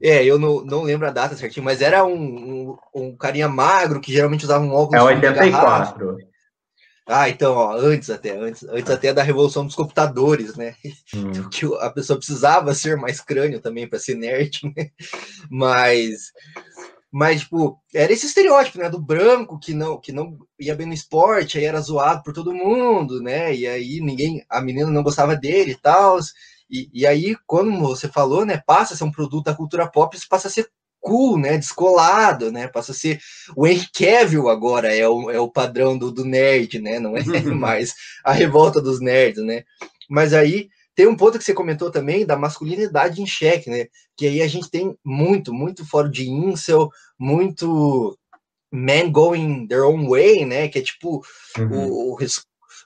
é, 0.07 0.23
eu 0.23 0.39
não, 0.39 0.63
não 0.63 0.83
lembro 0.83 1.07
a 1.07 1.11
data 1.11 1.35
certinho, 1.35 1.65
mas 1.65 1.81
era 1.81 2.05
um, 2.05 2.15
um, 2.15 2.77
um 2.95 3.17
carinha 3.17 3.49
magro 3.49 4.03
que 4.03 4.13
geralmente 4.13 4.45
usava 4.45 4.63
um 4.63 4.73
óculos. 4.73 5.01
É 5.01 5.03
84. 5.03 6.19
Ah, 7.07 7.29
então, 7.29 7.55
ó, 7.55 7.75
antes 7.75 8.11
até, 8.11 8.37
antes, 8.37 8.63
antes 8.65 8.91
até 8.91 9.15
da 9.15 9.23
revolução 9.23 9.65
dos 9.65 9.75
computadores, 9.75 10.57
né? 10.57 10.75
Hum. 11.15 11.33
Que 11.51 11.67
a 11.81 11.89
pessoa 11.91 12.19
precisava 12.19 12.75
ser 12.75 12.97
mais 12.97 13.21
crânio 13.21 13.61
também 13.61 13.89
para 13.89 13.99
ser 13.99 14.15
nerd, 14.15 14.61
né? 14.77 14.91
Mas 15.51 16.33
mas, 17.17 17.43
tipo, 17.43 17.79
era 17.95 18.13
esse 18.13 18.27
estereótipo, 18.27 18.77
né? 18.79 18.91
Do 18.91 19.01
branco 19.01 19.57
que 19.57 19.73
não, 19.73 20.01
que 20.01 20.11
não 20.11 20.37
ia 20.59 20.75
bem 20.75 20.85
no 20.85 20.93
esporte, 20.93 21.57
aí 21.57 21.65
era 21.65 21.81
zoado 21.81 22.25
por 22.25 22.35
todo 22.35 22.53
mundo, 22.53 23.23
né? 23.23 23.55
E 23.55 23.69
aí 23.69 24.01
ninguém, 24.01 24.45
a 24.51 24.61
menina 24.61 24.91
não 24.91 25.03
gostava 25.03 25.37
dele 25.37 25.71
e 25.71 25.77
tal. 25.77 26.19
E, 26.71 26.89
e 26.93 27.07
aí, 27.07 27.37
quando 27.47 27.79
você 27.79 28.09
falou, 28.09 28.45
né? 28.45 28.63
Passa 28.67 28.95
a 28.95 28.97
ser 28.97 29.05
um 29.05 29.13
produto 29.13 29.45
da 29.45 29.55
cultura 29.55 29.87
pop, 29.91 30.17
isso 30.17 30.29
passa 30.29 30.49
a 30.49 30.51
ser 30.51 30.69
cool, 31.01 31.39
né? 31.39 31.59
Descolado, 31.59 32.51
né? 32.51 32.67
Passa 32.67 32.93
a 32.93 32.95
ser 32.95 33.21
o 33.55 33.67
Henry 33.67 33.87
Cavill 33.93 34.49
agora 34.49 34.95
é 34.95 35.07
o, 35.07 35.31
é 35.31 35.39
o 35.39 35.51
padrão 35.51 35.97
do, 35.97 36.11
do 36.11 36.25
nerd, 36.25 36.81
né? 36.81 36.99
Não 36.99 37.17
é 37.17 37.23
mais 37.55 37.95
a 38.25 38.33
revolta 38.33 38.81
dos 38.81 39.01
nerds, 39.01 39.45
né? 39.45 39.65
Mas 40.09 40.33
aí 40.33 40.69
tem 40.95 41.07
um 41.07 41.17
ponto 41.17 41.39
que 41.39 41.45
você 41.45 41.53
comentou 41.53 41.91
também 41.91 42.25
da 42.25 42.37
masculinidade 42.37 43.21
em 43.21 43.27
xeque, 43.27 43.69
né? 43.69 43.87
Que 44.17 44.27
aí 44.27 44.41
a 44.41 44.49
gente 44.49 44.71
tem 44.71 44.97
muito, 45.05 45.53
muito 45.53 45.85
fora 45.85 46.09
de 46.09 46.29
incel, 46.29 46.89
muito 47.19 48.17
men 48.73 49.11
going 49.11 49.67
their 49.67 49.85
own 49.85 50.09
way, 50.09 50.45
né? 50.47 50.69
Que 50.69 50.79
é 50.79 50.83
tipo 50.83 51.23
uhum. 51.59 51.89
o, 51.89 52.17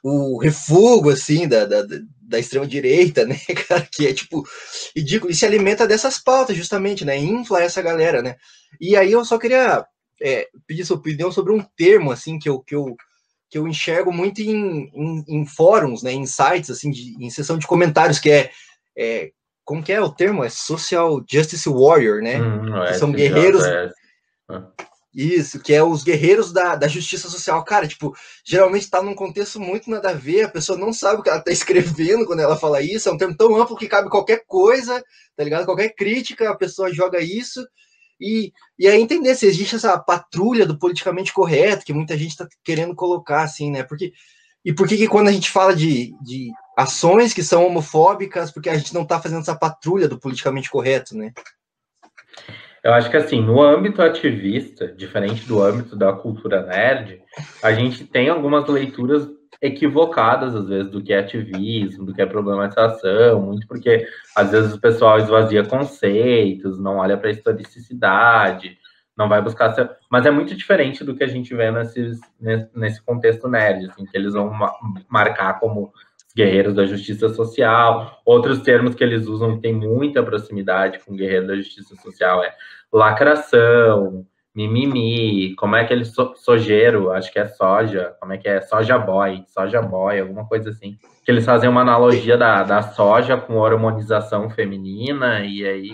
o, 0.02 0.34
o 0.34 0.38
refúgio, 0.38 1.10
assim, 1.10 1.46
da, 1.46 1.64
da, 1.64 1.82
da 2.28 2.38
extrema-direita, 2.38 3.24
né, 3.26 3.38
cara? 3.66 3.88
Que 3.90 4.06
é 4.06 4.12
tipo 4.12 4.46
ridículo. 4.94 5.32
E 5.32 5.34
se 5.34 5.46
alimenta 5.46 5.86
dessas 5.86 6.18
pautas, 6.18 6.56
justamente, 6.56 7.04
né? 7.04 7.16
Infla 7.16 7.62
essa 7.62 7.80
galera, 7.80 8.22
né? 8.22 8.36
E 8.80 8.96
aí 8.96 9.10
eu 9.10 9.24
só 9.24 9.38
queria 9.38 9.84
é, 10.22 10.48
pedir 10.66 10.84
sua 10.84 10.96
opinião 10.96 11.32
sobre 11.32 11.52
um 11.52 11.64
termo, 11.76 12.12
assim, 12.12 12.38
que 12.38 12.48
eu, 12.48 12.60
que 12.60 12.74
eu 12.74 12.94
que 13.50 13.56
eu 13.56 13.66
enxergo 13.66 14.12
muito 14.12 14.42
em, 14.42 14.90
em, 14.94 15.24
em 15.26 15.46
fóruns, 15.46 16.02
né, 16.02 16.12
em 16.12 16.26
sites, 16.26 16.68
assim, 16.68 16.90
de, 16.90 17.16
em 17.18 17.30
sessão 17.30 17.56
de 17.56 17.66
comentários, 17.66 18.18
que 18.18 18.30
é, 18.30 18.50
é, 18.94 19.30
como 19.64 19.82
que 19.82 19.90
é 19.90 19.98
o 19.98 20.10
termo? 20.10 20.44
É 20.44 20.50
Social 20.50 21.24
Justice 21.26 21.66
Warrior, 21.66 22.20
né? 22.20 22.38
Hum, 22.38 22.76
é, 22.84 22.92
são 22.92 23.10
guerreiros... 23.10 23.64
É. 23.64 23.90
Isso, 25.14 25.59
que 25.61 25.73
é 25.73 25.83
os 25.83 26.05
guerreiros 26.05 26.53
da, 26.53 26.77
da 26.77 26.87
justiça 26.87 27.29
social. 27.29 27.64
Cara, 27.64 27.88
tipo, 27.88 28.14
geralmente 28.44 28.90
tá 28.90 29.03
num 29.03 29.14
contexto 29.14 29.59
muito 29.59 29.90
nada 29.90 30.11
a 30.11 30.14
ver, 30.14 30.42
a 30.42 30.49
pessoa 30.49 30.79
não 30.79 30.92
sabe 30.92 31.21
o 31.21 31.23
que 31.23 31.31
ela 31.31 31.40
tá 31.40 31.51
escrevendo 31.53 32.27
quando 32.27 32.40
ela 32.40 32.57
fala 32.57 32.83
isso, 32.83 33.09
é 33.09 33.12
um 33.12 33.16
termo 33.16 33.37
tão 33.37 33.57
amplo 33.57 33.77
que 33.77 33.88
cabe 33.88 34.11
qualquer 34.11 34.44
coisa, 34.47 35.03
tá 35.35 35.44
ligado? 35.44 35.64
Qualquer 35.64 35.94
crítica, 35.94 36.51
a 36.51 36.57
pessoa 36.57 36.92
joga 36.92 37.21
isso, 37.21 37.66
e, 38.21 38.53
e 38.79 38.88
aí 38.88 39.01
entender 39.01 39.35
se 39.35 39.47
existe 39.47 39.77
essa 39.77 39.99
patrulha 39.99 40.66
do 40.66 40.79
politicamente 40.79 41.33
correto 41.33 41.85
que 41.85 41.92
muita 41.92 42.16
gente 42.18 42.31
está 42.31 42.47
querendo 42.64 42.94
colocar, 42.94 43.42
assim, 43.42 43.71
né? 43.71 43.83
Porque, 43.83 44.12
e 44.64 44.75
por 44.75 44.88
que 44.88 45.07
quando 45.07 45.29
a 45.29 45.33
gente 45.33 45.51
fala 45.51 45.75
de, 45.75 46.12
de 46.23 46.51
ações 46.77 47.33
que 47.33 47.42
são 47.42 47.66
homofóbicas, 47.66 48.51
porque 48.51 48.68
a 48.68 48.77
gente 48.77 48.92
não 48.92 49.03
está 49.03 49.21
fazendo 49.21 49.40
essa 49.40 49.57
patrulha 49.57 50.09
do 50.09 50.18
politicamente 50.18 50.68
correto, 50.68 51.16
né? 51.16 51.33
Eu 52.88 52.94
acho 52.94 53.11
que 53.11 53.18
assim, 53.18 53.42
no 53.42 53.61
âmbito 53.62 54.01
ativista, 54.01 54.88
diferente 54.88 55.46
do 55.46 55.62
âmbito 55.62 55.94
da 55.94 56.11
cultura 56.11 56.62
nerd, 56.62 57.20
a 57.62 57.70
gente 57.70 58.03
tem 58.07 58.31
algumas 58.31 58.66
leituras 58.66 59.29
equivocadas, 59.61 60.55
às 60.55 60.68
vezes, 60.68 60.90
do 60.90 61.03
que 61.03 61.12
é 61.12 61.18
ativismo, 61.18 62.07
do 62.07 62.14
que 62.14 62.22
é 62.22 62.24
problematização, 62.24 63.42
muito 63.42 63.66
porque, 63.66 64.07
às 64.35 64.53
vezes, 64.53 64.72
o 64.72 64.81
pessoal 64.81 65.18
esvazia 65.18 65.66
conceitos, 65.66 66.81
não 66.81 66.96
olha 66.96 67.18
para 67.18 67.29
a 67.29 67.33
historicidade, 67.33 68.79
não 69.14 69.29
vai 69.29 69.42
buscar... 69.42 69.74
Ser... 69.74 69.90
Mas 70.11 70.24
é 70.24 70.31
muito 70.31 70.57
diferente 70.57 71.05
do 71.05 71.14
que 71.14 71.24
a 71.24 71.29
gente 71.29 71.55
vê 71.55 71.70
nesses, 71.70 72.18
nesse 72.74 73.03
contexto 73.03 73.48
nerd, 73.48 73.85
assim, 73.85 74.07
que 74.07 74.16
eles 74.16 74.33
vão 74.33 74.51
marcar 75.11 75.61
como 75.61 75.92
guerreiros 76.35 76.74
da 76.74 76.87
justiça 76.87 77.29
social. 77.31 78.23
Outros 78.25 78.60
termos 78.60 78.94
que 78.94 79.02
eles 79.02 79.27
usam 79.27 79.56
que 79.56 79.62
tem 79.62 79.75
muita 79.75 80.23
proximidade 80.23 81.00
com 81.00 81.17
guerreiro 81.17 81.48
da 81.48 81.56
justiça 81.56 81.96
social 81.96 82.44
é 82.44 82.54
lacração, 82.92 84.26
mimimi, 84.54 85.54
como 85.54 85.76
é 85.76 85.82
aquele 85.82 86.04
so, 86.04 86.34
sojeiro, 86.36 87.12
acho 87.12 87.32
que 87.32 87.38
é 87.38 87.46
soja, 87.46 88.16
como 88.20 88.32
é 88.32 88.38
que 88.38 88.48
é? 88.48 88.60
Soja 88.60 88.98
boy, 88.98 89.44
soja 89.48 89.80
boy, 89.80 90.20
alguma 90.20 90.46
coisa 90.46 90.70
assim. 90.70 90.98
Que 91.24 91.30
eles 91.30 91.44
fazem 91.44 91.68
uma 91.68 91.82
analogia 91.82 92.36
da, 92.36 92.62
da 92.64 92.82
soja 92.82 93.36
com 93.36 93.54
hormonização 93.54 94.50
feminina, 94.50 95.44
e 95.44 95.64
aí 95.64 95.90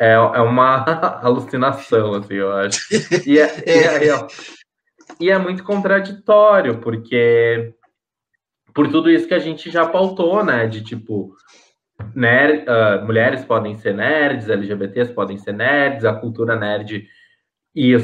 é, 0.00 0.12
é 0.12 0.40
uma 0.40 0.84
alucinação, 1.22 2.14
assim, 2.14 2.34
eu 2.34 2.52
acho. 2.52 2.80
E 3.26 3.38
é, 3.38 3.64
e, 3.66 4.08
é, 4.08 4.26
e 5.20 5.30
é 5.30 5.38
muito 5.38 5.64
contraditório, 5.64 6.78
porque 6.78 7.74
por 8.74 8.88
tudo 8.88 9.10
isso 9.10 9.28
que 9.28 9.34
a 9.34 9.38
gente 9.38 9.70
já 9.70 9.86
pautou, 9.86 10.44
né? 10.44 10.66
De 10.66 10.82
tipo, 10.82 11.34
nerd, 12.14 12.64
uh, 12.68 13.04
mulheres 13.04 13.44
podem 13.44 13.76
ser 13.76 13.94
nerds, 13.94 14.48
LGBTs 14.48 15.12
podem 15.12 15.38
ser 15.38 15.52
nerds, 15.52 16.04
a 16.04 16.12
cultura 16.12 16.56
nerd 16.56 17.06
e 17.74 17.94
a, 17.94 17.98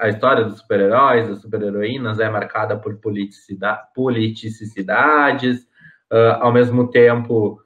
a 0.00 0.08
história 0.08 0.44
dos 0.44 0.58
super-heróis, 0.58 1.28
das 1.28 1.40
super-heroínas 1.40 2.18
é 2.18 2.28
marcada 2.28 2.76
por 2.76 2.96
politicidade, 2.96 3.82
politicidades, 3.94 5.62
uh, 6.12 6.40
ao 6.40 6.52
mesmo 6.52 6.90
tempo 6.90 7.60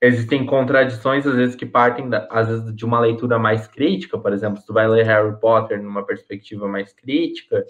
existem 0.00 0.46
contradições 0.46 1.26
às 1.26 1.34
vezes 1.34 1.56
que 1.56 1.66
partem 1.66 2.08
da, 2.08 2.28
às 2.30 2.48
vezes 2.48 2.74
de 2.74 2.84
uma 2.84 3.00
leitura 3.00 3.38
mais 3.38 3.66
crítica, 3.66 4.18
por 4.18 4.32
exemplo, 4.32 4.60
se 4.60 4.66
tu 4.66 4.72
vai 4.72 4.86
ler 4.86 5.04
Harry 5.04 5.38
Potter 5.40 5.82
numa 5.82 6.04
perspectiva 6.04 6.68
mais 6.68 6.92
crítica, 6.92 7.64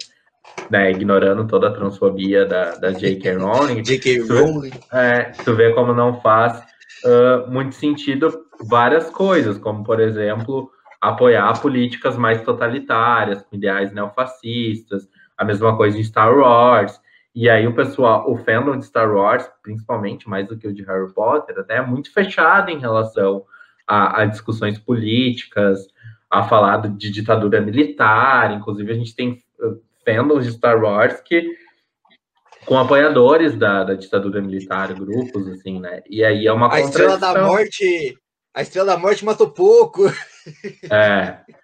né, 0.69 0.91
ignorando 0.91 1.47
toda 1.47 1.67
a 1.67 1.73
transfobia 1.73 2.45
da, 2.45 2.75
da 2.75 2.91
J.K. 2.91 3.33
Rowling, 3.33 3.81
J.K. 3.83 4.19
Rowling, 4.21 4.69
tu, 4.71 4.95
é, 4.95 5.31
tu 5.43 5.55
vê 5.55 5.73
como 5.73 5.93
não 5.93 6.21
faz 6.21 6.63
uh, 7.05 7.49
muito 7.51 7.75
sentido 7.75 8.45
várias 8.67 9.09
coisas, 9.09 9.57
como 9.57 9.83
por 9.83 9.99
exemplo 9.99 10.69
apoiar 11.01 11.59
políticas 11.61 12.17
mais 12.17 12.41
totalitárias, 12.41 13.41
com 13.41 13.55
ideais 13.55 13.93
neofascistas, 13.93 15.07
a 15.37 15.45
mesma 15.45 15.75
coisa 15.77 15.97
em 15.97 16.03
Star 16.03 16.37
Wars. 16.37 16.99
E 17.33 17.49
aí 17.49 17.65
o 17.65 17.73
pessoal, 17.73 18.29
o 18.29 18.37
fandom 18.37 18.77
de 18.77 18.85
Star 18.85 19.09
Wars, 19.09 19.49
principalmente 19.63 20.27
mais 20.27 20.47
do 20.47 20.57
que 20.57 20.67
o 20.67 20.73
de 20.73 20.83
Harry 20.83 21.13
Potter, 21.13 21.57
até 21.57 21.77
é 21.77 21.81
muito 21.81 22.11
fechado 22.11 22.69
em 22.69 22.79
relação 22.79 23.45
a, 23.87 24.21
a 24.21 24.25
discussões 24.25 24.77
políticas, 24.77 25.87
a 26.29 26.43
falar 26.43 26.77
de 26.81 27.09
ditadura 27.09 27.61
militar. 27.61 28.51
Inclusive 28.51 28.91
a 28.91 28.95
gente 28.95 29.15
tem 29.15 29.41
uh, 29.59 29.81
fandoms 30.05 30.45
de 30.45 30.51
Star 30.51 30.81
Wars 30.81 31.21
que 31.21 31.47
com 32.65 32.77
apoiadores 32.77 33.57
da, 33.57 33.83
da 33.83 33.93
ditadura 33.93 34.41
militar, 34.41 34.93
grupos 34.93 35.47
assim, 35.47 35.79
né? 35.79 36.01
E 36.09 36.23
aí 36.23 36.47
é 36.47 36.53
uma 36.53 36.73
a 36.73 36.81
estrela 36.81 37.17
da 37.17 37.41
morte, 37.43 38.17
a 38.53 38.61
estrela 38.61 38.87
da 38.87 38.97
morte 38.97 39.25
matou 39.25 39.49
pouco. 39.51 40.07
É. 40.91 41.39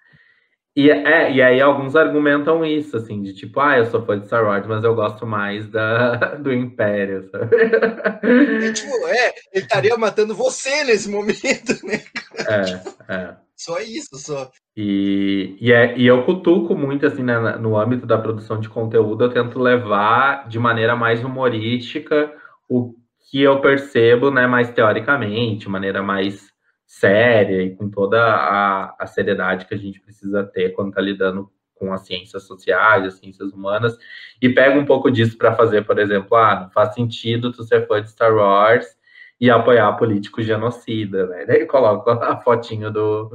E, 0.76 0.90
é, 0.90 1.32
e 1.32 1.40
aí 1.40 1.58
alguns 1.58 1.96
argumentam 1.96 2.62
isso, 2.62 2.98
assim, 2.98 3.22
de 3.22 3.32
tipo, 3.32 3.58
ah, 3.60 3.78
eu 3.78 3.86
sou 3.86 4.04
fã 4.04 4.20
de 4.20 4.26
Star 4.26 4.44
Wars, 4.44 4.66
mas 4.66 4.84
eu 4.84 4.94
gosto 4.94 5.26
mais 5.26 5.66
da, 5.68 6.16
do 6.36 6.52
Império, 6.52 7.26
sabe? 7.30 7.56
E, 8.66 8.72
tipo, 8.74 8.94
é, 9.06 9.32
ele 9.54 9.64
estaria 9.64 9.96
matando 9.96 10.34
você 10.34 10.84
nesse 10.84 11.08
momento, 11.08 11.72
né? 11.82 12.02
É, 13.08 13.14
é. 13.14 13.36
Só 13.56 13.80
isso, 13.80 14.18
só. 14.18 14.50
E, 14.76 15.56
e, 15.58 15.72
é, 15.72 15.96
e 15.96 16.06
eu 16.06 16.22
cutuco 16.26 16.76
muito, 16.76 17.06
assim, 17.06 17.22
né, 17.22 17.38
no 17.56 17.78
âmbito 17.78 18.06
da 18.06 18.18
produção 18.18 18.60
de 18.60 18.68
conteúdo, 18.68 19.24
eu 19.24 19.32
tento 19.32 19.58
levar 19.58 20.46
de 20.46 20.58
maneira 20.58 20.94
mais 20.94 21.24
humorística 21.24 22.30
o 22.68 22.94
que 23.30 23.40
eu 23.40 23.62
percebo, 23.62 24.30
né, 24.30 24.46
mais 24.46 24.68
teoricamente, 24.70 25.70
maneira 25.70 26.02
mais 26.02 26.54
séria 26.86 27.62
e 27.62 27.74
com 27.74 27.90
toda 27.90 28.22
a, 28.22 28.94
a 28.98 29.06
seriedade 29.06 29.66
que 29.66 29.74
a 29.74 29.78
gente 29.78 30.00
precisa 30.00 30.44
ter 30.44 30.70
quando 30.70 30.90
está 30.90 31.00
lidando 31.00 31.50
com 31.74 31.92
as 31.92 32.06
ciências 32.06 32.44
sociais, 32.44 33.04
as 33.04 33.14
ciências 33.14 33.52
humanas, 33.52 33.98
e 34.40 34.48
pega 34.48 34.78
um 34.78 34.84
pouco 34.84 35.10
disso 35.10 35.36
para 35.36 35.54
fazer, 35.54 35.84
por 35.84 35.98
exemplo, 35.98 36.36
ah, 36.36 36.60
não 36.62 36.70
faz 36.70 36.94
sentido 36.94 37.52
tu 37.52 37.62
ser 37.64 37.86
fã 37.86 38.00
de 38.00 38.10
Star 38.10 38.34
Wars 38.34 38.96
e 39.38 39.50
apoiar 39.50 39.92
político 39.94 40.40
genocida, 40.40 41.26
né? 41.26 41.44
Daí 41.44 41.66
coloca 41.66 42.12
a 42.12 42.40
fotinho 42.40 42.90
do, 42.90 43.30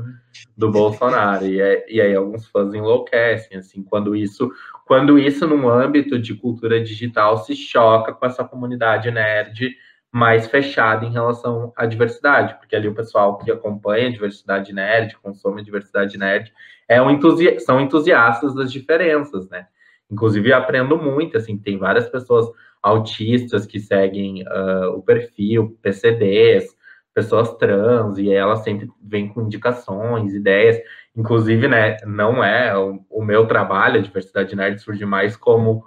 do 0.57 0.71
Bolsonaro, 0.71 1.45
e, 1.45 1.61
é, 1.61 1.85
e 1.87 2.01
aí 2.01 2.15
alguns 2.15 2.47
fãs 2.47 2.73
enlouquecem, 2.73 3.59
assim, 3.59 3.83
quando 3.83 4.15
isso, 4.15 4.51
quando 4.85 5.19
isso 5.19 5.45
num 5.45 5.69
âmbito 5.69 6.17
de 6.17 6.33
cultura 6.33 6.81
digital 6.81 7.37
se 7.37 7.55
choca 7.55 8.13
com 8.13 8.25
essa 8.25 8.43
comunidade 8.43 9.11
nerd 9.11 9.75
mais 10.11 10.47
fechada 10.47 11.05
em 11.05 11.11
relação 11.11 11.71
à 11.75 11.85
diversidade, 11.85 12.55
porque 12.59 12.75
ali 12.75 12.87
o 12.87 12.93
pessoal 12.93 13.37
que 13.37 13.49
acompanha 13.49 14.07
a 14.07 14.11
diversidade 14.11 14.73
nerd, 14.73 15.17
consome 15.17 15.61
a 15.61 15.63
diversidade 15.63 16.17
nerd, 16.17 16.51
é 16.87 17.01
um 17.01 17.09
entusi 17.09 17.59
são 17.61 17.79
entusiastas 17.79 18.53
das 18.53 18.71
diferenças, 18.71 19.47
né? 19.49 19.67
Inclusive, 20.11 20.51
aprendo 20.51 20.97
muito, 20.97 21.37
assim, 21.37 21.57
tem 21.57 21.77
várias 21.77 22.09
pessoas 22.09 22.45
autistas 22.83 23.65
que 23.65 23.79
seguem 23.79 24.43
uh, 24.43 24.89
o 24.97 25.01
perfil, 25.01 25.77
PCDs, 25.81 26.75
pessoas 27.13 27.55
trans, 27.55 28.17
e 28.17 28.33
elas 28.33 28.59
sempre 28.59 28.89
vêm 29.01 29.29
com 29.29 29.43
indicações, 29.43 30.33
ideias. 30.33 30.77
Inclusive, 31.15 31.67
né, 31.69 31.97
não 32.05 32.43
é 32.43 32.77
o, 32.77 32.99
o 33.09 33.23
meu 33.23 33.45
trabalho, 33.47 33.99
a 33.99 34.03
diversidade 34.03 34.55
nerd 34.55 34.81
surge 34.81 35.05
mais 35.05 35.37
como 35.37 35.85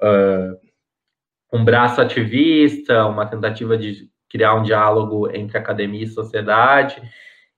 uh, 0.00 0.65
um 1.56 1.64
braço 1.64 2.00
ativista, 2.00 3.06
uma 3.06 3.26
tentativa 3.26 3.76
de 3.76 4.08
criar 4.30 4.54
um 4.54 4.62
diálogo 4.62 5.30
entre 5.34 5.56
academia 5.56 6.04
e 6.04 6.08
sociedade. 6.08 7.00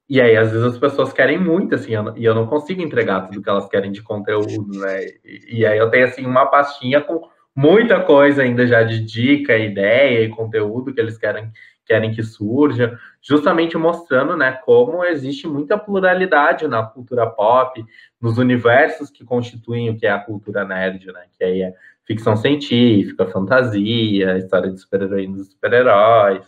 E 0.08 0.20
aí, 0.20 0.36
às 0.36 0.50
vezes, 0.50 0.64
as 0.64 0.78
pessoas 0.78 1.12
querem 1.12 1.38
muito, 1.38 1.74
assim, 1.74 1.92
eu, 1.92 2.16
e 2.16 2.24
eu 2.24 2.34
não 2.34 2.46
consigo 2.46 2.80
entregar 2.80 3.22
tudo 3.22 3.42
que 3.42 3.50
elas 3.50 3.68
querem 3.68 3.92
de 3.92 4.02
conteúdo, 4.02 4.78
né? 4.78 5.04
E, 5.24 5.58
e, 5.58 5.66
aí 5.66 5.76
eu 5.76 5.90
tenho, 5.90 6.06
assim, 6.06 6.24
uma 6.24 6.46
pastinha 6.46 7.00
com 7.00 7.28
muita 7.54 8.00
coisa 8.00 8.42
ainda 8.42 8.66
já 8.66 8.82
de 8.82 9.04
dica, 9.04 9.56
ideia 9.56 10.24
e 10.24 10.30
conteúdo 10.30 10.94
que 10.94 11.00
eles 11.00 11.18
querem, 11.18 11.50
querem 11.84 12.10
que 12.10 12.22
surja, 12.22 12.98
justamente 13.20 13.76
mostrando, 13.76 14.36
né, 14.36 14.52
como 14.64 15.04
existe 15.04 15.46
muita 15.46 15.76
pluralidade 15.76 16.66
na 16.68 16.84
cultura 16.84 17.26
pop, 17.26 17.84
nos 18.20 18.38
universos 18.38 19.10
que 19.10 19.24
constituem 19.24 19.90
o 19.90 19.96
que 19.96 20.06
é 20.06 20.10
a 20.10 20.20
cultura 20.20 20.64
nerd, 20.64 21.06
né? 21.12 21.24
Que 21.36 21.44
aí 21.44 21.62
é 21.62 21.74
ficção 22.08 22.34
científica, 22.34 23.26
fantasia, 23.26 24.38
história 24.38 24.72
de 24.72 24.80
super-heroínas 24.80 25.46
e 25.46 25.50
super-heróis. 25.50 26.46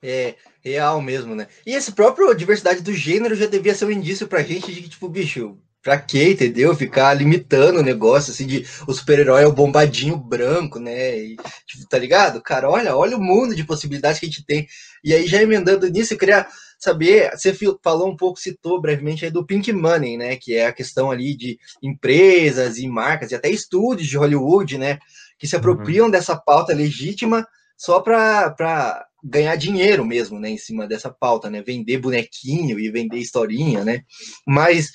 É, 0.00 0.36
real 0.62 1.02
mesmo, 1.02 1.34
né? 1.34 1.48
E 1.66 1.74
esse 1.74 1.92
próprio 1.92 2.32
diversidade 2.32 2.80
do 2.80 2.94
gênero 2.94 3.34
já 3.34 3.46
devia 3.46 3.74
ser 3.74 3.86
um 3.86 3.90
indício 3.90 4.28
pra 4.28 4.42
gente 4.42 4.72
de 4.72 4.82
que, 4.82 4.88
tipo, 4.88 5.08
bicho, 5.08 5.58
pra 5.82 5.98
quê, 5.98 6.30
entendeu? 6.30 6.74
Ficar 6.76 7.12
limitando 7.12 7.80
o 7.80 7.82
negócio, 7.82 8.32
assim, 8.32 8.46
de 8.46 8.64
o 8.86 8.92
super-herói 8.92 9.42
é 9.42 9.46
o 9.48 9.52
bombadinho 9.52 10.16
branco, 10.16 10.78
né? 10.78 11.18
E, 11.18 11.36
tipo, 11.66 11.88
tá 11.88 11.98
ligado? 11.98 12.40
Cara, 12.40 12.70
olha, 12.70 12.96
olha 12.96 13.16
o 13.16 13.22
mundo 13.22 13.54
de 13.54 13.64
possibilidades 13.64 14.20
que 14.20 14.26
a 14.26 14.28
gente 14.28 14.46
tem. 14.46 14.66
E 15.02 15.12
aí, 15.12 15.26
já 15.26 15.42
emendando 15.42 15.88
nisso, 15.88 16.14
eu 16.14 16.18
queria 16.18 16.46
saber, 16.80 17.30
você 17.32 17.54
falou 17.82 18.08
um 18.08 18.16
pouco, 18.16 18.40
citou 18.40 18.80
brevemente 18.80 19.24
aí 19.24 19.30
do 19.30 19.44
Pink 19.44 19.70
Money, 19.72 20.16
né, 20.16 20.36
que 20.36 20.56
é 20.56 20.66
a 20.66 20.72
questão 20.72 21.10
ali 21.10 21.36
de 21.36 21.58
empresas 21.82 22.78
e 22.78 22.88
marcas 22.88 23.30
e 23.30 23.34
até 23.34 23.50
estúdios 23.50 24.08
de 24.08 24.16
Hollywood, 24.16 24.78
né, 24.78 24.98
que 25.38 25.46
se 25.46 25.54
uhum. 25.54 25.60
apropriam 25.60 26.06
uhum. 26.06 26.10
dessa 26.10 26.34
pauta 26.34 26.74
legítima 26.74 27.46
só 27.76 28.00
para 28.00 29.06
ganhar 29.22 29.56
dinheiro 29.56 30.04
mesmo, 30.04 30.38
né, 30.40 30.50
em 30.50 30.58
cima 30.58 30.86
dessa 30.86 31.10
pauta, 31.10 31.50
né, 31.50 31.62
vender 31.62 31.98
bonequinho 31.98 32.78
e 32.78 32.90
vender 32.90 33.18
historinha, 33.18 33.84
né, 33.84 34.02
mas 34.46 34.90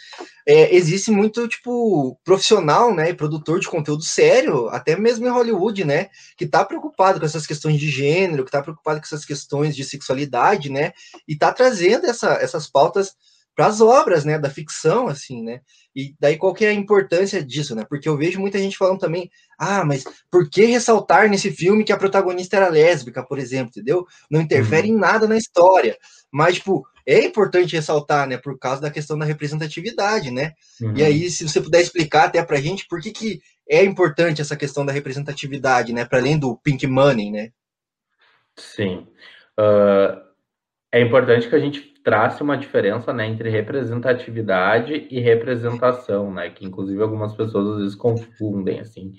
é, 0.48 0.76
existe 0.76 1.12
muito, 1.12 1.48
tipo, 1.48 2.20
profissional, 2.24 2.94
né, 2.94 3.14
produtor 3.14 3.60
de 3.60 3.68
conteúdo 3.68 4.04
sério, 4.04 4.68
até 4.70 4.96
mesmo 4.96 5.26
em 5.26 5.32
Hollywood, 5.32 5.84
né, 5.86 6.10
que 6.38 6.46
tá 6.46 6.64
preocupado 6.64 7.20
com 7.20 7.26
essas 7.26 7.48
questões 7.48 7.80
de 7.80 7.90
gênero, 7.90 8.46
que 8.46 8.52
tá 8.52 8.62
preocupado 8.62 9.00
com 9.00 9.06
essas 9.06 9.26
questões 9.26 9.76
de 9.76 9.84
sexualidade, 9.84 10.70
né, 10.70 10.92
e 11.28 11.36
tá 11.36 11.52
trazendo 11.52 12.06
essa, 12.06 12.34
essas 12.34 12.68
pautas 12.68 13.14
para 13.56 13.68
as 13.68 13.80
obras, 13.80 14.26
né, 14.26 14.38
da 14.38 14.50
ficção, 14.50 15.08
assim, 15.08 15.42
né? 15.42 15.62
E 15.96 16.14
daí 16.20 16.38
qual 16.38 16.54
que 16.54 16.66
é 16.66 16.70
a 16.70 16.74
importância 16.74 17.44
disso, 17.44 17.74
né? 17.74 17.86
Porque 17.88 18.10
eu 18.10 18.18
vejo 18.18 18.40
muita 18.40 18.60
gente 18.60 18.78
falando 18.78 19.00
também, 19.00 19.32
ah, 19.58 19.86
mas 19.86 20.04
por 20.30 20.50
que 20.50 20.66
ressaltar 20.66 21.30
nesse 21.30 21.50
filme 21.52 21.86
que 21.86 21.94
a 21.94 21.98
protagonista 21.98 22.58
era 22.58 22.68
lésbica, 22.68 23.24
por 23.24 23.40
exemplo, 23.40 23.70
entendeu? 23.70 24.06
Não 24.30 24.42
interfere 24.42 24.90
uhum. 24.90 24.98
em 24.98 25.00
nada 25.00 25.26
na 25.26 25.38
história. 25.38 25.98
Mas, 26.30 26.56
tipo, 26.56 26.86
é 27.06 27.24
importante 27.24 27.76
ressaltar, 27.76 28.28
né, 28.28 28.38
por 28.38 28.60
causa 28.60 28.82
da 28.82 28.92
questão 28.92 29.18
da 29.18 29.26
representatividade, 29.26 30.32
né? 30.32 30.52
Uhum. 30.82 30.98
E 30.98 31.04
aí, 31.04 31.30
se 31.30 31.48
você 31.48 31.62
puder 31.62 31.82
explicar 31.82 32.26
até 32.26 32.44
pra 32.44 32.60
gente 32.60 32.86
por 32.90 33.00
que, 33.00 33.12
que 33.12 33.42
é 33.70 33.84
importante 33.86 34.42
essa 34.42 34.58
questão 34.58 34.86
da 34.86 34.92
representatividade, 34.92 35.94
né, 35.94 36.04
para 36.04 36.20
além 36.20 36.38
do 36.38 36.58
pink 36.58 36.86
money, 36.88 37.32
né? 37.32 37.52
Sim. 38.58 39.08
Uh, 39.58 40.25
é 40.92 41.02
importante 41.02 41.50
que 41.50 41.56
a 41.56 41.60
gente 41.60 41.82
trace 42.04 42.42
uma 42.44 42.58
diferença 42.58 43.12
né, 43.12 43.28
entre 43.28 43.50
representatividade 43.50 45.08
e 45.10 45.20
representação, 45.20 46.32
né? 46.32 46.50
Que 46.50 46.66
inclusive 46.66 47.02
algumas 47.02 47.34
pessoas 47.34 47.68
às 47.68 47.78
vezes 47.78 47.96
confundem 47.96 48.80
assim. 48.80 49.14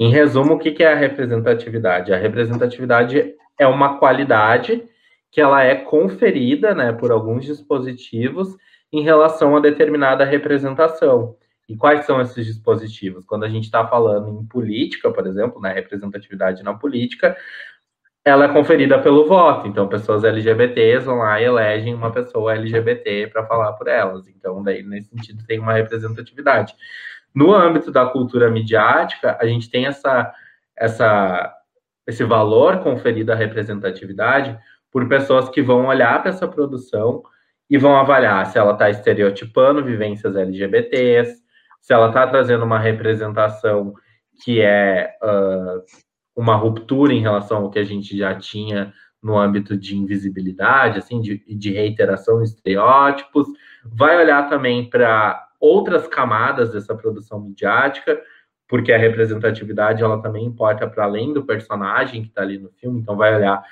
Em 0.00 0.10
resumo, 0.10 0.54
o 0.54 0.58
que 0.58 0.82
é 0.82 0.92
a 0.92 0.96
representatividade? 0.96 2.12
A 2.12 2.16
representatividade 2.16 3.34
é 3.58 3.66
uma 3.66 3.98
qualidade 3.98 4.82
que 5.30 5.40
ela 5.40 5.62
é 5.62 5.74
conferida 5.74 6.74
né, 6.74 6.92
por 6.92 7.10
alguns 7.10 7.44
dispositivos 7.44 8.56
em 8.92 9.02
relação 9.02 9.56
a 9.56 9.60
determinada 9.60 10.24
representação. 10.24 11.36
E 11.68 11.76
quais 11.76 12.04
são 12.04 12.20
esses 12.20 12.44
dispositivos? 12.44 13.24
Quando 13.24 13.44
a 13.44 13.48
gente 13.48 13.64
está 13.64 13.86
falando 13.86 14.28
em 14.28 14.44
política, 14.44 15.10
por 15.10 15.26
exemplo, 15.26 15.60
na 15.60 15.70
né, 15.70 15.74
representatividade 15.74 16.62
na 16.62 16.74
política, 16.74 17.36
ela 18.24 18.44
é 18.44 18.48
conferida 18.48 18.98
pelo 19.00 19.26
voto. 19.26 19.66
Então, 19.66 19.88
pessoas 19.88 20.24
LGBTs 20.24 21.04
vão 21.04 21.18
lá 21.18 21.40
e 21.40 21.44
elegem 21.44 21.94
uma 21.94 22.12
pessoa 22.12 22.54
LGBT 22.54 23.28
para 23.28 23.46
falar 23.46 23.72
por 23.72 23.88
elas. 23.88 24.26
Então, 24.28 24.62
daí, 24.62 24.82
nesse 24.82 25.08
sentido, 25.08 25.44
tem 25.46 25.58
uma 25.58 25.72
representatividade. 25.72 26.74
No 27.34 27.52
âmbito 27.52 27.90
da 27.90 28.06
cultura 28.06 28.50
midiática, 28.50 29.36
a 29.40 29.46
gente 29.46 29.70
tem 29.70 29.86
essa, 29.86 30.32
essa 30.76 31.52
esse 32.06 32.24
valor 32.24 32.80
conferido 32.80 33.32
à 33.32 33.34
representatividade 33.34 34.58
por 34.90 35.08
pessoas 35.08 35.48
que 35.48 35.62
vão 35.62 35.86
olhar 35.86 36.20
para 36.20 36.30
essa 36.30 36.46
produção 36.46 37.22
e 37.70 37.78
vão 37.78 37.96
avaliar 37.96 38.44
se 38.46 38.58
ela 38.58 38.72
está 38.72 38.90
estereotipando 38.90 39.84
vivências 39.84 40.36
LGBTs, 40.36 41.42
se 41.80 41.92
ela 41.92 42.08
está 42.08 42.26
trazendo 42.26 42.64
uma 42.64 42.78
representação 42.78 43.94
que 44.44 44.60
é 44.60 45.10
uh, 45.22 45.82
uma 46.34 46.56
ruptura 46.56 47.12
em 47.12 47.20
relação 47.20 47.58
ao 47.58 47.70
que 47.70 47.78
a 47.78 47.84
gente 47.84 48.16
já 48.16 48.34
tinha 48.34 48.92
no 49.22 49.38
âmbito 49.38 49.76
de 49.76 49.96
invisibilidade, 49.96 50.98
assim, 50.98 51.20
de, 51.20 51.38
de 51.46 51.72
reiteração 51.72 52.38
de 52.38 52.48
estereótipos, 52.48 53.46
vai 53.84 54.16
olhar 54.16 54.48
também 54.48 54.88
para 54.88 55.48
outras 55.60 56.08
camadas 56.08 56.72
dessa 56.72 56.94
produção 56.94 57.40
midiática, 57.40 58.20
porque 58.66 58.92
a 58.92 58.98
representatividade 58.98 60.02
ela 60.02 60.20
também 60.20 60.44
importa 60.44 60.88
para 60.88 61.04
além 61.04 61.32
do 61.32 61.44
personagem 61.44 62.22
que 62.22 62.28
está 62.28 62.42
ali 62.42 62.58
no 62.58 62.70
filme, 62.70 63.00
então 63.00 63.16
vai 63.16 63.34
olhar 63.34 63.62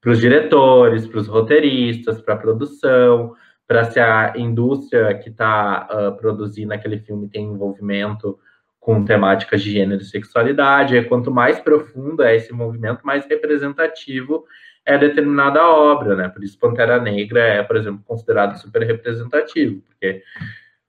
para 0.00 0.12
os 0.12 0.20
diretores, 0.20 1.06
para 1.06 1.18
os 1.18 1.26
roteiristas, 1.26 2.22
para 2.22 2.34
a 2.34 2.38
produção, 2.38 3.34
para 3.66 3.84
se 3.84 3.98
a 3.98 4.32
indústria 4.36 5.12
que 5.18 5.28
está 5.28 5.88
uh, 5.90 6.16
produzindo 6.16 6.72
aquele 6.72 6.98
filme 7.00 7.28
tem 7.28 7.44
envolvimento 7.44 8.38
com 8.86 9.04
temáticas 9.04 9.64
de 9.64 9.72
gênero 9.72 10.00
e 10.00 10.04
sexualidade. 10.04 10.96
E 10.96 11.04
quanto 11.04 11.28
mais 11.28 11.58
profundo 11.58 12.22
é 12.22 12.36
esse 12.36 12.52
movimento, 12.52 13.04
mais 13.04 13.26
representativo 13.26 14.44
é 14.84 14.96
determinada 14.96 15.60
obra, 15.68 16.14
né? 16.14 16.28
Por 16.28 16.44
isso 16.44 16.56
Pantera 16.56 17.00
Negra 17.00 17.40
é, 17.40 17.62
por 17.64 17.74
exemplo, 17.74 18.04
considerado 18.06 18.56
super 18.56 18.86
representativo, 18.86 19.82
porque 19.82 20.22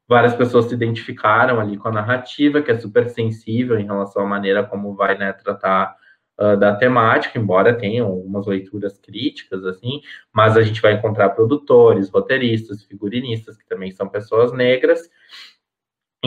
várias 0.08 0.36
pessoas 0.36 0.66
se 0.66 0.76
identificaram 0.76 1.60
ali 1.60 1.76
com 1.76 1.88
a 1.88 1.92
narrativa, 1.92 2.62
que 2.62 2.70
é 2.70 2.78
super 2.78 3.10
sensível 3.10 3.80
em 3.80 3.86
relação 3.86 4.22
à 4.22 4.28
maneira 4.28 4.64
como 4.64 4.94
vai 4.94 5.18
né, 5.18 5.34
tratar 5.34 5.96
uh, 6.40 6.56
da 6.56 6.76
temática, 6.76 7.40
embora 7.40 7.74
tenham 7.74 8.06
algumas 8.06 8.46
leituras 8.46 9.00
críticas, 9.00 9.66
assim, 9.66 10.02
mas 10.32 10.56
a 10.56 10.62
gente 10.62 10.84
vai 10.84 10.94
encontrar 10.94 11.30
produtores, 11.30 12.12
roteiristas, 12.12 12.84
figurinistas, 12.84 13.58
que 13.58 13.68
também 13.68 13.90
são 13.90 14.08
pessoas 14.08 14.54
negras, 14.54 15.10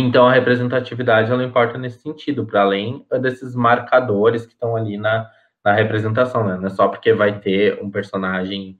então 0.00 0.26
a 0.26 0.32
representatividade 0.32 1.30
ela 1.30 1.44
importa 1.44 1.78
nesse 1.78 2.00
sentido, 2.00 2.46
para 2.46 2.62
além 2.62 3.04
desses 3.20 3.54
marcadores 3.54 4.46
que 4.46 4.52
estão 4.52 4.76
ali 4.76 4.96
na, 4.96 5.30
na 5.64 5.72
representação, 5.72 6.46
né? 6.46 6.56
Não 6.56 6.66
é 6.66 6.70
só 6.70 6.88
porque 6.88 7.12
vai 7.12 7.38
ter 7.40 7.82
um 7.82 7.90
personagem 7.90 8.78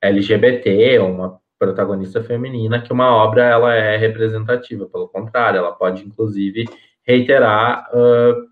LGBT 0.00 0.98
ou 0.98 1.10
uma 1.10 1.40
protagonista 1.58 2.22
feminina 2.22 2.80
que 2.80 2.92
uma 2.92 3.10
obra 3.10 3.44
ela 3.44 3.74
é 3.74 3.96
representativa. 3.96 4.86
Pelo 4.86 5.08
contrário, 5.08 5.58
ela 5.58 5.72
pode 5.72 6.04
inclusive 6.04 6.64
reiterar 7.06 7.88
uh, 7.92 8.46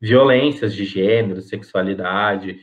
violências 0.00 0.74
de 0.74 0.84
gênero, 0.84 1.40
sexualidade. 1.40 2.58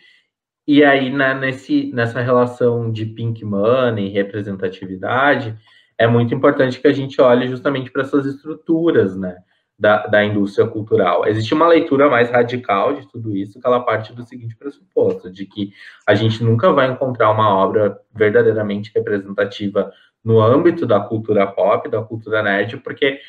E 0.65 0.83
aí, 0.83 1.09
né, 1.09 1.33
nesse, 1.33 1.91
nessa 1.93 2.21
relação 2.21 2.91
de 2.91 3.05
pink 3.05 3.43
money, 3.43 4.09
representatividade, 4.09 5.57
é 5.97 6.07
muito 6.07 6.33
importante 6.33 6.79
que 6.79 6.87
a 6.87 6.93
gente 6.93 7.21
olhe 7.21 7.47
justamente 7.47 7.91
para 7.91 8.03
essas 8.03 8.25
estruturas, 8.25 9.15
né? 9.15 9.37
da, 9.77 10.05
da 10.07 10.23
indústria 10.23 10.67
cultural. 10.67 11.27
Existe 11.27 11.53
uma 11.53 11.67
leitura 11.67 12.09
mais 12.09 12.29
radical 12.29 12.93
de 12.93 13.07
tudo 13.09 13.35
isso, 13.35 13.59
que 13.59 13.67
ela 13.67 13.83
parte 13.83 14.13
do 14.13 14.23
seguinte 14.23 14.55
pressuposto, 14.55 15.31
de 15.31 15.45
que 15.45 15.73
a 16.07 16.13
gente 16.13 16.43
nunca 16.43 16.71
vai 16.71 16.89
encontrar 16.89 17.31
uma 17.31 17.53
obra 17.55 17.99
verdadeiramente 18.13 18.91
representativa 18.95 19.91
no 20.23 20.39
âmbito 20.39 20.85
da 20.85 20.99
cultura 20.99 21.45
pop, 21.47 21.89
da 21.89 22.01
cultura 22.01 22.41
nerd, 22.41 22.77
porque 22.77 23.19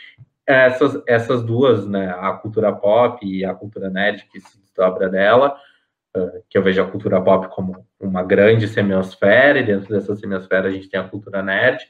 essas, 0.46 1.02
essas 1.08 1.42
duas, 1.42 1.86
né, 1.88 2.14
a 2.20 2.32
cultura 2.32 2.72
pop 2.72 3.26
e 3.26 3.44
a 3.44 3.54
cultura 3.54 3.90
nerd, 3.90 4.24
que 4.30 4.38
se 4.38 4.60
desdobra 4.60 5.08
dela, 5.08 5.56
que 6.48 6.56
eu 6.56 6.62
vejo 6.62 6.80
a 6.80 6.86
cultura 6.86 7.20
pop 7.20 7.48
como 7.48 7.84
uma 7.98 8.22
grande 8.22 8.68
semiosfera, 8.68 9.58
e 9.58 9.64
dentro 9.64 9.88
dessa 9.88 10.14
semiosfera 10.14 10.68
a 10.68 10.70
gente 10.70 10.88
tem 10.88 11.00
a 11.00 11.08
cultura 11.08 11.42
nerd, 11.42 11.84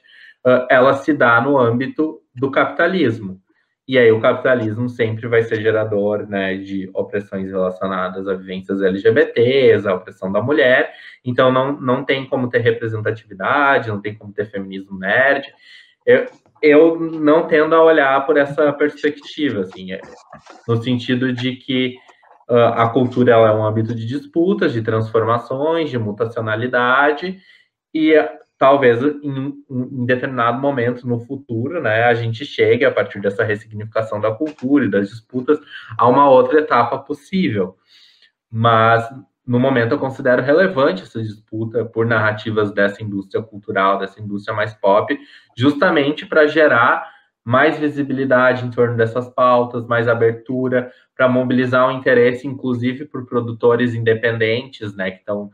ela 0.69 0.93
se 0.93 1.13
dá 1.13 1.41
no 1.41 1.57
âmbito 1.57 2.21
do 2.35 2.51
capitalismo. 2.51 3.41
E 3.87 3.99
aí 3.99 4.11
o 4.11 4.19
capitalismo 4.19 4.89
sempre 4.89 5.27
vai 5.27 5.43
ser 5.43 5.61
gerador 5.61 6.27
né, 6.27 6.55
de 6.55 6.89
opressões 6.93 7.51
relacionadas 7.51 8.27
a 8.27 8.33
vivências 8.33 8.81
LGBTs, 8.81 9.87
a 9.87 9.93
opressão 9.93 10.31
da 10.31 10.41
mulher. 10.41 10.91
Então 11.23 11.51
não, 11.51 11.79
não 11.79 12.03
tem 12.03 12.25
como 12.25 12.49
ter 12.49 12.59
representatividade, 12.59 13.89
não 13.89 14.01
tem 14.01 14.15
como 14.15 14.33
ter 14.33 14.45
feminismo 14.45 14.97
nerd. 14.97 15.45
Eu, 16.03 16.25
eu 16.61 16.99
não 16.99 17.47
tendo 17.47 17.75
a 17.75 17.83
olhar 17.83 18.25
por 18.25 18.37
essa 18.37 18.73
perspectiva, 18.73 19.61
assim, 19.61 19.91
é, 19.91 20.01
no 20.67 20.81
sentido 20.81 21.31
de 21.31 21.55
que 21.55 21.95
uh, 22.49 22.73
a 22.73 22.89
cultura 22.89 23.33
ela 23.33 23.49
é 23.49 23.53
um 23.53 23.63
âmbito 23.63 23.93
de 23.93 24.05
disputas, 24.05 24.73
de 24.73 24.81
transformações, 24.81 25.91
de 25.91 25.99
mutacionalidade, 25.99 27.39
e 27.93 28.15
talvez 28.57 29.01
em, 29.01 29.53
em, 29.69 30.05
determinado 30.05 30.59
momento 30.59 31.07
no 31.07 31.19
futuro, 31.19 31.81
né, 31.81 32.05
a 32.05 32.13
gente 32.13 32.45
chegue 32.45 32.85
a 32.85 32.91
partir 32.91 33.19
dessa 33.19 33.43
ressignificação 33.43 34.19
da 34.19 34.31
cultura 34.31 34.85
e 34.85 34.89
das 34.89 35.09
disputas 35.09 35.59
a 35.97 36.07
uma 36.07 36.29
outra 36.29 36.59
etapa 36.59 36.97
possível. 36.99 37.75
Mas 38.49 39.07
no 39.45 39.59
momento 39.59 39.91
eu 39.91 39.99
considero 39.99 40.41
relevante 40.41 41.03
essa 41.03 41.21
disputa 41.21 41.85
por 41.85 42.05
narrativas 42.05 42.71
dessa 42.71 43.03
indústria 43.03 43.43
cultural, 43.43 43.99
dessa 43.99 44.21
indústria 44.21 44.55
mais 44.55 44.73
pop, 44.73 45.17
justamente 45.55 46.25
para 46.25 46.47
gerar 46.47 47.13
mais 47.43 47.77
visibilidade 47.77 48.65
em 48.65 48.71
torno 48.71 48.97
dessas 48.97 49.29
pautas, 49.29 49.85
mais 49.85 50.07
abertura, 50.07 50.91
para 51.15 51.29
mobilizar 51.29 51.87
o 51.87 51.91
interesse, 51.91 52.47
inclusive 52.47 53.05
por 53.05 53.27
produtores 53.27 53.93
independentes, 53.93 54.95
né, 54.95 55.11
que 55.11 55.19
estão 55.19 55.51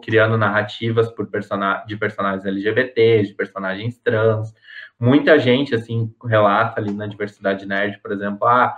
criando 0.00 0.38
narrativas 0.38 1.10
por 1.10 1.26
persona 1.28 1.84
de 1.86 1.96
personagens 1.96 2.44
LGBTs, 2.44 3.28
de 3.28 3.34
personagens 3.34 3.98
trans. 3.98 4.54
Muita 4.98 5.38
gente, 5.38 5.74
assim, 5.74 6.12
relata 6.24 6.80
ali 6.80 6.92
na 6.92 7.06
diversidade 7.06 7.66
nerd, 7.66 8.00
por 8.00 8.12
exemplo, 8.12 8.46
ah, 8.46 8.74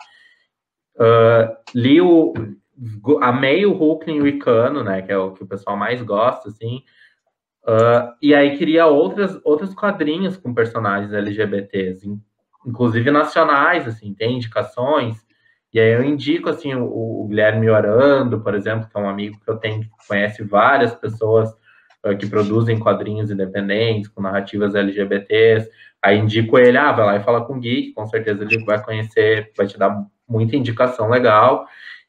uh, 0.97 1.57
li 1.75 2.01
o... 2.01 2.33
Amei 3.21 3.67
o 3.67 3.73
Hulkling 3.73 4.21
Wicano, 4.21 4.85
né, 4.85 5.03
que 5.03 5.11
é 5.11 5.19
o 5.19 5.33
que 5.33 5.43
o 5.43 5.47
pessoal 5.49 5.77
mais 5.77 6.01
gosta, 6.01 6.49
assim, 6.49 6.85
uh, 7.65 8.15
e 8.23 8.33
aí 8.33 8.57
queria 8.57 8.87
outras, 8.87 9.37
outros 9.45 9.75
quadrinhos 9.75 10.37
com 10.37 10.55
personagens 10.55 11.13
LGBTs, 11.13 12.09
inclusive 12.65 13.11
nacionais, 13.11 13.89
assim, 13.89 14.15
tem 14.15 14.37
indicações, 14.37 15.27
e 15.73 15.79
aí 15.79 15.93
eu 15.93 16.03
indico, 16.03 16.49
assim, 16.49 16.75
o, 16.75 16.85
o 17.23 17.27
Guilherme 17.29 17.69
Orando, 17.69 18.41
por 18.41 18.55
exemplo, 18.55 18.89
que 18.89 18.97
é 18.97 19.01
um 19.01 19.09
amigo 19.09 19.39
que 19.45 19.51
eu 19.51 19.57
tenho, 19.57 19.83
que 19.83 19.91
conhece 20.09 20.43
várias 20.43 20.95
pessoas 20.95 21.51
uh, 22.05 22.17
que 22.17 22.27
produzem 22.27 22.79
quadrinhos 22.79 23.31
independentes, 23.31 24.09
com 24.09 24.23
narrativas 24.23 24.75
LGBTs, 24.75 25.69
aí 26.03 26.19
indico 26.19 26.59
ele, 26.59 26.79
ah, 26.79 26.93
vai 26.93 27.05
lá 27.05 27.17
e 27.17 27.23
fala 27.23 27.45
com 27.45 27.55
o 27.55 27.61
Gui, 27.61 27.93
com 27.93 28.07
certeza 28.07 28.45
ele 28.45 28.65
vai 28.65 28.83
conhecer, 28.83 29.53
vai 29.57 29.67
te 29.67 29.79
dar 29.79 30.07
muita 30.27 30.57
indicação 30.57 31.11
legal, 31.11 31.67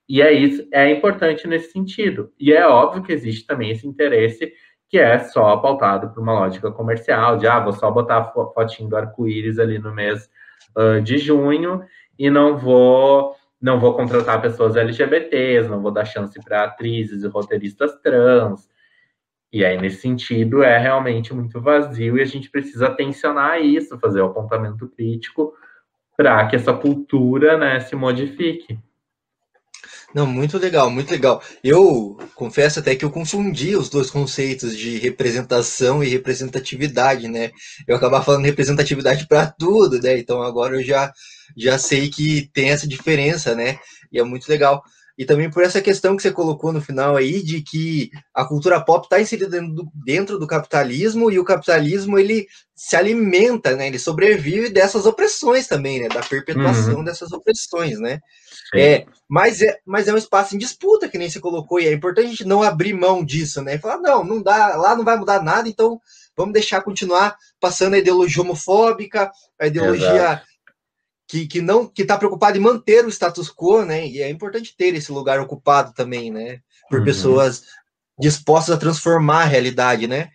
e 0.07 0.22
é 0.22 0.32
isso, 0.32 0.68
é 0.72 0.89
importante 0.89 1.47
nesse 1.47 1.72
sentido. 1.72 2.32
E 2.39 2.53
é 2.53 2.66
óbvio 2.66 3.03
que 3.03 3.12
existe 3.12 3.45
também 3.45 3.72
esse 3.72 3.88
interesse 3.88 4.53
que 4.89 4.97
é 4.97 5.20
só 5.20 5.55
pautado 5.57 6.10
por 6.10 6.24
uma 6.24 6.34
lógica 6.34 6.72
comercial, 6.72 7.38
de, 7.38 7.45
ah, 7.45 7.60
vou 7.60 7.74
só 7.74 7.91
botar 7.91 8.18
a 8.18 8.24
fotinho 8.24 8.89
do 8.89 8.97
arco-íris 8.97 9.60
ali 9.60 9.78
no 9.78 9.93
mês 9.93 10.28
uh, 10.76 10.99
de 10.99 11.20
junho, 11.20 11.84
e 12.18 12.30
não 12.30 12.57
vou 12.57 13.36
não 13.62 13.80
vou 13.80 13.93
contratar 13.93 14.41
pessoas 14.41 14.76
LGBTs, 14.76 15.70
não 15.70 15.82
vou 15.82 15.91
dar 15.91 16.05
chance 16.05 16.39
para 16.43 16.64
atrizes 16.64 17.24
e 17.24 17.28
roteiristas 17.28 17.95
trans. 18.01 18.70
E 19.51 19.66
aí, 19.66 19.78
nesse 19.78 20.01
sentido, 20.01 20.64
é 20.64 20.78
realmente 20.78 21.34
muito 21.34 21.60
vazio 21.60 22.18
e 22.18 22.22
a 22.22 22.26
gente 22.26 22.49
precisa 22.49 22.89
tensionar 22.89 23.62
isso, 23.62 23.99
fazer 23.99 24.22
o 24.22 24.26
apontamento 24.26 24.88
crítico 24.88 25.53
para 26.16 26.45
que 26.47 26.55
essa 26.55 26.74
cultura 26.74 27.57
né, 27.57 27.80
se 27.80 27.95
modifique. 27.95 28.78
Não, 30.14 30.26
muito 30.26 30.57
legal, 30.57 30.89
muito 30.89 31.12
legal. 31.12 31.41
Eu 31.64 32.18
confesso 32.36 32.80
até 32.80 32.95
que 32.95 33.05
eu 33.05 33.12
confundi 33.12 33.76
os 33.76 33.89
dois 33.89 34.10
conceitos 34.10 34.76
de 34.76 34.97
representação 34.97 36.03
e 36.03 36.10
representatividade, 36.10 37.28
né? 37.28 37.51
Eu 37.88 37.95
acabava 37.95 38.24
falando 38.24 38.45
representatividade 38.45 39.28
para 39.28 39.45
tudo, 39.47 40.01
né? 40.01 40.18
Então 40.18 40.41
agora 40.41 40.76
eu 40.76 40.84
já 40.84 41.12
já 41.55 41.78
sei 41.78 42.10
que 42.10 42.49
tem 42.53 42.72
essa 42.72 42.88
diferença, 42.88 43.53
né? 43.53 43.78
E 44.12 44.20
é 44.20 44.24
muito 44.24 44.49
legal. 44.49 44.82
E 45.20 45.26
também 45.26 45.49
por 45.51 45.62
essa 45.64 45.82
questão 45.82 46.16
que 46.16 46.24
você 46.24 46.32
colocou 46.32 46.72
no 46.72 46.82
final 46.82 47.18
aí 47.18 47.43
de 47.43 47.62
que 47.62 48.10
a 48.34 48.45
cultura 48.45 48.80
pop 48.80 49.05
está 49.05 49.20
inserida 49.20 49.49
dentro 49.49 49.74
do, 49.76 49.91
dentro 49.93 50.39
do, 50.39 50.47
capitalismo 50.47 51.30
e 51.30 51.38
o 51.38 51.43
capitalismo 51.43 52.18
ele 52.18 52.47
se 52.74 52.95
alimenta, 52.95 53.76
né? 53.76 53.88
Ele 53.88 53.99
sobrevive 53.99 54.70
dessas 54.70 55.05
opressões 55.05 55.68
também, 55.68 55.99
né? 55.99 56.07
Da 56.07 56.22
perpetuação 56.22 56.99
uhum. 56.99 57.03
dessas 57.03 57.34
opressões, 57.34 57.99
né? 57.99 58.20
É, 58.76 59.05
mas, 59.28 59.61
é, 59.61 59.80
mas 59.86 60.07
é 60.07 60.13
um 60.13 60.17
espaço 60.17 60.55
em 60.55 60.59
disputa, 60.59 61.07
que 61.07 61.17
nem 61.17 61.30
você 61.30 61.39
colocou, 61.39 61.80
e 61.80 61.88
é 61.88 61.93
importante 61.93 62.28
a 62.28 62.30
gente 62.30 62.45
não 62.45 62.61
abrir 62.61 62.93
mão 62.93 63.24
disso, 63.24 63.61
né? 63.61 63.76
E 63.76 63.80
falar, 63.80 63.97
não, 63.97 64.24
não 64.24 64.41
dá, 64.41 64.76
lá 64.76 64.95
não 64.95 65.03
vai 65.03 65.17
mudar 65.17 65.41
nada, 65.41 65.67
então 65.67 65.99
vamos 66.38 66.53
deixar 66.53 66.82
continuar 66.82 67.36
passando 67.59 67.95
a 67.95 67.97
ideologia 67.97 68.43
homofóbica, 68.43 69.32
a 69.59 69.67
ideologia 69.67 70.15
Exato 70.15 70.49
que, 71.30 71.45
que 71.45 71.61
não 71.61 71.88
que 71.88 72.01
está 72.01 72.17
preocupado 72.17 72.57
em 72.57 72.61
manter 72.61 73.05
o 73.05 73.09
status 73.09 73.53
quo, 73.53 73.86
né? 73.86 74.07
E 74.07 74.20
é 74.20 74.30
importante 74.30 74.76
ter 74.76 74.95
esse 74.95 75.11
lugar 75.11 75.39
ocupado 75.39 75.93
também, 75.93 76.32
né? 76.32 76.59
Por 76.89 76.99
uhum. 76.99 77.05
pessoas 77.05 77.63
dispostas 78.20 78.76
a 78.76 78.80
transformar 78.80 79.43
a 79.43 79.45
realidade, 79.45 80.07
né? 80.07 80.30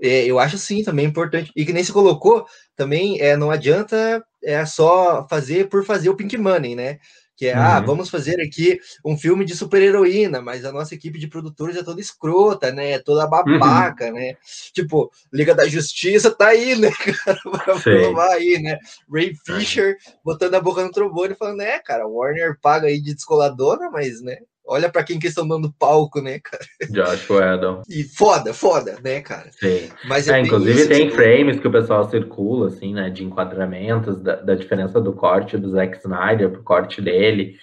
É, 0.00 0.24
eu 0.24 0.38
acho 0.38 0.56
sim 0.56 0.82
também 0.82 1.04
importante. 1.04 1.52
E 1.54 1.66
que 1.66 1.72
nem 1.72 1.84
se 1.84 1.92
colocou, 1.92 2.46
também 2.74 3.20
é, 3.20 3.36
não 3.36 3.50
adianta 3.50 4.24
é 4.42 4.64
só 4.64 5.26
fazer 5.28 5.68
por 5.68 5.84
fazer 5.84 6.08
o 6.08 6.16
Pink 6.16 6.38
Money, 6.38 6.74
né? 6.74 6.98
Que 7.38 7.46
é, 7.46 7.54
ah, 7.54 7.58
uhum. 7.58 7.64
ah, 7.66 7.80
vamos 7.80 8.10
fazer 8.10 8.40
aqui 8.40 8.80
um 9.04 9.16
filme 9.16 9.44
de 9.44 9.54
super-heroína, 9.54 10.42
mas 10.42 10.64
a 10.64 10.72
nossa 10.72 10.92
equipe 10.92 11.20
de 11.20 11.28
produtores 11.28 11.76
é 11.76 11.84
toda 11.84 12.00
escrota, 12.00 12.72
né? 12.72 12.90
É 12.90 12.98
toda 12.98 13.28
babaca, 13.28 14.06
uhum. 14.06 14.14
né? 14.14 14.34
Tipo, 14.72 15.08
Liga 15.32 15.54
da 15.54 15.68
Justiça 15.68 16.32
tá 16.32 16.48
aí, 16.48 16.74
né, 16.74 16.90
cara? 17.24 17.38
Pra 17.44 17.78
provar 17.78 18.32
aí, 18.32 18.60
né? 18.60 18.76
Ray 19.08 19.36
Fisher 19.46 19.96
botando 20.24 20.54
a 20.54 20.60
boca 20.60 20.82
no 20.82 20.90
trombone 20.90 21.34
e 21.34 21.36
falando, 21.36 21.58
né, 21.58 21.78
cara, 21.78 22.08
Warner 22.08 22.58
paga 22.60 22.88
aí 22.88 23.00
de 23.00 23.14
descoladora, 23.14 23.88
mas, 23.88 24.20
né? 24.20 24.38
Olha 24.70 24.90
para 24.90 25.02
quem 25.02 25.18
que 25.18 25.28
estão 25.28 25.48
dando 25.48 25.72
palco, 25.78 26.20
né, 26.20 26.38
cara? 26.38 26.62
Josh 26.90 27.24
Whedon. 27.30 27.80
E 27.88 28.04
foda, 28.04 28.52
foda, 28.52 28.98
né, 29.02 29.22
cara? 29.22 29.48
Sim. 29.52 29.88
Mas 30.04 30.28
é, 30.28 30.38
é 30.38 30.40
inclusive 30.42 30.80
isso, 30.80 30.88
tem 30.88 31.06
tipo... 31.06 31.16
frames 31.16 31.58
que 31.58 31.66
o 31.66 31.72
pessoal 31.72 32.08
circula, 32.10 32.68
assim, 32.68 32.92
né, 32.92 33.08
de 33.08 33.24
enquadramentos, 33.24 34.20
da, 34.22 34.36
da, 34.36 34.54
diferença 34.54 35.00
do 35.00 35.14
corte 35.14 35.56
do 35.56 35.70
Zack 35.70 35.96
Snyder 35.96 36.50
pro 36.50 36.62
corte 36.62 37.00
dele, 37.00 37.56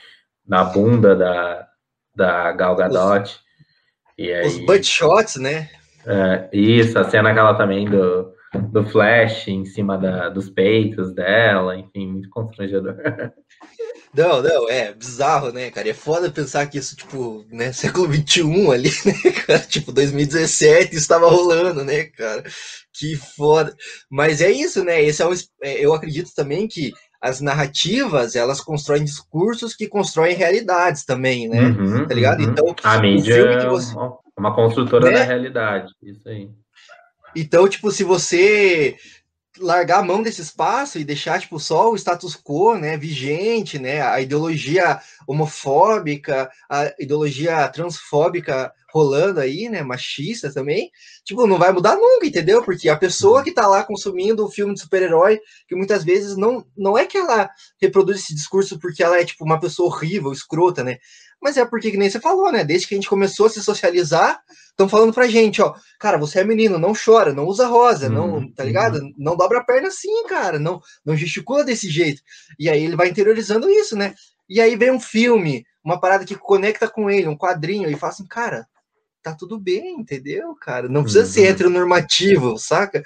na 0.47 0.63
bunda 0.63 1.15
da, 1.15 1.67
da 2.15 2.51
Gal 2.53 2.75
Gadot. 2.75 3.29
Os, 3.29 4.25
aí, 4.25 4.47
os 4.47 4.65
butt 4.65 4.83
shots, 4.83 5.35
né? 5.35 5.69
É, 6.07 6.49
isso, 6.51 6.97
a 6.97 7.03
cena 7.03 7.29
aquela 7.29 7.53
também 7.53 7.85
do, 7.87 8.33
do 8.71 8.83
Flash 8.83 9.47
em 9.47 9.63
cima 9.63 9.95
da, 9.95 10.29
dos 10.29 10.49
peitos 10.49 11.13
dela, 11.13 11.75
enfim, 11.75 12.07
muito 12.07 12.29
constrangedor. 12.29 12.95
Não, 14.15 14.41
não, 14.41 14.69
é 14.69 14.93
bizarro, 14.93 15.51
né, 15.51 15.69
cara? 15.69 15.89
É 15.89 15.93
foda 15.93 16.31
pensar 16.31 16.65
que 16.67 16.77
isso, 16.77 16.95
tipo, 16.95 17.45
né, 17.51 17.71
século 17.73 18.11
XXI 18.11 18.71
ali, 18.71 18.89
né, 19.05 19.31
cara? 19.31 19.59
Tipo, 19.59 19.91
2017 19.91 20.95
estava 20.95 21.29
rolando, 21.29 21.83
né, 21.83 22.05
cara? 22.05 22.43
Que 22.93 23.15
foda. 23.15 23.75
Mas 24.09 24.41
é 24.41 24.49
isso, 24.49 24.83
né? 24.83 25.03
Esse 25.03 25.21
é 25.21 25.27
o, 25.27 25.33
é, 25.61 25.85
eu 25.85 25.93
acredito 25.93 26.31
também 26.33 26.67
que 26.67 26.93
as 27.21 27.41
narrativas, 27.41 28.35
elas 28.35 28.61
constroem 28.61 29.03
discursos 29.03 29.75
que 29.75 29.87
constroem 29.87 30.35
realidades 30.35 31.03
também, 31.03 31.49
né? 31.49 31.63
Uhum, 31.63 32.07
tá 32.07 32.13
ligado? 32.13 32.41
Uhum. 32.41 32.49
Então, 32.51 32.75
a 32.83 32.99
mídia 32.99 33.33
é 33.35 33.67
você... 33.67 33.95
uma 34.37 34.55
construtora 34.55 35.09
né? 35.09 35.19
da 35.19 35.23
realidade, 35.23 35.91
isso 36.03 36.29
aí. 36.29 36.49
Então, 37.35 37.67
tipo, 37.67 37.91
se 37.91 38.03
você 38.03 38.95
largar 39.59 39.99
a 39.99 40.03
mão 40.03 40.21
desse 40.21 40.41
espaço 40.41 40.99
e 40.99 41.03
deixar 41.03 41.39
tipo 41.39 41.59
só 41.59 41.91
o 41.91 41.95
status 41.95 42.35
quo, 42.35 42.77
né, 42.77 42.97
vigente, 42.97 43.79
né, 43.79 44.01
a 44.01 44.19
ideologia 44.21 44.99
homofóbica, 45.27 46.49
a 46.69 46.93
ideologia 46.99 47.67
transfóbica 47.69 48.71
rolando 48.93 49.41
aí, 49.41 49.67
né, 49.67 49.83
machista 49.83 50.51
também, 50.53 50.89
tipo, 51.25 51.45
não 51.45 51.57
vai 51.57 51.71
mudar 51.73 51.97
nunca, 51.97 52.25
entendeu? 52.25 52.63
Porque 52.63 52.87
a 52.87 52.95
pessoa 52.95 53.43
que 53.43 53.51
tá 53.51 53.67
lá 53.67 53.83
consumindo 53.83 54.45
o 54.45 54.49
filme 54.49 54.73
de 54.73 54.79
super-herói, 54.79 55.39
que 55.67 55.75
muitas 55.75 56.03
vezes 56.03 56.37
não 56.37 56.65
não 56.77 56.97
é 56.97 57.05
que 57.05 57.17
ela 57.17 57.49
reproduz 57.81 58.21
esse 58.21 58.33
discurso 58.33 58.79
porque 58.79 59.03
ela 59.03 59.19
é 59.19 59.25
tipo 59.25 59.43
uma 59.43 59.59
pessoa 59.59 59.89
horrível, 59.89 60.31
escrota, 60.31 60.81
né? 60.81 60.97
Mas 61.45 61.57
é 61.57 61.63
porque, 61.63 61.91
que 61.91 61.97
nem 61.97 62.09
você 62.09 62.19
falou, 62.19 62.51
né? 62.51 62.63
Desde 62.63 62.87
que 62.87 62.95
a 62.95 62.97
gente 62.97 63.07
começou 63.07 63.45
a 63.45 63.49
se 63.51 63.61
socializar, 63.61 64.41
estão 64.71 64.89
falando 64.89 65.13
pra 65.13 65.27
gente, 65.27 65.61
ó, 65.61 65.75
cara, 65.99 66.17
você 66.17 66.39
é 66.39 66.43
menino, 66.43 66.79
não 66.79 66.91
chora, 66.91 67.35
não 67.35 67.45
usa 67.45 67.67
rosa, 67.67 68.09
não, 68.09 68.37
uhum, 68.37 68.51
tá 68.51 68.63
ligado? 68.63 68.95
Uhum. 68.95 69.13
Não 69.15 69.37
dobra 69.37 69.59
a 69.59 69.63
perna 69.63 69.89
assim, 69.89 70.25
cara, 70.27 70.57
não, 70.57 70.81
não 71.05 71.15
gesticula 71.15 71.63
desse 71.63 71.87
jeito. 71.87 72.19
E 72.57 72.67
aí 72.67 72.83
ele 72.83 72.95
vai 72.95 73.09
interiorizando 73.09 73.69
isso, 73.69 73.95
né? 73.95 74.15
E 74.49 74.59
aí 74.59 74.75
vem 74.75 74.89
um 74.89 74.99
filme, 74.99 75.63
uma 75.83 75.99
parada 75.99 76.25
que 76.25 76.33
conecta 76.33 76.89
com 76.89 77.11
ele, 77.11 77.27
um 77.27 77.37
quadrinho, 77.37 77.91
e 77.91 77.95
fala 77.95 78.11
assim, 78.11 78.25
cara, 78.25 78.65
tá 79.25 79.35
tudo 79.37 79.59
bem, 79.59 79.99
entendeu, 79.99 80.55
cara? 80.55 80.87
Não 80.87 81.01
precisa 81.01 81.23
uhum. 81.23 81.29
ser 81.29 81.47
heteronormativo, 81.47 82.57
saca? 82.57 83.01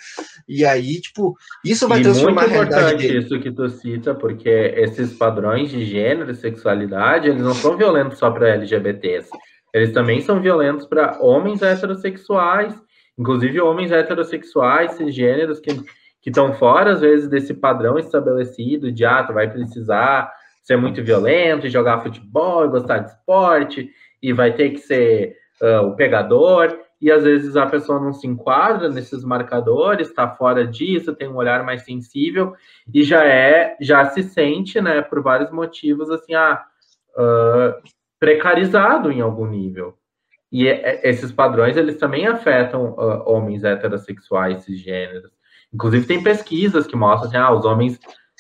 E 0.48 0.66
aí, 0.66 1.00
tipo, 1.00 1.36
isso 1.64 1.88
vai 1.88 2.02
e 2.02 2.04
transformar 2.04 2.42
muito 2.42 2.52
a 2.52 2.54
realidade 2.54 3.06
importante 3.06 3.18
isso 3.18 3.40
que 3.40 3.52
tu 3.52 3.70
cita, 3.70 4.14
porque 4.14 4.50
esses 4.50 5.14
padrões 5.14 5.70
de 5.70 5.86
gênero 5.86 6.32
e 6.32 6.36
sexualidade, 6.36 7.30
eles 7.30 7.42
não 7.42 7.54
são 7.54 7.78
violentos 7.78 8.18
só 8.18 8.30
para 8.30 8.50
LGBTs. 8.50 9.30
Eles 9.74 9.94
também 9.94 10.20
são 10.22 10.42
violentos 10.42 10.86
para 10.86 11.18
homens 11.22 11.62
heterossexuais, 11.62 12.74
inclusive 13.18 13.62
homens 13.62 13.92
heterossexuais, 13.92 14.94
cisgêneros 14.94 15.60
que 15.60 15.72
que 16.22 16.30
estão 16.30 16.54
fora, 16.54 16.92
às 16.92 17.02
vezes, 17.02 17.30
desse 17.30 17.54
padrão 17.54 17.98
estabelecido 17.98 18.92
de, 18.92 19.06
ah, 19.06 19.24
tu 19.24 19.34
vai 19.34 19.50
precisar 19.50 20.32
ser 20.62 20.78
muito 20.78 21.04
violento, 21.04 21.70
jogar 21.70 22.02
futebol, 22.02 22.70
gostar 22.70 23.00
de 23.00 23.12
esporte, 23.12 23.90
e 24.22 24.34
vai 24.34 24.54
ter 24.54 24.72
que 24.72 24.80
ser 24.80 25.36
uh, 25.62 25.88
o 25.88 25.96
pegador, 25.96 26.78
e 27.02 27.12
às 27.12 27.24
vezes 27.24 27.56
a 27.56 27.66
pessoa 27.66 28.00
não 28.00 28.12
se 28.12 28.28
enquadra 28.28 28.90
nesses 28.90 29.24
marcadores, 29.24 30.10
está 30.10 30.28
fora 30.28 30.68
disso, 30.68 31.16
tem 31.16 31.30
um 31.30 31.38
olhar 31.38 31.64
mais 31.64 31.84
sensível, 31.84 32.54
e 32.94 33.04
já 33.04 33.26
é, 33.26 33.78
já 33.80 34.06
se 34.10 34.24
sente, 34.24 34.82
né, 34.82 35.02
por 35.02 35.22
vários 35.22 35.50
motivos, 35.52 36.10
assim, 36.10 36.34
ah, 36.34 36.62
uh, 37.16 37.82
precarizado 38.20 39.12
em 39.12 39.22
algum 39.22 39.48
nível. 39.48 39.98
E 40.52 40.68
é, 40.68 41.06
é, 41.06 41.10
esses 41.10 41.32
padrões, 41.32 41.78
eles 41.78 41.98
também 41.98 42.28
afetam 42.28 42.92
uh, 42.92 43.24
homens 43.26 43.64
heterossexuais, 43.64 44.64
cisgêneros. 44.64 45.32
Inclusive, 45.74 46.08
tem 46.08 46.24
pesquisas 46.24 46.88
que 46.88 46.96
mostram 46.96 47.30
que 47.30 47.38
ah, 47.38 47.52
os 47.52 47.66
homens 47.66 48.00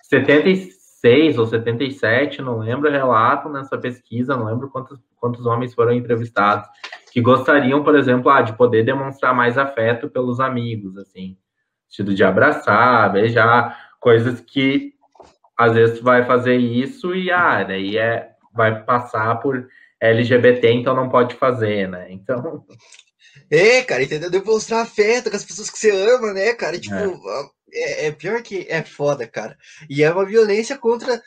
76 0.10 1.38
ou 1.38 1.46
77, 1.46 2.42
não 2.42 2.58
lembro, 2.58 2.90
relatam 2.90 3.52
nessa 3.52 3.78
pesquisa, 3.78 4.36
não 4.36 4.46
lembro 4.46 4.70
quantos, 4.70 5.00
quantos 5.18 5.46
homens 5.46 5.74
foram 5.74 5.94
entrevistados, 5.94 6.68
que 7.12 7.22
gostariam, 7.22 7.84
por 7.84 7.96
exemplo, 7.96 8.30
ah, 8.30 8.42
de 8.42 8.54
poder 8.54 8.84
demonstrar 8.84 9.34
mais 9.34 9.58
afeto 9.58 10.10
pelos 10.10 10.40
amigos, 10.40 10.98
assim, 10.98 11.38
sentido 11.88 12.14
de 12.14 12.24
abraçar, 12.24 13.12
beijar, 13.12 13.92
coisas 14.00 14.40
que 14.40 14.94
às 15.58 15.74
vezes 15.74 16.00
vai 16.00 16.26
fazer 16.26 16.56
isso 16.56 17.14
e 17.14 17.32
ah, 17.32 17.64
daí 17.64 17.98
é 17.98 18.30
vai 18.54 18.84
passar 18.84 19.36
por 19.36 19.68
LGBT, 20.00 20.72
então 20.72 20.96
não 20.96 21.10
pode 21.10 21.36
fazer, 21.36 21.88
né? 21.88 22.08
Então. 22.10 22.66
É, 23.52 23.84
cara, 23.84 24.04
entendeu? 24.04 24.30
Demonstrar 24.30 24.82
afeto 24.82 25.30
com 25.30 25.36
as 25.36 25.46
pessoas 25.46 25.70
que 25.70 25.80
você 25.80 25.90
ama, 25.92 26.34
né, 26.34 26.54
cara? 26.54 26.80
Tipo, 26.80 26.96
é. 26.96 27.50
É, 27.74 28.06
é 28.08 28.12
pior 28.12 28.42
que 28.44 28.66
é 28.70 28.84
foda, 28.84 29.26
cara. 29.26 29.58
E 29.90 30.04
é 30.04 30.12
uma 30.12 30.26
violência 30.26 30.78
contra 30.78 31.22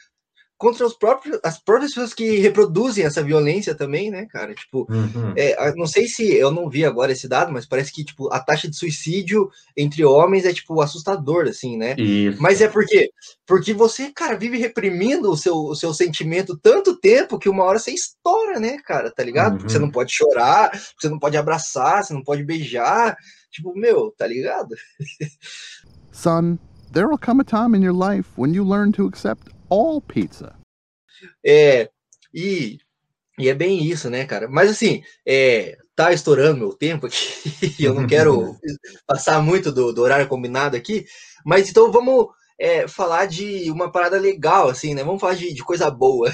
contra 0.62 0.86
os 0.86 0.94
próprios, 0.94 1.40
as 1.42 1.58
próprias 1.58 1.90
pessoas 1.90 2.14
que 2.14 2.38
reproduzem 2.38 3.04
essa 3.04 3.20
violência 3.20 3.74
também, 3.74 4.12
né, 4.12 4.26
cara? 4.26 4.54
Tipo, 4.54 4.86
uhum. 4.88 5.34
é, 5.36 5.74
não 5.74 5.88
sei 5.88 6.06
se 6.06 6.32
eu 6.32 6.52
não 6.52 6.70
vi 6.70 6.84
agora 6.84 7.10
esse 7.10 7.26
dado, 7.26 7.50
mas 7.50 7.66
parece 7.66 7.92
que 7.92 8.04
tipo 8.04 8.32
a 8.32 8.38
taxa 8.38 8.70
de 8.70 8.76
suicídio 8.76 9.50
entre 9.76 10.04
homens 10.04 10.44
é 10.44 10.52
tipo 10.52 10.80
assustador, 10.80 11.48
assim, 11.48 11.76
né? 11.76 11.96
Isso. 11.98 12.40
Mas 12.40 12.60
é 12.60 12.68
porque 12.68 13.10
porque 13.44 13.74
você, 13.74 14.12
cara, 14.12 14.36
vive 14.36 14.56
reprimindo 14.56 15.32
o 15.32 15.36
seu, 15.36 15.56
o 15.56 15.74
seu 15.74 15.92
sentimento 15.92 16.56
tanto 16.56 16.96
tempo 16.96 17.40
que 17.40 17.48
uma 17.48 17.64
hora 17.64 17.80
você 17.80 17.90
estoura, 17.90 18.60
né, 18.60 18.78
cara? 18.86 19.10
Tá 19.10 19.24
ligado? 19.24 19.62
Uhum. 19.62 19.68
Você 19.68 19.80
não 19.80 19.90
pode 19.90 20.12
chorar, 20.14 20.70
você 20.96 21.08
não 21.08 21.18
pode 21.18 21.36
abraçar, 21.36 22.04
você 22.04 22.14
não 22.14 22.22
pode 22.22 22.44
beijar, 22.44 23.16
tipo, 23.50 23.76
meu, 23.76 24.14
tá 24.16 24.28
ligado? 24.28 24.76
Son, 26.12 26.56
there 26.92 27.08
will 27.08 27.18
come 27.18 27.40
a 27.40 27.44
time 27.44 27.76
in 27.76 27.82
your 27.82 27.92
life 27.92 28.30
when 28.36 28.54
you 28.54 28.64
learn 28.64 28.92
to 28.92 29.08
accept 29.08 29.50
all 29.73 30.01
pizza. 30.01 30.55
É, 31.45 31.89
e, 32.35 32.79
e 33.39 33.49
é 33.49 33.55
bem 33.55 33.83
isso, 33.85 34.11
né, 34.11 34.27
cara? 34.27 34.49
Mas 34.49 34.70
assim, 34.70 35.03
é, 35.27 35.79
tá 35.97 36.12
estourando 36.12 36.59
meu 36.59 36.75
tempo 36.75 37.07
aqui, 37.07 37.16
eu 37.81 37.95
não 37.95 38.07
quero 38.07 38.57
passar 39.07 39.41
muito 39.43 39.73
do, 39.73 39.93
do, 39.93 40.03
horário 40.03 40.29
combinado 40.29 40.77
aqui, 40.77 41.07
mas 41.45 41.70
então 41.70 41.91
vamos 41.91 42.27
é, 42.59 42.87
falar 42.87 43.27
de 43.27 43.70
uma 43.70 43.91
parada 43.91 44.18
legal, 44.18 44.68
assim, 44.68 44.95
né? 44.95 45.03
Vamos 45.03 45.20
falar 45.20 45.35
de, 45.35 45.53
de 45.53 45.64
coisa 45.64 45.91
boa. 45.91 46.31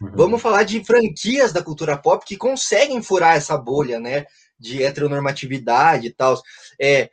Uhum. 0.00 0.12
vamos 0.14 0.42
falar 0.42 0.62
de 0.62 0.84
franquias 0.84 1.52
da 1.52 1.62
cultura 1.62 1.96
pop 1.96 2.24
que 2.24 2.36
conseguem 2.36 3.02
furar 3.02 3.36
essa 3.36 3.56
bolha, 3.56 3.98
né? 3.98 4.26
De 4.58 4.82
heteronormatividade 4.82 6.08
e 6.08 6.12
tal. 6.12 6.40
É, 6.80 7.10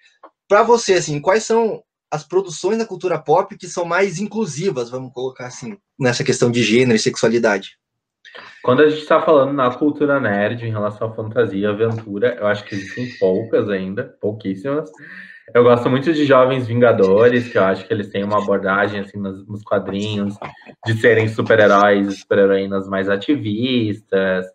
para 0.48 0.64
você, 0.64 0.96
assim, 0.96 1.20
quais 1.20 1.44
são 1.44 1.84
as 2.16 2.24
produções 2.24 2.78
da 2.78 2.86
cultura 2.86 3.20
pop 3.20 3.58
que 3.58 3.68
são 3.68 3.86
mais 3.86 4.20
inclusivas, 4.20 4.90
vamos 4.90 5.14
colocar 5.14 5.48
assim, 5.48 5.78
nessa 6.00 6.24
questão 6.24 6.50
de 6.50 6.64
gênero 6.64 6.96
e 6.96 7.00
sexualidade. 7.00 7.78
Quando 8.64 8.82
a 8.82 8.90
gente 8.90 9.02
está 9.02 9.22
falando 9.22 9.54
na 9.54 9.70
cultura 9.70 10.20
nerd 10.20 10.66
em 10.66 10.72
relação 10.72 11.10
à 11.10 11.14
fantasia 11.14 11.70
aventura, 11.70 12.36
eu 12.40 12.48
acho 12.48 12.66
que 12.66 12.76
existem 12.76 13.10
poucas 13.20 13.70
ainda, 13.70 14.16
pouquíssimas. 14.20 14.90
Eu 15.54 15.64
gosto 15.64 15.90
muito 15.90 16.12
de 16.12 16.26
Jovens 16.26 16.66
Vingadores, 16.66 17.48
que 17.48 17.58
eu 17.58 17.64
acho 17.64 17.88
que 17.88 17.94
eles 17.94 18.10
têm 18.10 18.24
uma 18.24 18.42
abordagem 18.42 19.02
assim 19.02 19.20
nos, 19.20 19.48
nos 19.48 19.62
quadrinhos 19.62 20.36
de 20.86 20.94
serem 21.00 21.28
super-heróis 21.28 22.20
super-heroínas 22.20 22.88
mais 22.88 23.08
ativistas, 23.08 24.46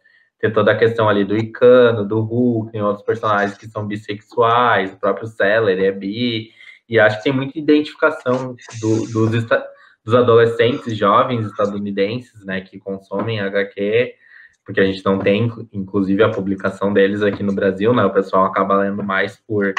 ter 0.40 0.52
toda 0.52 0.72
a 0.72 0.76
questão 0.76 1.08
ali 1.08 1.24
do 1.24 1.36
Icano, 1.36 2.04
do 2.04 2.20
Hulk, 2.20 2.72
tem 2.72 2.82
outros 2.82 3.04
personagens 3.04 3.56
que 3.56 3.68
são 3.68 3.86
bissexuais, 3.86 4.92
o 4.92 4.96
próprio 4.96 5.28
Celery 5.28 5.84
é 5.84 5.92
bi, 5.92 6.50
e 6.90 6.98
acho 6.98 7.18
que 7.18 7.22
tem 7.22 7.32
muita 7.32 7.56
identificação 7.56 8.56
do, 8.80 9.06
dos, 9.12 9.46
dos 10.04 10.14
adolescentes 10.14 10.96
jovens 10.96 11.46
estadunidenses, 11.46 12.44
né, 12.44 12.60
que 12.60 12.80
consomem 12.80 13.38
HQ, 13.38 14.12
porque 14.66 14.80
a 14.80 14.84
gente 14.84 15.04
não 15.04 15.18
tem, 15.20 15.50
inclusive, 15.72 16.22
a 16.24 16.28
publicação 16.28 16.92
deles 16.92 17.22
aqui 17.22 17.44
no 17.44 17.54
Brasil, 17.54 17.94
né, 17.94 18.04
o 18.04 18.12
pessoal 18.12 18.44
acaba 18.44 18.76
lendo 18.76 19.04
mais 19.04 19.36
por 19.36 19.72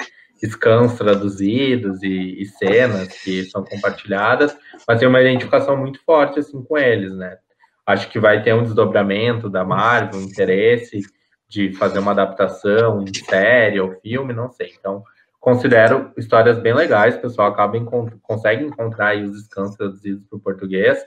scans 0.44 0.98
traduzidos 0.98 2.02
e, 2.02 2.42
e 2.42 2.46
cenas 2.46 3.10
que 3.22 3.44
são 3.44 3.64
compartilhadas, 3.64 4.58
mas 4.88 4.98
tem 4.98 5.08
uma 5.08 5.22
identificação 5.22 5.76
muito 5.76 6.02
forte, 6.06 6.40
assim, 6.40 6.64
com 6.64 6.78
eles, 6.78 7.14
né. 7.14 7.38
Acho 7.86 8.10
que 8.10 8.20
vai 8.20 8.42
ter 8.42 8.54
um 8.54 8.64
desdobramento 8.64 9.50
da 9.50 9.66
Marvel, 9.66 10.20
um 10.20 10.24
interesse 10.24 11.02
de 11.50 11.74
fazer 11.74 12.00
uma 12.00 12.12
adaptação 12.12 13.02
em 13.02 13.14
série 13.14 13.82
ou 13.82 14.00
filme, 14.00 14.34
não 14.34 14.50
sei. 14.50 14.74
Então, 14.80 15.04
considero 15.42 16.14
histórias 16.16 16.60
bem 16.60 16.74
legais, 16.74 17.16
o 17.16 17.22
pessoal 17.22 17.50
acaba 17.50 17.78
consegue 18.22 18.64
encontrar 18.64 19.18
os 19.18 19.46
scans 19.46 19.76
traduzidos 19.76 20.24
para 20.30 20.38
o 20.38 20.40
português. 20.40 21.04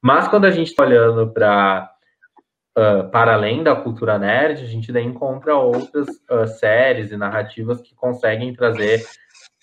Mas 0.00 0.28
quando 0.28 0.46
a 0.46 0.50
gente 0.50 0.68
está 0.68 0.84
olhando 0.84 1.30
para 1.32 1.92
uh, 2.78 3.10
para 3.10 3.34
além 3.34 3.62
da 3.62 3.74
cultura 3.74 4.18
nerd, 4.18 4.62
a 4.62 4.66
gente 4.66 4.92
daí 4.92 5.04
encontra 5.04 5.56
outras 5.56 6.06
uh, 6.30 6.46
séries 6.46 7.10
e 7.10 7.16
narrativas 7.16 7.80
que 7.80 7.94
conseguem 7.94 8.54
trazer 8.54 9.04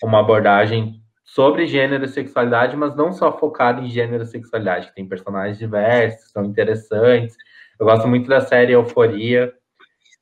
uma 0.02 0.20
abordagem 0.20 1.02
sobre 1.24 1.66
gênero 1.66 2.04
e 2.04 2.08
sexualidade, 2.08 2.76
mas 2.76 2.94
não 2.94 3.12
só 3.12 3.36
focada 3.38 3.80
em 3.80 3.88
gênero 3.88 4.24
e 4.24 4.26
sexualidade, 4.26 4.88
que 4.88 4.94
tem 4.94 5.08
personagens 5.08 5.58
diversos, 5.58 6.30
são 6.30 6.44
interessantes. 6.44 7.36
Eu 7.78 7.86
gosto 7.86 8.06
muito 8.06 8.28
da 8.28 8.40
série 8.40 8.72
Euforia, 8.72 9.52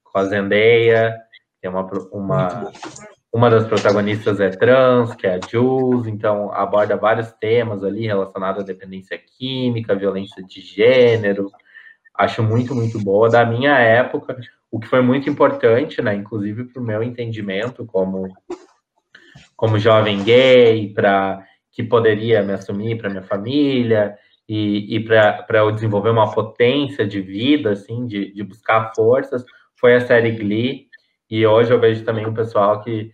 com 0.04 0.18
a 0.18 0.24
Zendaya, 0.24 1.16
tem 1.60 1.70
uma, 1.70 1.88
uma, 2.12 2.70
uma 3.32 3.50
das 3.50 3.66
protagonistas 3.66 4.40
é 4.40 4.48
trans, 4.48 5.14
que 5.14 5.26
é 5.26 5.34
a 5.34 5.40
Jules, 5.46 6.06
então 6.06 6.50
aborda 6.52 6.96
vários 6.96 7.30
temas 7.32 7.84
ali 7.84 8.06
relacionados 8.06 8.62
à 8.62 8.66
dependência 8.66 9.18
química, 9.18 9.94
violência 9.94 10.42
de 10.42 10.60
gênero. 10.60 11.50
Acho 12.14 12.42
muito, 12.42 12.74
muito 12.74 12.98
boa. 12.98 13.28
Da 13.28 13.44
minha 13.44 13.78
época, 13.78 14.36
o 14.70 14.80
que 14.80 14.88
foi 14.88 15.02
muito 15.02 15.28
importante, 15.28 16.00
né, 16.00 16.14
inclusive 16.14 16.64
para 16.64 16.82
o 16.82 16.84
meu 16.84 17.02
entendimento 17.02 17.84
como, 17.84 18.28
como 19.54 19.78
jovem 19.78 20.24
gay, 20.24 20.92
para 20.92 21.44
que 21.70 21.82
poderia 21.82 22.42
me 22.42 22.54
assumir 22.54 22.96
para 22.96 23.10
minha 23.10 23.22
família 23.22 24.16
e, 24.48 24.96
e 24.96 25.00
para 25.04 25.58
eu 25.58 25.70
desenvolver 25.70 26.10
uma 26.10 26.32
potência 26.32 27.06
de 27.06 27.20
vida, 27.20 27.72
assim, 27.72 28.06
de, 28.06 28.32
de 28.32 28.42
buscar 28.42 28.92
forças, 28.96 29.44
foi 29.76 29.94
a 29.94 30.00
série 30.00 30.32
Glee. 30.32 30.88
E 31.30 31.46
hoje 31.46 31.70
eu 31.70 31.78
vejo 31.78 32.04
também 32.04 32.26
um 32.26 32.32
pessoal 32.32 32.80
que 32.80 33.12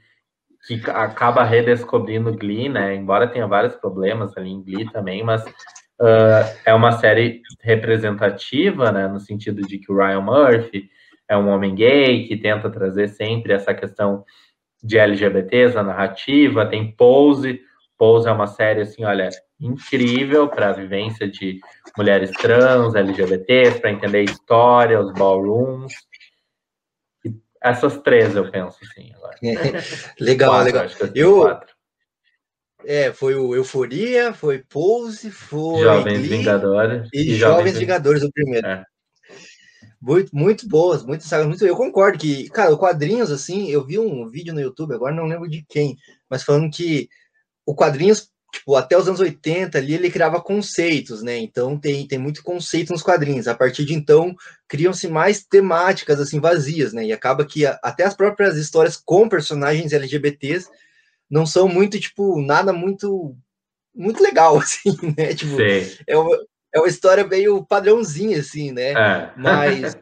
que 0.67 0.81
acaba 0.91 1.45
redescobrindo 1.45 2.37
Glee, 2.37 2.69
né? 2.69 2.95
Embora 2.95 3.29
tenha 3.29 3.47
vários 3.47 3.75
problemas 3.75 4.37
ali 4.37 4.51
em 4.51 4.63
Glee 4.63 4.91
também, 4.91 5.23
mas 5.23 5.45
uh, 5.45 6.59
é 6.65 6.75
uma 6.75 6.93
série 6.93 7.43
representativa, 7.61 8.91
né? 8.91 9.07
No 9.09 9.21
sentido 9.21 9.63
de 9.63 9.79
que 9.79 9.93
o 9.93 9.97
Ryan 9.97 10.21
Murphy 10.21 10.89
é 11.29 11.37
um 11.37 11.49
homem 11.49 11.75
gay 11.75 12.27
que 12.27 12.37
tenta 12.37 12.71
trazer 12.71 13.09
sempre 13.09 13.53
essa 13.53 13.75
questão 13.75 14.25
de 14.83 14.99
LGBTs 14.99 15.75
na 15.75 15.83
narrativa. 15.83 16.67
Tem 16.67 16.93
Pose, 16.93 17.61
Pose 17.97 18.29
é 18.29 18.33
uma 18.33 18.47
série 18.47 18.83
assim, 18.83 19.05
olha, 19.05 19.29
incrível 19.61 20.49
para 20.49 20.69
a 20.71 20.73
vivência 20.73 21.29
de 21.29 21.59
mulheres 21.97 22.31
trans, 22.33 22.95
LGBTs, 22.95 23.81
para 23.81 23.93
entender 23.93 24.19
a 24.19 24.25
história, 24.25 25.01
os 25.01 25.13
ballrooms. 25.13 25.95
Essas 27.65 27.97
três 28.03 28.37
eu 28.37 28.51
penso, 28.51 28.77
assim, 28.83 29.11
agora. 29.15 29.39
legal, 30.21 30.51
quatro, 30.51 30.67
legal. 30.67 30.87
Eu, 31.15 31.49
eu 31.49 31.61
é, 32.87 33.13
foi 33.13 33.35
o 33.35 33.55
Euforia, 33.55 34.35
foi 34.35 34.59
Pose, 34.59 35.31
foi. 35.31 35.81
Jovens 35.81 36.19
Glee, 36.19 36.29
Vingadores. 36.29 37.09
E, 37.13 37.21
e 37.21 37.35
Jovens, 37.37 37.39
Jovens 37.39 37.79
Vingadores, 37.79 38.23
o 38.23 38.31
primeiro. 38.31 38.67
É. 38.67 38.85
Muito, 40.01 40.37
muito 40.37 40.69
boas, 40.69 41.03
muito 41.03 41.25
sagas, 41.25 41.47
muito. 41.47 41.65
Eu 41.65 41.77
concordo 41.77 42.19
que, 42.19 42.51
cara, 42.51 42.77
quadrinhos, 42.77 43.31
assim, 43.31 43.71
eu 43.71 43.83
vi 43.83 43.99
um 43.99 44.29
vídeo 44.29 44.53
no 44.53 44.61
YouTube, 44.61 44.95
agora 44.95 45.15
não 45.15 45.25
lembro 45.25 45.49
de 45.49 45.65
quem, 45.67 45.97
mas 46.29 46.43
falando 46.43 46.71
que 46.71 47.09
o 47.65 47.75
quadrinhos 47.75 48.31
tipo, 48.55 48.77
até 48.77 48.97
os 48.97 49.09
anos 49.09 49.21
80 49.21 49.77
ali 49.77 49.95
ele 49.95 50.11
criava 50.11 50.41
conceitos, 50.41 51.23
né? 51.23 51.37
Então 51.37 51.77
tem, 51.77 52.07
tem 52.07 52.19
muito 52.19 52.43
conceito 52.43 52.93
nos 52.93 53.03
quadrinhos. 53.03 53.49
A 53.49 53.55
partir 53.55 53.85
de 53.85 53.95
então 53.95 54.35
criam-se 54.69 55.09
mais 55.09 55.45
temáticas 55.45 56.21
assim 56.21 56.41
vazias, 56.41 56.93
né? 56.93 57.05
E 57.05 57.13
acaba 57.13 57.45
que 57.45 57.67
a, 57.67 57.79
até 57.83 58.05
as 58.05 58.15
próprias 58.15 58.57
histórias 58.57 58.97
com 58.97 59.29
personagens 59.29 59.93
LGBTs 59.93 60.69
não 61.29 61.45
são 61.45 61.69
muito 61.69 61.99
tipo 61.99 62.41
nada 62.41 62.73
muito 62.73 63.37
muito 63.95 64.23
legal 64.23 64.57
assim, 64.63 64.97
né? 65.17 65.35
Tipo, 65.35 65.57
é 66.07 66.17
uma, 66.17 66.39
é 66.75 66.79
uma 66.79 66.89
história 66.89 67.27
meio 67.27 67.65
padrãozinha 67.65 68.39
assim, 68.39 68.71
né? 68.71 68.93
É. 68.93 69.31
Mas 69.37 69.97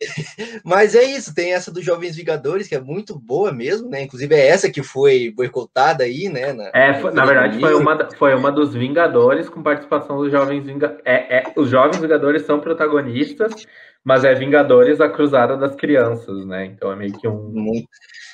Mas 0.64 0.94
é 0.94 1.04
isso, 1.04 1.34
tem 1.34 1.52
essa 1.52 1.70
dos 1.70 1.84
Jovens 1.84 2.16
Vingadores, 2.16 2.68
que 2.68 2.74
é 2.74 2.80
muito 2.80 3.18
boa 3.18 3.52
mesmo, 3.52 3.88
né? 3.88 4.02
Inclusive 4.02 4.34
é 4.34 4.48
essa 4.48 4.70
que 4.70 4.82
foi 4.82 5.30
boicotada 5.30 6.04
aí, 6.04 6.28
né? 6.28 6.52
Na, 6.52 6.70
é, 6.74 6.94
foi, 6.94 7.12
na 7.12 7.24
verdade 7.24 7.60
foi 7.60 7.74
uma, 7.74 8.08
foi 8.16 8.34
uma 8.34 8.50
dos 8.50 8.74
Vingadores 8.74 9.48
com 9.48 9.62
participação 9.62 10.18
dos 10.18 10.30
Jovens 10.30 10.64
Vingadores. 10.64 11.02
É, 11.04 11.38
é, 11.38 11.52
os 11.56 11.68
Jovens 11.68 12.00
Vingadores 12.00 12.42
são 12.42 12.60
protagonistas, 12.60 13.66
mas 14.02 14.24
é 14.24 14.34
Vingadores 14.34 15.00
a 15.00 15.08
Cruzada 15.08 15.56
das 15.56 15.74
Crianças, 15.76 16.46
né? 16.46 16.66
Então 16.66 16.90
é 16.90 16.96
meio 16.96 17.12
que 17.12 17.28
um. 17.28 17.50
Muito... 17.52 17.88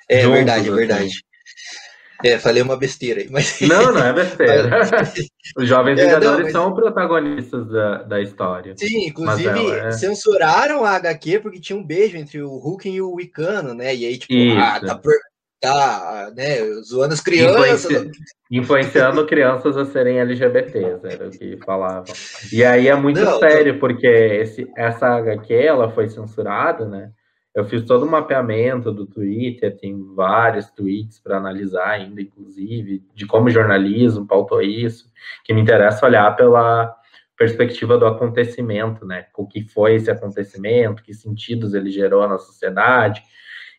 É 0.09 0.21
juntos, 0.21 0.37
verdade, 0.37 0.69
é 0.69 0.73
verdade. 0.73 1.05
Assim. 1.07 1.86
É, 2.25 2.39
falei 2.39 2.63
uma 2.63 2.77
besteira 2.77 3.21
aí, 3.21 3.29
mas. 3.31 3.61
Não, 3.61 3.93
não 3.93 4.05
é 4.05 4.13
besteira. 4.13 4.71
Os 5.57 5.69
Jovens 5.69 5.99
é, 5.99 6.07
Vingadores 6.07 6.45
mas... 6.45 6.53
são 6.53 6.75
protagonistas 6.75 7.69
da, 7.69 8.03
da 8.03 8.21
história. 8.21 8.75
Sim, 8.77 9.07
inclusive 9.07 9.71
é... 9.71 9.91
censuraram 9.93 10.85
a 10.85 10.93
HQ 10.97 11.41
porque 11.41 11.61
tinha 11.61 11.79
um 11.79 11.85
beijo 11.85 12.17
entre 12.17 12.43
o 12.43 12.57
Hulk 12.57 12.89
e 12.89 13.01
o 13.01 13.15
Wicano, 13.15 13.75
né? 13.75 13.95
E 13.95 14.07
aí, 14.07 14.19
tipo, 14.19 14.35
ah, 14.59 14.81
tá, 14.81 14.95
por... 14.97 15.13
tá 15.61 16.33
né, 16.35 16.59
zoando 16.83 17.15
as 17.15 17.21
crianças. 17.21 17.85
Influenci... 17.85 18.11
Influenciando 18.51 19.27
crianças 19.27 19.77
a 19.77 19.85
serem 19.85 20.19
LGBTs, 20.19 21.01
era 21.05 21.29
o 21.29 21.31
que 21.31 21.59
falavam. 21.65 22.15
E 22.53 22.65
aí 22.65 22.89
é 22.89 22.95
muito 22.95 23.21
não, 23.21 23.39
sério, 23.39 23.75
não... 23.75 23.81
porque 23.81 24.07
esse, 24.07 24.67
essa 24.77 25.07
HQ 25.17 25.55
ela 25.55 25.91
foi 25.91 26.09
censurada, 26.09 26.87
né? 26.87 27.11
Eu 27.57 27.65
fiz 27.65 27.83
todo 27.85 28.05
o 28.05 28.11
mapeamento 28.11 28.93
do 28.93 29.07
Twitter, 29.07 29.75
tem 29.79 30.15
vários 30.15 30.71
tweets 30.71 31.19
para 31.19 31.39
analisar 31.39 31.89
ainda, 31.89 32.21
inclusive, 32.21 33.03
de 33.15 33.27
como 33.27 33.47
o 33.47 33.51
jornalismo 33.51 34.27
pautou 34.27 34.61
isso, 34.61 35.11
que 35.43 35.55
me 35.55 35.63
interessa 35.63 36.05
olhar 36.05 36.37
pela 36.37 36.95
perspectiva 37.35 37.97
do 37.97 38.07
acontecimento, 38.07 39.07
né? 39.07 39.25
O 39.35 39.47
que 39.47 39.63
foi 39.63 39.95
esse 39.95 40.11
acontecimento, 40.11 41.03
que 41.03 41.15
sentidos 41.15 41.73
ele 41.73 41.91
gerou 41.91 42.29
na 42.29 42.37
sociedade. 42.37 43.23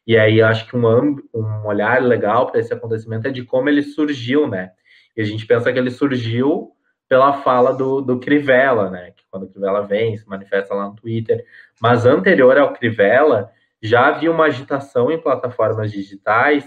E 0.07 0.17
aí 0.17 0.41
acho 0.41 0.67
que 0.67 0.75
um, 0.75 1.21
um 1.32 1.67
olhar 1.67 2.01
legal 2.01 2.49
para 2.49 2.59
esse 2.59 2.73
acontecimento 2.73 3.28
é 3.28 3.32
de 3.32 3.43
como 3.43 3.69
ele 3.69 3.84
surgiu, 3.84 4.47
né? 4.47 4.71
E 5.15 5.21
a 5.21 5.23
gente 5.23 5.45
pensa 5.45 5.71
que 5.71 5.78
ele 5.78 5.91
surgiu 5.91 6.71
pela 7.07 7.32
fala 7.43 7.75
do, 7.75 8.01
do 8.01 8.19
Crivella, 8.19 8.89
né? 8.89 9.11
Que 9.11 9.23
quando 9.30 9.43
o 9.43 9.49
Crivella 9.49 9.84
vem, 9.86 10.17
se 10.17 10.28
manifesta 10.28 10.73
lá 10.73 10.88
no 10.88 10.95
Twitter. 10.95 11.45
Mas 11.80 12.07
anterior 12.07 12.57
ao 12.57 12.73
Crivella, 12.73 13.51
já 13.82 14.07
havia 14.07 14.32
uma 14.32 14.45
agitação 14.45 15.11
em 15.11 15.21
plataformas 15.21 15.91
digitais 15.91 16.65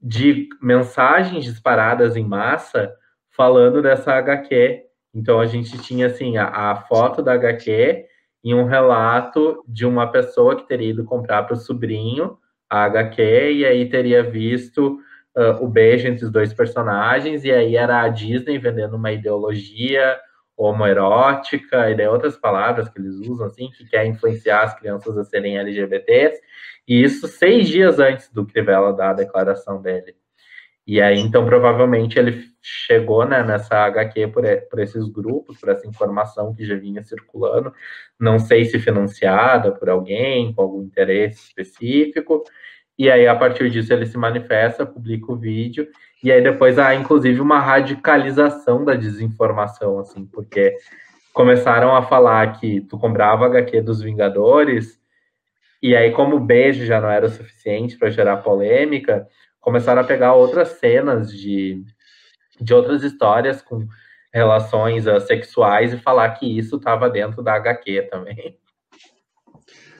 de 0.00 0.48
mensagens 0.60 1.44
disparadas 1.44 2.16
em 2.16 2.24
massa 2.24 2.92
falando 3.30 3.82
dessa 3.82 4.12
HQ. 4.14 4.84
Então 5.14 5.40
a 5.40 5.46
gente 5.46 5.78
tinha 5.78 6.06
assim 6.06 6.36
a, 6.36 6.46
a 6.46 6.76
foto 6.76 7.22
da 7.22 7.34
HQ 7.34 8.06
e 8.42 8.54
um 8.54 8.64
relato 8.64 9.62
de 9.66 9.84
uma 9.84 10.10
pessoa 10.10 10.56
que 10.56 10.66
teria 10.66 10.90
ido 10.90 11.04
comprar 11.04 11.42
para 11.42 11.54
o 11.54 11.58
sobrinho 11.58 12.38
a 12.68 12.84
HQ 12.84 13.52
e 13.52 13.66
aí 13.66 13.88
teria 13.88 14.22
visto 14.22 14.98
uh, 15.36 15.62
o 15.62 15.68
beijo 15.68 16.06
entre 16.06 16.24
os 16.24 16.30
dois 16.30 16.54
personagens 16.54 17.44
e 17.44 17.50
aí 17.50 17.76
era 17.76 18.00
a 18.00 18.08
Disney 18.08 18.58
vendendo 18.58 18.96
uma 18.96 19.12
ideologia 19.12 20.18
homoerótica, 20.64 21.90
e 21.90 21.94
daí 21.94 22.06
outras 22.06 22.36
palavras 22.36 22.88
que 22.88 22.98
eles 22.98 23.16
usam, 23.16 23.46
assim, 23.46 23.70
que 23.70 23.86
quer 23.86 24.06
influenciar 24.06 24.62
as 24.62 24.78
crianças 24.78 25.16
a 25.16 25.24
serem 25.24 25.58
LGBTs, 25.58 26.40
e 26.86 27.02
isso 27.02 27.26
seis 27.28 27.68
dias 27.68 27.98
antes 27.98 28.30
do 28.32 28.46
Crivella 28.46 28.92
dar 28.92 29.10
a 29.10 29.14
declaração 29.14 29.80
dele. 29.80 30.14
E 30.86 31.00
aí, 31.00 31.20
então, 31.20 31.46
provavelmente 31.46 32.18
ele 32.18 32.44
chegou 32.60 33.24
né, 33.24 33.42
nessa 33.44 33.76
HQ 33.86 34.28
por, 34.28 34.44
por 34.68 34.80
esses 34.80 35.08
grupos, 35.08 35.58
por 35.58 35.68
essa 35.68 35.86
informação 35.86 36.54
que 36.54 36.64
já 36.64 36.74
vinha 36.74 37.02
circulando, 37.02 37.72
não 38.18 38.38
sei 38.38 38.64
se 38.64 38.78
financiada 38.78 39.72
por 39.72 39.88
alguém, 39.88 40.52
com 40.52 40.62
algum 40.62 40.82
interesse 40.82 41.48
específico, 41.48 42.42
e 43.00 43.10
aí, 43.10 43.26
a 43.26 43.34
partir 43.34 43.70
disso, 43.70 43.90
ele 43.94 44.04
se 44.04 44.18
manifesta, 44.18 44.84
publica 44.84 45.32
o 45.32 45.36
vídeo, 45.36 45.88
e 46.22 46.30
aí 46.30 46.42
depois 46.42 46.78
há, 46.78 46.94
inclusive, 46.94 47.40
uma 47.40 47.58
radicalização 47.58 48.84
da 48.84 48.94
desinformação, 48.94 49.98
assim, 49.98 50.26
porque 50.26 50.76
começaram 51.32 51.94
a 51.94 52.02
falar 52.02 52.58
que 52.58 52.82
tu 52.82 52.98
comprava 52.98 53.46
HQ 53.46 53.82
dos 53.82 54.02
Vingadores, 54.02 55.00
e 55.82 55.96
aí, 55.96 56.12
como 56.12 56.36
o 56.36 56.40
beijo 56.40 56.84
já 56.84 57.00
não 57.00 57.08
era 57.08 57.26
o 57.26 57.30
suficiente 57.30 57.96
para 57.96 58.10
gerar 58.10 58.38
polêmica, 58.38 59.26
começaram 59.60 60.02
a 60.02 60.04
pegar 60.04 60.34
outras 60.34 60.68
cenas 60.72 61.32
de, 61.32 61.82
de 62.60 62.74
outras 62.74 63.02
histórias 63.02 63.62
com 63.62 63.86
relações 64.32 65.06
uh, 65.06 65.18
sexuais 65.20 65.92
e 65.92 65.98
falar 65.98 66.30
que 66.30 66.58
isso 66.58 66.76
estava 66.76 67.08
dentro 67.08 67.42
da 67.42 67.54
HQ 67.54 68.08
também. 68.10 68.58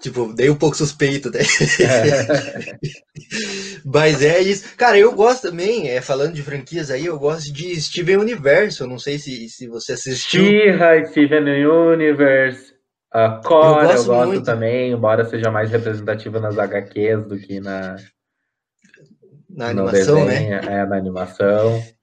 Tipo, 0.00 0.32
dei 0.32 0.48
um 0.48 0.54
pouco 0.54 0.76
suspeito, 0.76 1.30
né? 1.30 1.40
É. 1.80 2.78
Mas 3.84 4.22
é 4.22 4.40
isso. 4.40 4.76
Cara, 4.76 4.96
eu 4.96 5.12
gosto 5.12 5.50
também, 5.50 5.88
é, 5.88 6.00
falando 6.00 6.34
de 6.34 6.42
franquias 6.42 6.90
aí, 6.90 7.06
eu 7.06 7.18
gosto 7.18 7.52
de 7.52 7.80
Steven 7.80 8.18
Universo. 8.18 8.86
Não 8.86 8.98
sei 8.98 9.18
se, 9.18 9.48
se 9.48 9.66
você 9.66 9.92
assistiu. 9.92 10.44
She-Ra, 10.44 11.04
Steven 11.06 11.66
Universe. 11.66 12.78
A 13.10 13.40
Cora 13.42 13.84
eu 13.84 13.88
gosto, 13.88 14.12
eu 14.12 14.16
gosto 14.16 14.42
também, 14.44 14.92
embora 14.92 15.24
seja 15.24 15.50
mais 15.50 15.70
representativa 15.70 16.38
nas 16.38 16.58
HQs 16.58 17.26
do 17.26 17.38
que 17.38 17.58
na, 17.58 17.96
na 19.58 19.70
animação, 19.70 20.24
né? 20.24 20.40
né? 20.40 20.60
É, 20.62 20.86
na 20.86 20.96
animação. 20.96 21.82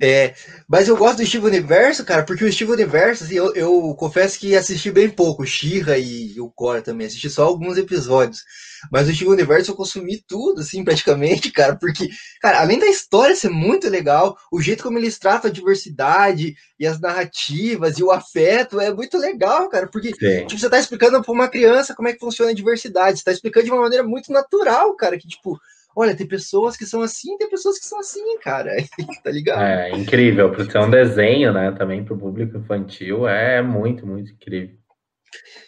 É, 0.00 0.32
mas 0.68 0.86
eu 0.86 0.96
gosto 0.96 1.16
do 1.16 1.26
Steve 1.26 1.44
Universo, 1.44 2.04
cara, 2.04 2.22
porque 2.22 2.44
o 2.44 2.52
Steve 2.52 2.70
Universo, 2.70 3.24
assim, 3.24 3.34
eu, 3.34 3.52
eu 3.56 3.94
confesso 3.98 4.38
que 4.38 4.54
assisti 4.54 4.92
bem 4.92 5.10
pouco, 5.10 5.44
Shira 5.44 5.98
e 5.98 6.40
o 6.40 6.48
Cora 6.48 6.80
também, 6.80 7.08
assisti 7.08 7.28
só 7.28 7.46
alguns 7.46 7.76
episódios. 7.76 8.44
Mas 8.92 9.08
o 9.08 9.12
Steve 9.12 9.28
Universo 9.28 9.72
eu 9.72 9.74
consumi 9.74 10.22
tudo, 10.24 10.60
assim, 10.60 10.84
praticamente, 10.84 11.50
cara, 11.50 11.74
porque, 11.74 12.08
cara, 12.40 12.60
além 12.60 12.78
da 12.78 12.86
história 12.86 13.34
ser 13.34 13.50
muito 13.50 13.88
legal, 13.88 14.38
o 14.52 14.60
jeito 14.60 14.84
como 14.84 14.98
eles 14.98 15.18
tratam 15.18 15.50
a 15.50 15.52
diversidade 15.52 16.54
e 16.78 16.86
as 16.86 17.00
narrativas 17.00 17.98
e 17.98 18.04
o 18.04 18.12
afeto 18.12 18.78
é 18.78 18.94
muito 18.94 19.18
legal, 19.18 19.68
cara, 19.68 19.88
porque 19.88 20.12
tipo, 20.12 20.48
você 20.56 20.70
tá 20.70 20.78
explicando 20.78 21.20
pra 21.20 21.32
uma 21.32 21.48
criança 21.48 21.92
como 21.92 22.06
é 22.06 22.12
que 22.12 22.20
funciona 22.20 22.52
a 22.52 22.54
diversidade, 22.54 23.18
você 23.18 23.24
tá 23.24 23.32
explicando 23.32 23.66
de 23.66 23.72
uma 23.72 23.82
maneira 23.82 24.04
muito 24.04 24.32
natural, 24.32 24.94
cara, 24.94 25.18
que, 25.18 25.26
tipo, 25.26 25.58
Olha, 25.96 26.14
tem 26.14 26.26
pessoas 26.26 26.76
que 26.76 26.86
são 26.86 27.02
assim, 27.02 27.36
tem 27.36 27.48
pessoas 27.48 27.78
que 27.78 27.86
são 27.86 27.98
assim, 27.98 28.38
cara. 28.38 28.70
tá 29.24 29.30
ligado? 29.30 29.62
É 29.62 29.90
incrível. 29.90 30.52
Por 30.52 30.70
ser 30.70 30.78
um 30.78 30.90
desenho, 30.90 31.52
né? 31.52 31.72
Também 31.72 32.04
para 32.04 32.14
o 32.14 32.18
público 32.18 32.56
infantil, 32.56 33.26
é 33.28 33.60
muito, 33.60 34.06
muito 34.06 34.32
incrível. 34.32 34.78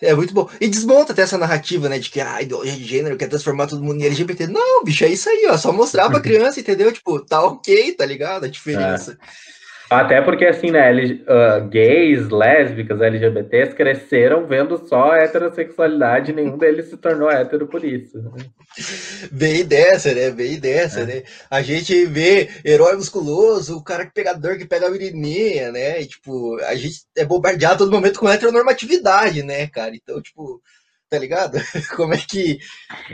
É 0.01 0.15
muito 0.15 0.35
bom. 0.35 0.49
E 0.61 0.67
desmonta 0.69 1.13
até 1.13 1.23
essa 1.23 1.39
narrativa, 1.39 1.89
né? 1.89 1.99
De 1.99 2.11
que 2.11 2.21
a 2.21 2.35
ah, 2.35 2.43
ideologia 2.43 2.73
de 2.73 2.85
gênero 2.85 3.17
quer 3.17 3.29
transformar 3.29 3.69
todo 3.69 3.83
mundo 3.83 4.01
em 4.01 4.07
LGBT. 4.07 4.49
Não, 4.49 4.83
bicho, 4.85 5.05
é 5.05 5.09
isso 5.09 5.29
aí, 5.29 5.47
ó. 5.49 5.57
Só 5.57 5.73
mostrar 5.73 6.11
pra 6.11 6.19
criança, 6.21 6.61
entendeu? 6.61 6.93
Tipo, 6.93 7.21
tá 7.21 7.43
ok, 7.45 7.93
tá 7.93 8.05
ligado? 8.05 8.45
A 8.45 8.49
diferença. 8.49 9.17
É. 9.21 9.62
Até 9.93 10.21
porque, 10.21 10.47
assim, 10.47 10.71
né, 10.71 10.91
uh, 10.93 11.69
gays, 11.69 12.29
lésbicas, 12.29 13.01
LGBTs 13.01 13.75
cresceram 13.75 14.47
vendo 14.47 14.87
só 14.89 15.15
heterossexualidade 15.15 16.31
e 16.31 16.35
nenhum 16.35 16.57
deles 16.57 16.87
se 16.89 16.97
tornou 16.97 17.31
hétero 17.31 17.67
por 17.67 17.85
isso. 17.85 18.19
Né? 18.19 18.31
Bem 19.31 19.65
dessa, 19.65 20.15
né? 20.15 20.31
Bem 20.31 20.59
dessa, 20.59 21.01
é. 21.01 21.07
né? 21.07 21.23
A 21.51 21.63
gente 21.63 22.07
vê 22.07 22.49
herói 22.65 22.97
musculoso, 22.97 23.77
o 23.77 23.85
cara 23.85 24.07
que 24.07 24.13
pegador 24.13 24.57
que 24.57 24.67
pega 24.67 24.87
a 24.87 24.91
menininha, 24.91 25.71
né? 25.71 26.01
E, 26.01 26.07
tipo, 26.07 26.57
a 26.63 26.75
gente 26.75 27.03
é 27.17 27.25
bombardeado 27.25 27.79
todo 27.79 27.93
momento 27.93 28.19
com 28.19 28.29
heteronormatividade, 28.29 29.43
né, 29.43 29.67
cara? 29.67 29.95
Então, 29.95 30.21
tipo, 30.23 30.61
tá 31.13 31.19
ligado? 31.19 31.59
Como 31.95 32.15
é 32.15 32.17
que. 32.17 32.59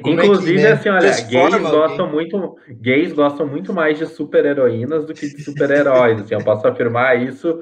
Como 0.00 0.14
Inclusive, 0.14 0.52
é 0.52 0.56
que, 0.56 0.62
né, 0.62 0.72
assim, 0.72 0.88
olha, 0.88 1.20
gays 1.20 1.62
gostam 1.62 2.08
muito. 2.08 2.56
Gays 2.80 3.12
gostam 3.12 3.46
muito 3.46 3.74
mais 3.74 3.98
de 3.98 4.06
super-heroínas 4.06 5.04
do 5.04 5.12
que 5.12 5.28
de 5.28 5.42
super-heróis. 5.42 6.20
assim, 6.20 6.34
eu 6.34 6.44
posso 6.44 6.66
afirmar 6.68 7.20
isso 7.20 7.58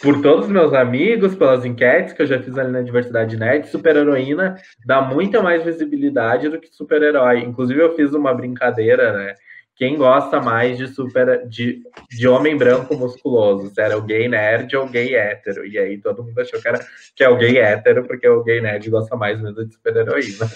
por 0.00 0.22
todos 0.22 0.46
os 0.46 0.52
meus 0.52 0.72
amigos, 0.72 1.34
pelas 1.34 1.64
enquetes 1.64 2.12
que 2.12 2.22
eu 2.22 2.26
já 2.26 2.40
fiz 2.40 2.56
ali 2.56 2.70
na 2.70 2.82
Diversidade 2.82 3.36
Net, 3.36 3.68
super-heroína 3.68 4.54
dá 4.86 5.00
muita 5.00 5.42
mais 5.42 5.64
visibilidade 5.64 6.48
do 6.48 6.60
que 6.60 6.68
super-herói. 6.68 7.40
Inclusive, 7.40 7.80
eu 7.80 7.96
fiz 7.96 8.14
uma 8.14 8.32
brincadeira, 8.32 9.12
né? 9.14 9.34
Quem 9.76 9.96
gosta 9.96 10.40
mais 10.40 10.78
de 10.78 10.86
super 10.86 11.46
de, 11.48 11.82
de 12.08 12.28
homem 12.28 12.56
branco 12.56 12.96
musculoso, 12.96 13.72
se 13.74 13.80
era 13.80 13.98
o 13.98 14.02
gay 14.02 14.28
nerd 14.28 14.76
ou 14.76 14.84
o 14.84 14.88
gay 14.88 15.16
hétero. 15.16 15.66
E 15.66 15.76
aí 15.76 15.98
todo 16.00 16.22
mundo 16.22 16.38
achou 16.40 16.60
que, 16.60 16.68
era, 16.68 16.86
que 17.16 17.24
é 17.24 17.28
o 17.28 17.36
gay 17.36 17.58
hétero, 17.58 18.06
porque 18.06 18.28
o 18.28 18.44
gay 18.44 18.60
nerd 18.60 18.88
gosta 18.88 19.16
mais 19.16 19.40
mesmo 19.40 19.64
de 19.64 19.74
super-heroína. 19.74 20.50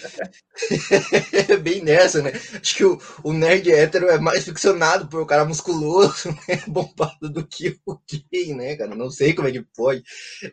Bem 1.62 1.83
nessa, 1.83 2.23
né? 2.23 2.31
Acho 2.33 2.77
que 2.77 2.85
o, 2.85 2.99
o 3.25 3.33
nerd 3.33 3.69
hétero 3.73 4.09
é 4.09 4.19
mais 4.19 4.45
ficcionado 4.45 5.09
por 5.09 5.21
o 5.21 5.27
cara 5.27 5.45
musculoso, 5.45 6.29
né? 6.49 6.62
bombado 6.69 7.29
do 7.29 7.45
que 7.45 7.77
o 7.85 7.99
gay, 8.33 8.55
né, 8.55 8.77
cara? 8.77 8.95
Não 8.95 9.11
sei 9.11 9.35
como 9.35 9.49
é 9.49 9.53
que 9.53 9.64
pode. 9.77 10.03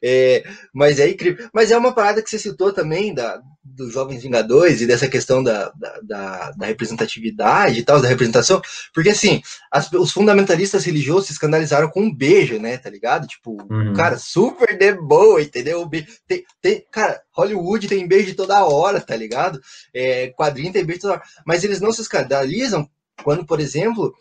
É, 0.03 0.43
mas 0.73 0.99
é 0.99 1.07
incrível. 1.07 1.47
Mas 1.53 1.69
é 1.69 1.77
uma 1.77 1.93
parada 1.93 2.21
que 2.21 2.29
você 2.29 2.39
citou 2.39 2.73
também 2.73 3.13
da, 3.13 3.39
dos 3.65 3.91
Jovens 3.91 4.21
Vingadores 4.21 4.79
e 4.79 4.85
dessa 4.85 5.07
questão 5.07 5.41
da, 5.41 5.71
da, 5.75 5.99
da, 6.03 6.51
da 6.51 6.65
representatividade 6.67 7.79
e 7.79 7.83
tal, 7.83 7.99
da 7.99 8.07
representação, 8.07 8.61
porque 8.93 9.09
assim, 9.09 9.41
as, 9.71 9.91
os 9.91 10.11
fundamentalistas 10.11 10.85
religiosos 10.85 11.25
se 11.25 11.33
escandalizaram 11.33 11.89
com 11.89 12.03
um 12.03 12.13
beijo, 12.13 12.59
né, 12.59 12.77
tá 12.77 12.89
ligado? 12.89 13.25
Tipo, 13.27 13.57
uhum. 13.71 13.93
cara, 13.93 14.19
super 14.19 14.77
de 14.77 14.93
boa, 14.93 15.41
entendeu? 15.41 15.89
Tem, 16.27 16.45
tem, 16.61 16.85
cara, 16.91 17.19
Hollywood 17.31 17.87
tem 17.87 18.07
beijo 18.07 18.35
toda 18.35 18.63
hora, 18.63 19.01
tá 19.01 19.15
ligado? 19.15 19.59
É, 19.93 20.27
quadrinho 20.29 20.71
tem 20.71 20.85
beijo 20.85 21.01
toda 21.01 21.13
hora, 21.15 21.23
mas 21.45 21.63
eles 21.63 21.81
não 21.81 21.91
se 21.91 22.01
escandalizam 22.01 22.87
quando, 23.23 23.45
por 23.45 23.59
exemplo, 23.59 24.13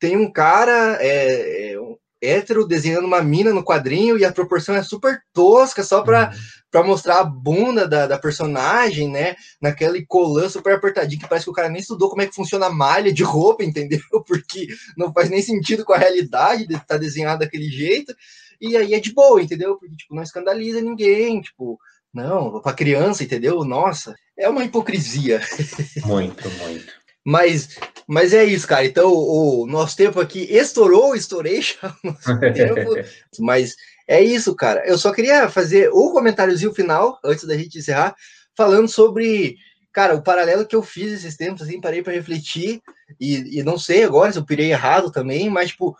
tem 0.00 0.16
um 0.16 0.30
cara, 0.30 0.98
é, 1.00 1.72
é, 1.72 1.80
um 1.80 1.96
hétero 2.20 2.66
desenhando 2.66 3.06
uma 3.06 3.22
mina 3.22 3.52
no 3.52 3.64
quadrinho 3.64 4.18
e 4.18 4.24
a 4.24 4.32
proporção 4.32 4.74
é 4.74 4.82
super 4.82 5.20
tosca, 5.32 5.84
só 5.84 6.02
pra, 6.02 6.30
uhum 6.30 6.57
para 6.70 6.82
mostrar 6.82 7.20
a 7.20 7.24
bunda 7.24 7.88
da, 7.88 8.06
da, 8.06 8.18
personagem, 8.18 9.08
né? 9.08 9.36
Naquele 9.60 10.04
colã 10.04 10.48
super 10.48 10.74
apertadinho 10.74 11.20
que 11.20 11.28
parece 11.28 11.46
que 11.46 11.50
o 11.50 11.54
cara 11.54 11.68
nem 11.68 11.80
estudou 11.80 12.10
como 12.10 12.22
é 12.22 12.26
que 12.26 12.34
funciona 12.34 12.66
a 12.66 12.72
malha 12.72 13.12
de 13.12 13.22
roupa, 13.22 13.64
entendeu? 13.64 14.00
Porque 14.26 14.68
não 14.96 15.12
faz 15.12 15.30
nem 15.30 15.40
sentido 15.42 15.84
com 15.84 15.92
a 15.92 15.98
realidade 15.98 16.66
de 16.66 16.74
estar 16.74 16.84
tá 16.86 16.96
desenhado 16.98 17.40
daquele 17.40 17.68
jeito. 17.68 18.14
E 18.60 18.76
aí 18.76 18.94
é 18.94 19.00
de 19.00 19.12
boa, 19.12 19.40
entendeu? 19.40 19.76
Porque, 19.76 19.94
tipo, 19.96 20.14
não 20.14 20.22
escandaliza 20.22 20.80
ninguém, 20.80 21.40
tipo, 21.40 21.78
não, 22.12 22.60
para 22.60 22.74
criança, 22.74 23.22
entendeu? 23.22 23.64
Nossa, 23.64 24.14
é 24.36 24.48
uma 24.48 24.64
hipocrisia. 24.64 25.40
Muito, 26.04 26.48
muito. 26.50 26.92
Mas, 27.24 27.78
mas 28.08 28.32
é 28.32 28.42
isso, 28.42 28.66
cara. 28.66 28.86
Então, 28.86 29.12
o, 29.12 29.64
o 29.64 29.66
nosso 29.66 29.94
tempo 29.94 30.18
aqui 30.18 30.40
estourou, 30.50 31.14
estourei 31.14 31.60
já 31.60 31.94
o 32.02 32.06
nosso 32.08 32.40
tempo. 32.40 32.90
mas 33.38 33.76
é 34.08 34.22
isso, 34.22 34.56
cara. 34.56 34.82
Eu 34.86 34.96
só 34.96 35.12
queria 35.12 35.46
fazer 35.50 35.90
o 35.92 36.10
comentáriozinho 36.10 36.72
final, 36.72 37.20
antes 37.22 37.44
da 37.44 37.54
gente 37.54 37.76
encerrar, 37.76 38.16
falando 38.56 38.88
sobre, 38.88 39.58
cara, 39.92 40.14
o 40.14 40.22
paralelo 40.22 40.64
que 40.64 40.74
eu 40.74 40.82
fiz 40.82 41.12
esses 41.12 41.36
tempos, 41.36 41.60
assim, 41.60 41.82
parei 41.82 42.02
para 42.02 42.14
refletir, 42.14 42.80
e, 43.20 43.58
e, 43.58 43.62
não 43.62 43.78
sei 43.78 44.02
agora 44.02 44.32
se 44.32 44.38
eu 44.38 44.44
pirei 44.44 44.72
errado 44.72 45.12
também, 45.12 45.50
mas, 45.50 45.70
tipo, 45.70 45.94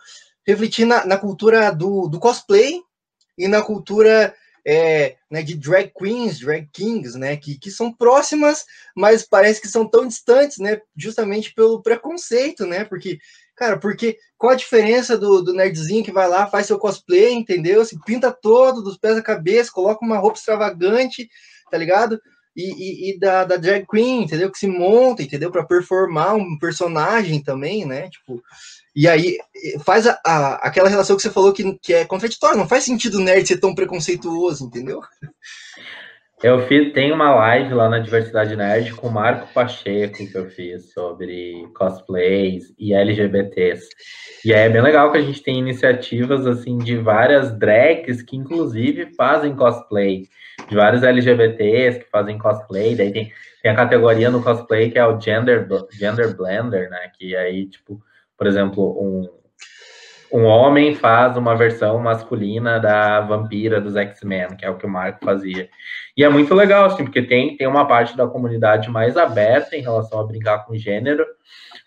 refletir 0.47 0.85
na, 0.85 1.05
na 1.05 1.17
cultura 1.17 1.71
do, 1.71 2.07
do 2.07 2.19
cosplay 2.19 2.81
e 3.37 3.47
na 3.47 3.61
cultura 3.61 4.33
é, 4.71 5.15
né, 5.31 5.41
de 5.41 5.55
drag 5.55 5.91
queens, 5.97 6.39
drag 6.39 6.69
kings, 6.71 7.17
né, 7.17 7.35
que, 7.35 7.57
que 7.57 7.71
são 7.71 7.91
próximas, 7.91 8.65
mas 8.95 9.23
parece 9.23 9.59
que 9.59 9.67
são 9.67 9.89
tão 9.89 10.07
distantes, 10.07 10.59
né, 10.59 10.79
justamente 10.95 11.51
pelo 11.55 11.81
preconceito, 11.81 12.67
né, 12.67 12.85
porque 12.85 13.17
Cara, 13.59 13.77
porque 13.77 14.17
qual 14.37 14.53
a 14.53 14.55
diferença 14.55 15.17
do, 15.17 15.41
do 15.41 15.53
nerdzinho 15.53 16.01
que 16.01 16.13
vai 16.13 16.29
lá, 16.29 16.47
faz 16.47 16.65
seu 16.65 16.79
cosplay, 16.79 17.33
entendeu? 17.33 17.83
Se 17.83 17.99
pinta 18.05 18.31
todo, 18.31 18.81
dos 18.81 18.97
pés 18.97 19.17
à 19.17 19.21
cabeça, 19.21 19.69
coloca 19.69 20.05
uma 20.05 20.17
roupa 20.17 20.37
extravagante, 20.37 21.29
tá 21.69 21.77
ligado? 21.77 22.21
E, 22.55 22.63
e, 22.63 23.09
e 23.09 23.19
da, 23.19 23.43
da, 23.43 23.57
drag 23.57 23.85
queen, 23.85 24.23
entendeu? 24.23 24.49
Que 24.49 24.57
se 24.57 24.65
monta, 24.65 25.21
entendeu? 25.21 25.51
Para 25.51 25.65
performar 25.65 26.35
um 26.35 26.57
personagem 26.57 27.43
também, 27.43 27.85
né? 27.85 28.09
Tipo, 28.09 28.41
e 28.95 29.07
aí 29.07 29.37
faz 29.83 30.07
a, 30.07 30.19
a, 30.25 30.55
aquela 30.67 30.89
relação 30.89 31.15
que 31.15 31.21
você 31.21 31.29
falou 31.29 31.53
que, 31.53 31.77
que 31.81 31.93
é 31.93 32.05
contraditória, 32.05 32.57
não 32.57 32.67
faz 32.67 32.83
sentido 32.83 33.17
o 33.17 33.21
nerd 33.21 33.47
ser 33.47 33.57
tão 33.57 33.75
preconceituoso, 33.75 34.65
entendeu? 34.65 35.01
Eu 36.41 36.65
fiz, 36.67 36.93
tem 36.93 37.11
uma 37.11 37.35
live 37.35 37.73
lá 37.73 37.89
na 37.89 37.99
Diversidade 37.99 38.55
Nerd 38.55 38.93
com 38.93 39.07
o 39.07 39.11
Marco 39.11 39.53
Pacheco 39.53 40.25
que 40.25 40.37
eu 40.37 40.49
fiz 40.49 40.93
sobre 40.93 41.67
cosplays 41.75 42.73
e 42.79 42.93
LGBTs. 42.93 43.89
E 44.45 44.53
é 44.53 44.69
bem 44.69 44.81
legal 44.81 45.11
que 45.11 45.17
a 45.17 45.21
gente 45.21 45.43
tem 45.43 45.59
iniciativas 45.59 46.47
assim 46.47 46.77
de 46.77 46.95
várias 46.95 47.51
drags 47.59 48.21
que 48.21 48.37
inclusive 48.37 49.13
fazem 49.17 49.53
cosplay, 49.53 50.29
de 50.69 50.75
vários 50.75 51.03
LGBTs 51.03 51.99
que 51.99 52.09
fazem 52.09 52.37
cosplay, 52.37 52.95
daí 52.95 53.11
tem, 53.11 53.33
tem 53.61 53.71
a 53.71 53.75
categoria 53.75 54.31
no 54.31 54.41
cosplay 54.41 54.89
que 54.89 54.97
é 54.97 55.05
o 55.05 55.19
gender 55.19 55.67
gender 55.91 56.37
blender, 56.37 56.89
né, 56.89 57.11
que 57.17 57.35
aí 57.35 57.65
tipo, 57.65 58.01
por 58.39 58.47
exemplo, 58.47 58.97
um 58.99 59.39
um 60.31 60.43
homem 60.45 60.93
faz 60.93 61.35
uma 61.35 61.55
versão 61.55 61.97
masculina 61.99 62.79
da 62.79 63.19
vampira 63.21 63.81
dos 63.81 63.95
X-Men, 63.95 64.55
que 64.55 64.63
é 64.63 64.69
o 64.69 64.77
que 64.77 64.85
o 64.85 64.89
Marco 64.89 65.25
fazia. 65.25 65.67
E 66.15 66.23
é 66.23 66.29
muito 66.29 66.53
legal, 66.53 66.85
assim, 66.85 67.03
porque 67.03 67.23
tem, 67.23 67.57
tem 67.57 67.67
uma 67.67 67.87
parte 67.87 68.15
da 68.15 68.27
comunidade 68.27 68.89
mais 68.89 69.17
aberta 69.17 69.75
em 69.75 69.81
relação 69.81 70.19
a 70.19 70.23
brincar 70.23 70.65
com 70.65 70.75
gênero, 70.75 71.25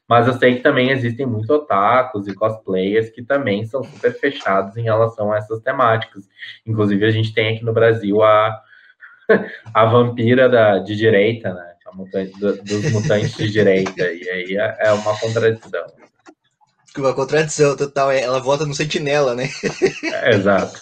mas 0.09 0.26
eu 0.26 0.34
sei 0.34 0.57
que 0.57 0.62
também 0.62 0.90
existem 0.90 1.24
muitos 1.24 1.50
otakus 1.50 2.26
e 2.26 2.34
cosplayers 2.34 3.11
que 3.11 3.22
também 3.22 3.64
são 3.64 3.84
super 3.84 4.12
fechados 4.18 4.76
em 4.76 4.82
relação 4.82 5.32
a 5.32 5.38
essas 5.38 5.61
temáticas. 5.61 6.24
Inclusive, 6.66 7.05
a 7.05 7.11
gente 7.11 7.32
tem 7.32 7.55
aqui 7.55 7.64
no 7.64 7.72
Brasil 7.72 8.22
a, 8.22 8.61
a 9.72 9.84
vampira 9.84 10.48
da, 10.48 10.78
de 10.78 10.96
direita, 10.96 11.55
né? 11.55 11.68
Dos 12.64 12.90
mutantes 12.90 13.36
de 13.36 13.50
direita, 13.50 14.11
e 14.11 14.28
aí 14.28 14.57
é, 14.57 14.76
é 14.80 14.92
uma 14.92 15.14
contradição. 15.18 15.84
Uma 16.97 17.14
contradição 17.14 17.76
total, 17.76 18.11
é, 18.11 18.20
ela 18.20 18.38
vota 18.38 18.66
no 18.66 18.74
sentinela, 18.74 19.34
né? 19.34 19.49
É, 20.05 20.34
exato. 20.34 20.80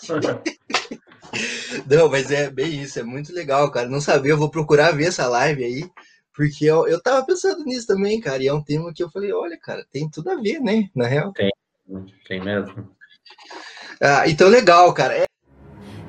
Não, 1.86 2.08
mas 2.08 2.30
é 2.32 2.50
bem 2.50 2.82
isso, 2.82 2.98
é 2.98 3.02
muito 3.02 3.32
legal, 3.32 3.70
cara. 3.70 3.88
Não 3.88 4.00
sabia, 4.00 4.32
eu 4.32 4.38
vou 4.38 4.50
procurar 4.50 4.90
ver 4.90 5.06
essa 5.06 5.28
live 5.28 5.62
aí, 5.62 5.90
porque 6.34 6.64
eu, 6.64 6.88
eu 6.88 7.00
tava 7.00 7.24
pensando 7.24 7.64
nisso 7.64 7.86
também, 7.86 8.20
cara, 8.20 8.42
e 8.42 8.48
é 8.48 8.54
um 8.54 8.62
tema 8.62 8.92
que 8.92 9.02
eu 9.02 9.10
falei, 9.10 9.32
olha, 9.32 9.56
cara, 9.60 9.86
tem 9.92 10.10
tudo 10.10 10.30
a 10.30 10.34
ver, 10.34 10.60
né, 10.60 10.88
na 10.94 11.06
real. 11.06 11.32
Tem, 11.32 11.50
tem 12.26 12.42
mesmo. 12.42 12.90
Ah, 14.00 14.28
então 14.28 14.48
legal, 14.48 14.92
cara. 14.92 15.14
É... 15.14 15.24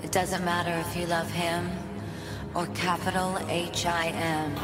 It 0.02 0.12
doesn't 0.12 0.44
matter 0.44 0.74
if 0.80 0.96
you 0.96 1.08
love 1.08 1.30
him 1.32 1.70
or 2.56 2.68
capital 2.74 3.36
H-I-M. 3.48 4.56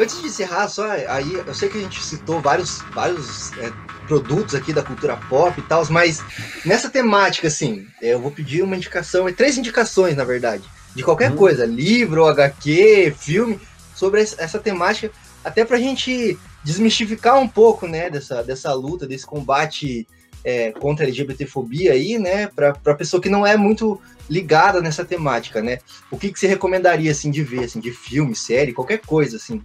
Antes 0.00 0.18
de 0.18 0.28
encerrar, 0.28 0.66
só 0.66 0.90
aí, 0.90 1.34
eu 1.34 1.52
sei 1.52 1.68
que 1.68 1.76
a 1.76 1.80
gente 1.82 2.02
citou 2.02 2.40
vários, 2.40 2.80
vários 2.94 3.52
é, 3.58 3.70
produtos 4.06 4.54
aqui 4.54 4.72
da 4.72 4.82
cultura 4.82 5.14
pop 5.28 5.60
e 5.60 5.62
tal, 5.62 5.84
mas 5.90 6.24
nessa 6.64 6.88
temática, 6.88 7.48
assim, 7.48 7.86
eu 8.00 8.18
vou 8.18 8.30
pedir 8.30 8.62
uma 8.62 8.74
indicação, 8.74 9.28
é 9.28 9.32
três 9.32 9.58
indicações, 9.58 10.16
na 10.16 10.24
verdade, 10.24 10.64
de 10.94 11.02
qualquer 11.02 11.30
hum. 11.30 11.36
coisa, 11.36 11.66
livro, 11.66 12.24
HQ, 12.24 13.14
filme, 13.18 13.60
sobre 13.94 14.22
essa 14.22 14.58
temática, 14.58 15.12
até 15.44 15.66
pra 15.66 15.76
gente 15.76 16.38
desmistificar 16.64 17.38
um 17.38 17.46
pouco, 17.46 17.86
né, 17.86 18.08
dessa, 18.08 18.42
dessa 18.42 18.72
luta, 18.72 19.06
desse 19.06 19.26
combate 19.26 20.08
é, 20.42 20.72
contra 20.72 21.04
a 21.04 21.08
LGBTfobia 21.08 21.92
aí, 21.92 22.18
né, 22.18 22.46
pra, 22.46 22.72
pra 22.72 22.94
pessoa 22.94 23.20
que 23.20 23.28
não 23.28 23.46
é 23.46 23.54
muito 23.54 24.00
ligada 24.30 24.80
nessa 24.80 25.04
temática, 25.04 25.60
né? 25.60 25.80
O 26.10 26.16
que, 26.16 26.32
que 26.32 26.38
você 26.38 26.46
recomendaria, 26.46 27.10
assim, 27.10 27.30
de 27.30 27.42
ver, 27.42 27.64
assim, 27.64 27.80
de 27.80 27.92
filme, 27.92 28.34
série, 28.34 28.72
qualquer 28.72 29.00
coisa, 29.00 29.36
assim? 29.36 29.60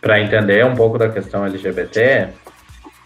Para 0.00 0.20
entender 0.20 0.64
um 0.64 0.76
pouco 0.76 0.96
da 0.96 1.08
questão 1.08 1.44
LGBT, 1.44 2.28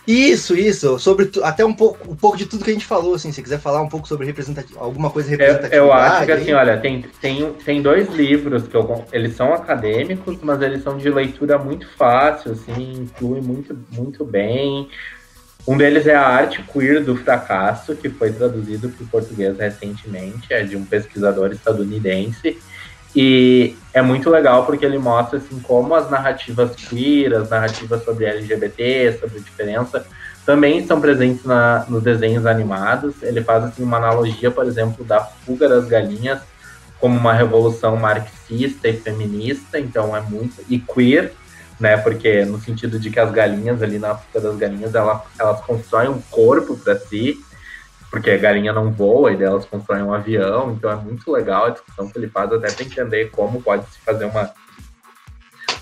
isso, 0.07 0.57
isso. 0.57 0.99
Sobre 0.99 1.31
até 1.43 1.65
um 1.65 1.73
pouco, 1.73 2.11
um 2.11 2.17
pouco 2.17 2.37
de 2.37 2.47
tudo 2.47 2.65
que 2.65 2.71
a 2.71 2.73
gente 2.73 2.87
falou, 2.87 3.15
assim, 3.15 3.31
se 3.31 3.43
quiser 3.43 3.61
falar 3.61 3.81
um 3.81 3.89
pouco 3.89 4.09
sobre 4.09 4.27
representatividade, 4.27 4.85
alguma 4.85 5.11
coisa 5.11 5.31
representativa. 5.31 5.75
Eu, 5.75 5.87
eu 5.87 5.93
acho 5.93 6.27
que 6.27 6.33
assim, 6.33 6.53
olha, 6.53 6.77
tem, 6.79 7.05
tem, 7.21 7.53
tem 7.53 7.83
dois 7.83 8.09
livros 8.09 8.67
que 8.67 8.77
eu, 8.77 9.05
eles 9.13 9.37
são 9.37 9.55
acadêmicos, 9.55 10.39
mas 10.43 10.61
eles 10.61 10.83
são 10.83 10.99
de 10.99 11.09
leitura 11.09 11.57
muito 11.57 11.89
fácil, 11.97 12.53
assim, 12.53 12.95
inclui 12.95 13.41
muito, 13.41 13.79
muito 13.93 14.25
bem. 14.25 14.89
Um 15.67 15.77
deles 15.77 16.09
é 16.09 16.17
a 16.17 16.27
Arte 16.27 16.61
Queer 16.65 17.05
do 17.05 17.15
Fracasso, 17.15 17.95
que 17.95 18.11
foi 18.11 18.33
traduzido 18.33 18.89
para 18.89 19.05
o 19.05 19.07
português 19.07 19.57
recentemente, 19.57 20.53
é 20.53 20.65
de 20.65 20.77
um 20.77 20.85
pesquisador 20.85 21.53
estadunidense. 21.53 22.59
E 23.15 23.77
é 23.93 24.01
muito 24.01 24.31
legal 24.31 24.65
porque 24.65 24.85
ele 24.85 24.99
mostra 24.99 25.39
assim 25.39 25.61
como 25.61 25.95
as 25.95 26.11
narrativas 26.11 26.75
queer, 26.75 27.35
as 27.35 27.51
narrativas 27.51 28.03
sobre 28.05 28.25
LGBT, 28.25 29.19
sobre 29.21 29.41
diferença, 29.41 30.07
também 30.47 30.79
estão 30.79 31.01
presentes 31.01 31.45
na, 31.45 31.85
nos 31.89 32.03
desenhos 32.03 32.47
animados. 32.47 33.23
Ele 33.23 33.43
faz 33.43 33.65
assim 33.65 33.83
uma 33.83 33.99
analogia, 33.99 34.51
por 34.51 34.67
exemplo, 34.67 35.05
da 35.05 35.21
fuga 35.21 35.69
das 35.69 35.87
galinhas 35.87 36.41
como 36.99 37.19
uma 37.19 37.33
revolução 37.33 37.97
marxista 37.97 38.89
e 38.89 38.97
feminista, 38.97 39.79
então 39.79 40.17
é 40.17 40.21
muito 40.21 40.63
e 40.69 40.79
queer, 40.79 41.33
né? 41.79 41.97
Porque 41.97 42.45
no 42.45 42.61
sentido 42.61 42.97
de 42.97 43.11
que 43.11 43.19
as 43.19 43.33
galinhas 43.33 43.83
ali 43.83 43.99
na 43.99 44.15
fuga 44.15 44.41
das 44.41 44.57
galinhas, 44.57 44.95
ela, 44.95 45.25
elas 45.37 45.61
constroem 45.63 46.09
um 46.09 46.21
corpo 46.31 46.77
para 46.77 46.97
si 46.97 47.45
porque 48.13 48.31
a 48.31 48.37
galinha 48.37 48.75
não 48.75 48.93
voa 48.93 49.33
e 49.33 49.37
delas 49.37 49.65
constroem 49.65 50.03
um 50.03 50.13
avião, 50.13 50.71
então 50.71 50.91
é 50.91 50.97
muito 50.97 51.33
legal 51.33 51.65
a 51.65 51.71
discussão 51.71 52.11
que 52.11 52.19
ele 52.19 52.29
faz 52.29 52.53
até 52.53 52.71
para 52.71 52.85
entender 52.85 53.31
como 53.31 53.63
pode 53.63 53.87
se 53.87 53.99
fazer 54.01 54.27
uma 54.27 54.53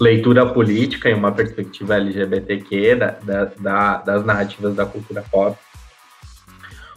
leitura 0.00 0.46
política 0.46 1.10
e 1.10 1.12
uma 1.12 1.32
perspectiva 1.32 1.96
LGBTQ 1.96 2.94
da, 2.94 3.16
da, 3.20 3.44
da, 3.58 3.96
das 3.96 4.24
narrativas 4.24 4.76
da 4.76 4.86
cultura 4.86 5.24
pop. 5.28 5.58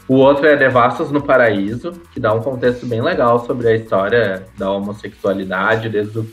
O 0.08 0.18
outro 0.18 0.46
é 0.46 0.56
Devassos 0.56 1.10
no 1.10 1.24
Paraíso, 1.24 1.94
que 2.12 2.20
dá 2.20 2.32
um 2.32 2.44
contexto 2.44 2.86
bem 2.86 3.02
legal 3.02 3.44
sobre 3.44 3.70
a 3.70 3.76
história 3.76 4.46
da 4.56 4.70
homossexualidade 4.70 5.90
desde 5.90 6.20
o 6.20 6.32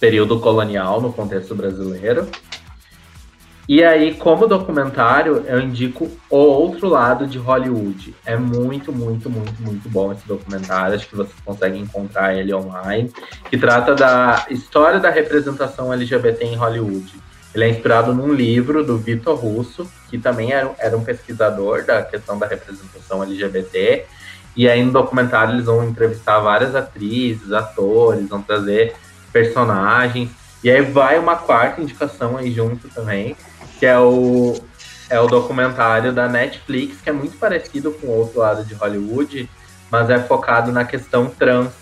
período 0.00 0.40
colonial 0.40 1.00
no 1.00 1.12
contexto 1.12 1.54
brasileiro. 1.54 2.28
E 3.70 3.84
aí, 3.84 4.16
como 4.16 4.48
documentário, 4.48 5.44
eu 5.46 5.60
indico 5.60 6.10
O 6.28 6.36
Outro 6.36 6.88
Lado 6.88 7.24
de 7.24 7.38
Hollywood. 7.38 8.16
É 8.26 8.36
muito, 8.36 8.92
muito, 8.92 9.30
muito, 9.30 9.62
muito 9.62 9.88
bom 9.88 10.10
esse 10.10 10.26
documentário. 10.26 10.96
Acho 10.96 11.06
que 11.06 11.14
vocês 11.14 11.36
conseguem 11.44 11.82
encontrar 11.82 12.34
ele 12.34 12.52
online. 12.52 13.12
Que 13.48 13.56
trata 13.56 13.94
da 13.94 14.44
história 14.50 14.98
da 14.98 15.08
representação 15.08 15.92
LGBT 15.92 16.46
em 16.46 16.56
Hollywood. 16.56 17.14
Ele 17.54 17.64
é 17.64 17.68
inspirado 17.68 18.12
num 18.12 18.32
livro 18.32 18.84
do 18.84 18.98
Vitor 18.98 19.36
Russo, 19.36 19.88
que 20.08 20.18
também 20.18 20.50
era, 20.50 20.74
era 20.76 20.96
um 20.96 21.04
pesquisador 21.04 21.84
da 21.84 22.02
questão 22.02 22.36
da 22.36 22.48
representação 22.48 23.22
LGBT. 23.22 24.04
E 24.56 24.68
aí, 24.68 24.84
no 24.84 24.90
documentário, 24.90 25.54
eles 25.54 25.66
vão 25.66 25.84
entrevistar 25.84 26.40
várias 26.40 26.74
atrizes, 26.74 27.52
atores, 27.52 28.28
vão 28.28 28.42
trazer 28.42 28.96
personagens. 29.32 30.28
E 30.64 30.70
aí 30.70 30.82
vai 30.82 31.20
uma 31.20 31.36
quarta 31.36 31.80
indicação 31.80 32.36
aí 32.36 32.50
junto 32.50 32.88
também, 32.88 33.36
que 33.80 33.86
é 33.86 33.98
o, 33.98 34.54
é 35.08 35.18
o 35.18 35.26
documentário 35.26 36.12
da 36.12 36.28
Netflix, 36.28 37.00
que 37.00 37.08
é 37.08 37.12
muito 37.12 37.38
parecido 37.38 37.90
com 37.92 38.08
o 38.08 38.18
outro 38.18 38.40
lado 38.40 38.62
de 38.62 38.74
Hollywood, 38.74 39.48
mas 39.90 40.10
é 40.10 40.18
focado 40.18 40.70
na 40.70 40.84
questão 40.84 41.30
trans. 41.30 41.72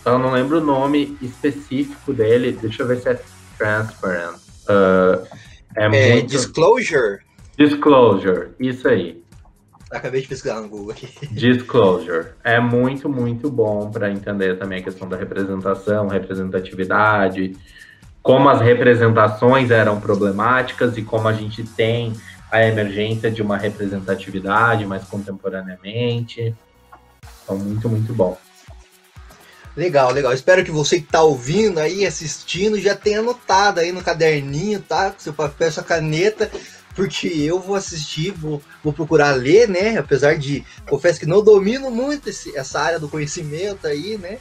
Então, 0.00 0.12
eu 0.12 0.18
não 0.20 0.30
lembro 0.30 0.58
o 0.58 0.64
nome 0.64 1.18
específico 1.20 2.12
dele, 2.14 2.52
deixa 2.52 2.84
eu 2.84 2.86
ver 2.86 2.98
se 2.98 3.08
é 3.08 3.20
Transparent. 3.58 4.36
Uh, 4.68 5.26
é, 5.76 5.84
é 5.86 5.88
muito... 5.88 6.28
Disclosure? 6.28 7.18
Disclosure, 7.58 8.50
isso 8.60 8.86
aí. 8.86 9.20
Acabei 9.90 10.20
de 10.20 10.28
pesquisar 10.28 10.60
no 10.60 10.68
Google 10.68 10.92
aqui. 10.92 11.08
Disclosure. 11.34 12.28
É 12.44 12.60
muito, 12.60 13.08
muito 13.08 13.50
bom 13.50 13.90
para 13.90 14.12
entender 14.12 14.56
também 14.58 14.78
a 14.78 14.82
questão 14.82 15.08
da 15.08 15.16
representação, 15.16 16.06
representatividade, 16.06 17.56
como 18.28 18.50
as 18.50 18.60
representações 18.60 19.70
eram 19.70 19.98
problemáticas 19.98 20.98
e 20.98 21.02
como 21.02 21.26
a 21.26 21.32
gente 21.32 21.62
tem 21.62 22.12
a 22.52 22.62
emergência 22.62 23.30
de 23.30 23.40
uma 23.40 23.56
representatividade 23.56 24.84
mais 24.84 25.02
contemporaneamente. 25.04 26.54
Então, 27.42 27.56
muito, 27.56 27.88
muito 27.88 28.12
bom. 28.12 28.36
Legal, 29.74 30.12
legal. 30.12 30.34
Espero 30.34 30.62
que 30.62 30.70
você 30.70 30.98
que 30.98 31.06
está 31.06 31.22
ouvindo 31.22 31.80
aí, 31.80 32.04
assistindo, 32.04 32.78
já 32.78 32.94
tenha 32.94 33.20
anotado 33.20 33.80
aí 33.80 33.92
no 33.92 34.02
caderninho, 34.02 34.82
tá? 34.82 35.10
Com 35.10 35.18
seu 35.18 35.32
papel, 35.32 35.72
sua 35.72 35.82
caneta, 35.82 36.50
porque 36.94 37.28
eu 37.28 37.58
vou 37.58 37.76
assistir, 37.76 38.32
vou, 38.32 38.60
vou 38.84 38.92
procurar 38.92 39.32
ler, 39.32 39.66
né? 39.70 39.96
Apesar 39.96 40.36
de, 40.36 40.62
confesso 40.86 41.18
que 41.18 41.24
não 41.24 41.42
domino 41.42 41.90
muito 41.90 42.28
esse, 42.28 42.54
essa 42.54 42.78
área 42.78 42.98
do 42.98 43.08
conhecimento 43.08 43.86
aí, 43.86 44.18
né? 44.18 44.36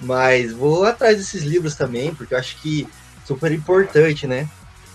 Mas 0.00 0.52
vou 0.52 0.84
atrás 0.84 1.16
desses 1.16 1.42
livros 1.42 1.74
também, 1.74 2.14
porque 2.14 2.34
eu 2.34 2.38
acho 2.38 2.62
que 2.62 2.86
super 3.32 3.52
importante, 3.52 4.26
né? 4.26 4.48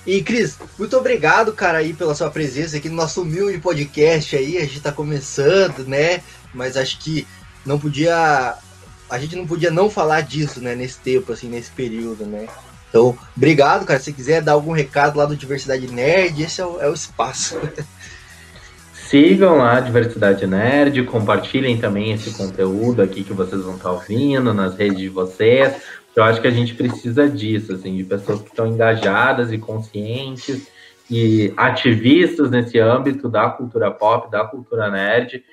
E 0.06 0.22
Cris, 0.22 0.58
muito 0.80 0.96
obrigado, 0.96 1.52
cara, 1.52 1.80
aí 1.80 1.94
pela 1.94 2.16
sua 2.16 2.30
presença 2.30 2.78
aqui 2.78 2.88
no 2.88 2.96
nosso 2.96 3.22
humilde 3.22 3.58
podcast 3.58 4.36
aí. 4.36 4.58
A 4.58 4.62
gente 4.62 4.80
tá 4.80 4.92
começando, 4.92 5.86
né? 5.86 6.22
Mas 6.54 6.78
acho 6.78 7.00
que 7.00 7.28
não 7.66 7.78
podia. 7.78 8.56
A 9.10 9.20
gente 9.20 9.36
não 9.36 9.46
podia 9.46 9.72
não 9.72 9.90
falar 9.90 10.22
disso, 10.22 10.62
né? 10.62 10.76
Nesse 10.76 11.00
tempo, 11.00 11.34
assim, 11.34 11.50
nesse 11.50 11.72
período, 11.72 12.26
né? 12.26 12.48
Então, 12.90 13.18
obrigado, 13.36 13.86
cara. 13.86 14.00
Se 14.00 14.14
quiser 14.14 14.42
dar 14.42 14.54
algum 14.54 14.72
recado 14.72 15.18
lá 15.18 15.26
do 15.26 15.36
Diversidade 15.36 15.88
Nerd, 15.88 16.42
esse 16.42 16.62
é 16.62 16.66
o, 16.66 16.80
é 16.80 16.90
o 16.90 16.94
espaço. 16.94 17.60
sigam 19.10 19.58
lá 19.58 19.78
a 19.78 19.80
Diversidade 19.80 20.46
Nerd, 20.46 21.04
compartilhem 21.04 21.78
também 21.78 22.12
esse 22.12 22.32
conteúdo 22.32 23.02
aqui 23.02 23.24
que 23.24 23.34
vocês 23.34 23.62
vão 23.62 23.76
estar 23.76 23.92
ouvindo 23.92 24.54
nas 24.54 24.76
redes 24.76 24.98
de 24.98 25.10
vocês. 25.10 25.74
Eu 26.18 26.24
acho 26.24 26.42
que 26.42 26.48
a 26.48 26.52
gente 26.52 26.74
precisa 26.74 27.30
disso, 27.30 27.74
assim, 27.74 27.96
de 27.96 28.04
pessoas 28.04 28.42
que 28.42 28.50
estão 28.50 28.66
engajadas 28.66 29.52
e 29.54 29.60
conscientes 29.60 30.68
e 31.12 31.54
ativistas 31.56 32.50
nesse 32.50 32.80
âmbito 32.80 33.30
da 33.30 33.48
cultura 33.52 33.92
pop, 33.92 34.32
da 34.32 34.44
cultura 34.44 34.90
nerd, 34.90 35.44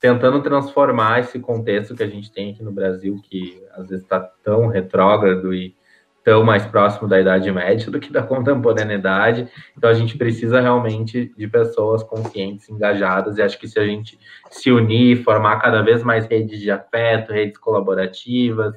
tentando 0.00 0.42
transformar 0.42 1.20
esse 1.20 1.38
contexto 1.38 1.94
que 1.94 2.02
a 2.02 2.08
gente 2.08 2.32
tem 2.32 2.52
aqui 2.52 2.62
no 2.62 2.72
Brasil, 2.72 3.20
que 3.22 3.62
às 3.74 3.86
vezes 3.86 4.02
está 4.02 4.18
tão 4.18 4.66
retrógrado 4.66 5.52
e 5.52 5.76
tão 6.24 6.42
mais 6.42 6.64
próximo 6.64 7.06
da 7.06 7.20
Idade 7.20 7.52
Média 7.52 7.90
do 7.90 8.00
que 8.00 8.10
da 8.10 8.22
contemporaneidade. 8.22 9.46
Então 9.76 9.90
a 9.90 9.94
gente 9.94 10.16
precisa 10.16 10.58
realmente 10.58 11.34
de 11.36 11.46
pessoas 11.46 12.02
conscientes, 12.02 12.70
engajadas, 12.70 13.36
e 13.36 13.42
acho 13.42 13.58
que 13.58 13.68
se 13.68 13.78
a 13.78 13.84
gente 13.84 14.18
se 14.50 14.72
unir, 14.72 15.22
formar 15.22 15.60
cada 15.60 15.82
vez 15.82 16.02
mais 16.02 16.24
redes 16.24 16.58
de 16.60 16.70
afeto, 16.70 17.30
redes 17.30 17.58
colaborativas, 17.58 18.74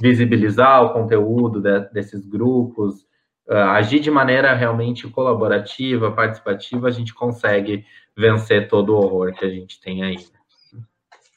visibilizar 0.00 0.82
o 0.82 0.92
conteúdo 0.92 1.60
de, 1.60 1.80
desses 1.92 2.26
grupos, 2.26 3.02
uh, 3.48 3.70
agir 3.72 4.00
de 4.00 4.10
maneira 4.10 4.54
realmente 4.54 5.08
colaborativa, 5.08 6.12
participativa, 6.12 6.88
a 6.88 6.90
gente 6.90 7.14
consegue 7.14 7.84
vencer 8.16 8.68
todo 8.68 8.94
o 8.94 8.96
horror 8.96 9.32
que 9.34 9.44
a 9.44 9.50
gente 9.50 9.80
tem 9.80 10.02
aí. 10.02 10.18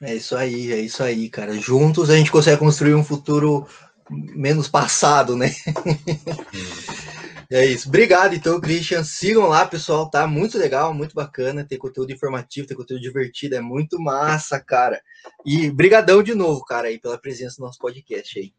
É 0.02 0.16
isso 0.16 0.36
aí, 0.36 0.72
é 0.72 0.80
isso 0.80 1.02
aí, 1.02 1.28
cara. 1.30 1.54
Juntos 1.54 2.10
a 2.10 2.16
gente 2.16 2.32
consegue 2.32 2.60
construir 2.60 2.94
um 2.94 3.04
futuro 3.04 3.66
menos 4.10 4.68
passado, 4.68 5.36
né? 5.36 5.50
é 7.50 7.66
isso. 7.66 7.88
Obrigado, 7.88 8.34
então, 8.36 8.60
Christian. 8.60 9.04
Sigam 9.04 9.48
lá, 9.48 9.66
pessoal. 9.66 10.10
Tá 10.10 10.28
muito 10.28 10.58
legal, 10.58 10.94
muito 10.94 11.16
bacana. 11.16 11.66
Ter 11.66 11.78
conteúdo 11.78 12.12
informativo, 12.12 12.68
ter 12.68 12.76
conteúdo 12.76 13.02
divertido. 13.02 13.56
É 13.56 13.62
muito 13.62 14.00
massa, 14.00 14.60
cara. 14.60 15.02
E 15.46 15.72
brigadão 15.72 16.22
de 16.22 16.36
novo, 16.36 16.64
cara, 16.66 16.88
aí, 16.88 17.00
pela 17.00 17.18
presença 17.18 17.56
no 17.60 17.68
nosso 17.68 17.80
podcast 17.80 18.38
aí. 18.38 18.54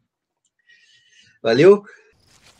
Valeu. 1.42 1.84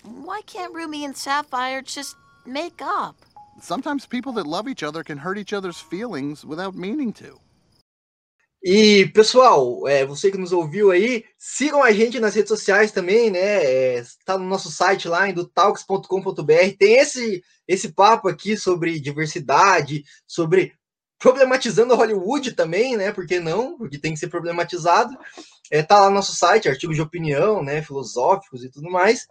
Why 0.04 0.42
can't 0.44 0.72
Ruby 0.74 1.04
and 1.04 1.14
Sapphire 1.14 1.82
just 1.84 2.16
make 2.46 2.82
up? 2.82 3.16
Sometimes 3.60 4.06
people 4.06 4.32
that 4.34 4.46
love 4.46 4.68
each 4.68 4.84
other 4.84 5.02
can 5.02 5.18
hurt 5.18 5.38
each 5.38 5.52
other's 5.52 5.80
feelings 5.80 6.44
without 6.44 6.76
meaning 6.76 7.12
to. 7.14 7.40
E, 8.62 9.06
pessoal, 9.14 9.86
é, 9.86 10.04
você 10.04 10.30
que 10.32 10.38
nos 10.38 10.52
ouviu 10.52 10.90
aí, 10.90 11.24
sigam 11.38 11.82
a 11.82 11.92
gente 11.92 12.18
nas 12.18 12.34
redes 12.34 12.48
sociais 12.48 12.90
também, 12.90 13.30
né? 13.30 13.98
Está 13.98 14.34
é, 14.34 14.38
no 14.38 14.44
nosso 14.44 14.70
site 14.70 15.06
lá, 15.06 15.20
talks.com.br. 15.54 16.76
Tem 16.78 16.96
esse, 16.96 17.42
esse 17.68 17.92
papo 17.92 18.28
aqui 18.28 18.56
sobre 18.56 18.98
diversidade, 18.98 20.02
sobre 20.26 20.72
problematizando 21.20 21.94
Hollywood 21.94 22.52
também, 22.52 22.96
né? 22.96 23.12
Por 23.12 23.26
que 23.26 23.38
não? 23.38 23.76
Porque 23.78 23.98
tem 23.98 24.12
que 24.12 24.18
ser 24.18 24.28
problematizado. 24.28 25.16
É, 25.70 25.82
tá 25.82 26.00
lá 26.00 26.08
no 26.08 26.16
nosso 26.16 26.34
site, 26.34 26.68
artigos 26.68 26.96
de 26.96 27.02
opinião, 27.02 27.62
né? 27.62 27.80
Filosóficos 27.80 28.64
e 28.64 28.70
tudo 28.70 28.90
mais. 28.90 29.26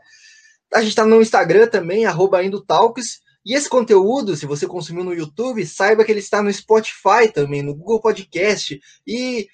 A 0.74 0.80
gente 0.80 0.90
está 0.90 1.06
no 1.06 1.22
Instagram 1.22 1.68
também, 1.68 2.06
arroba. 2.06 2.42
E 3.48 3.54
esse 3.54 3.70
conteúdo, 3.70 4.36
se 4.36 4.45
você 4.45 4.68
consumiu 4.68 5.06
no 5.06 5.14
YouTube, 5.14 5.66
saiba 5.66 6.04
que 6.04 6.12
ele 6.12 6.20
está 6.20 6.43
no 6.43 6.52
Spotify 6.52 7.32
também, 7.34 7.64
no 7.64 7.74
Google 7.74 8.02
Podcast 8.02 8.78
e 9.08 9.48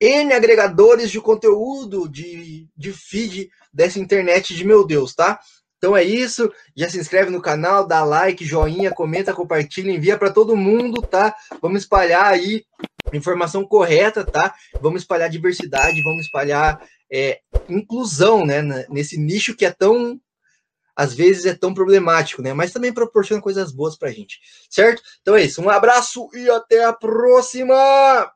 N 0.00 0.32
agregadores 0.32 1.10
de 1.10 1.20
conteúdo 1.20 2.08
de, 2.08 2.68
de 2.76 2.92
feed 2.92 3.50
dessa 3.74 3.98
internet 3.98 4.54
de 4.54 4.64
meu 4.64 4.86
Deus, 4.86 5.16
tá? 5.16 5.40
Então 5.78 5.96
é 5.96 6.04
isso. 6.04 6.48
Já 6.76 6.88
se 6.88 7.00
inscreve 7.00 7.28
no 7.32 7.42
canal, 7.42 7.84
dá 7.84 8.04
like, 8.04 8.44
joinha, 8.44 8.92
comenta, 8.92 9.34
compartilha, 9.34 9.90
envia 9.90 10.16
para 10.16 10.30
todo 10.30 10.56
mundo, 10.56 11.02
tá? 11.02 11.34
Vamos 11.60 11.82
espalhar 11.82 12.26
aí 12.26 12.62
informação 13.12 13.64
correta, 13.64 14.24
tá? 14.24 14.54
Vamos 14.80 15.02
espalhar 15.02 15.28
diversidade, 15.28 16.04
vamos 16.04 16.26
espalhar 16.26 16.80
é, 17.12 17.40
inclusão, 17.68 18.46
né? 18.46 18.62
Nesse 18.88 19.18
nicho 19.18 19.56
que 19.56 19.64
é 19.64 19.72
tão 19.72 20.20
às 20.96 21.14
vezes 21.14 21.46
é 21.46 21.54
tão 21.54 21.74
problemático, 21.74 22.42
né? 22.42 22.52
Mas 22.52 22.72
também 22.72 22.92
proporciona 22.92 23.42
coisas 23.42 23.72
boas 23.72 23.96
pra 23.96 24.10
gente, 24.10 24.40
certo? 24.68 25.02
Então 25.22 25.36
é 25.36 25.42
isso, 25.44 25.62
um 25.62 25.70
abraço 25.70 26.28
e 26.34 26.48
até 26.50 26.84
a 26.84 26.92
próxima! 26.92 28.30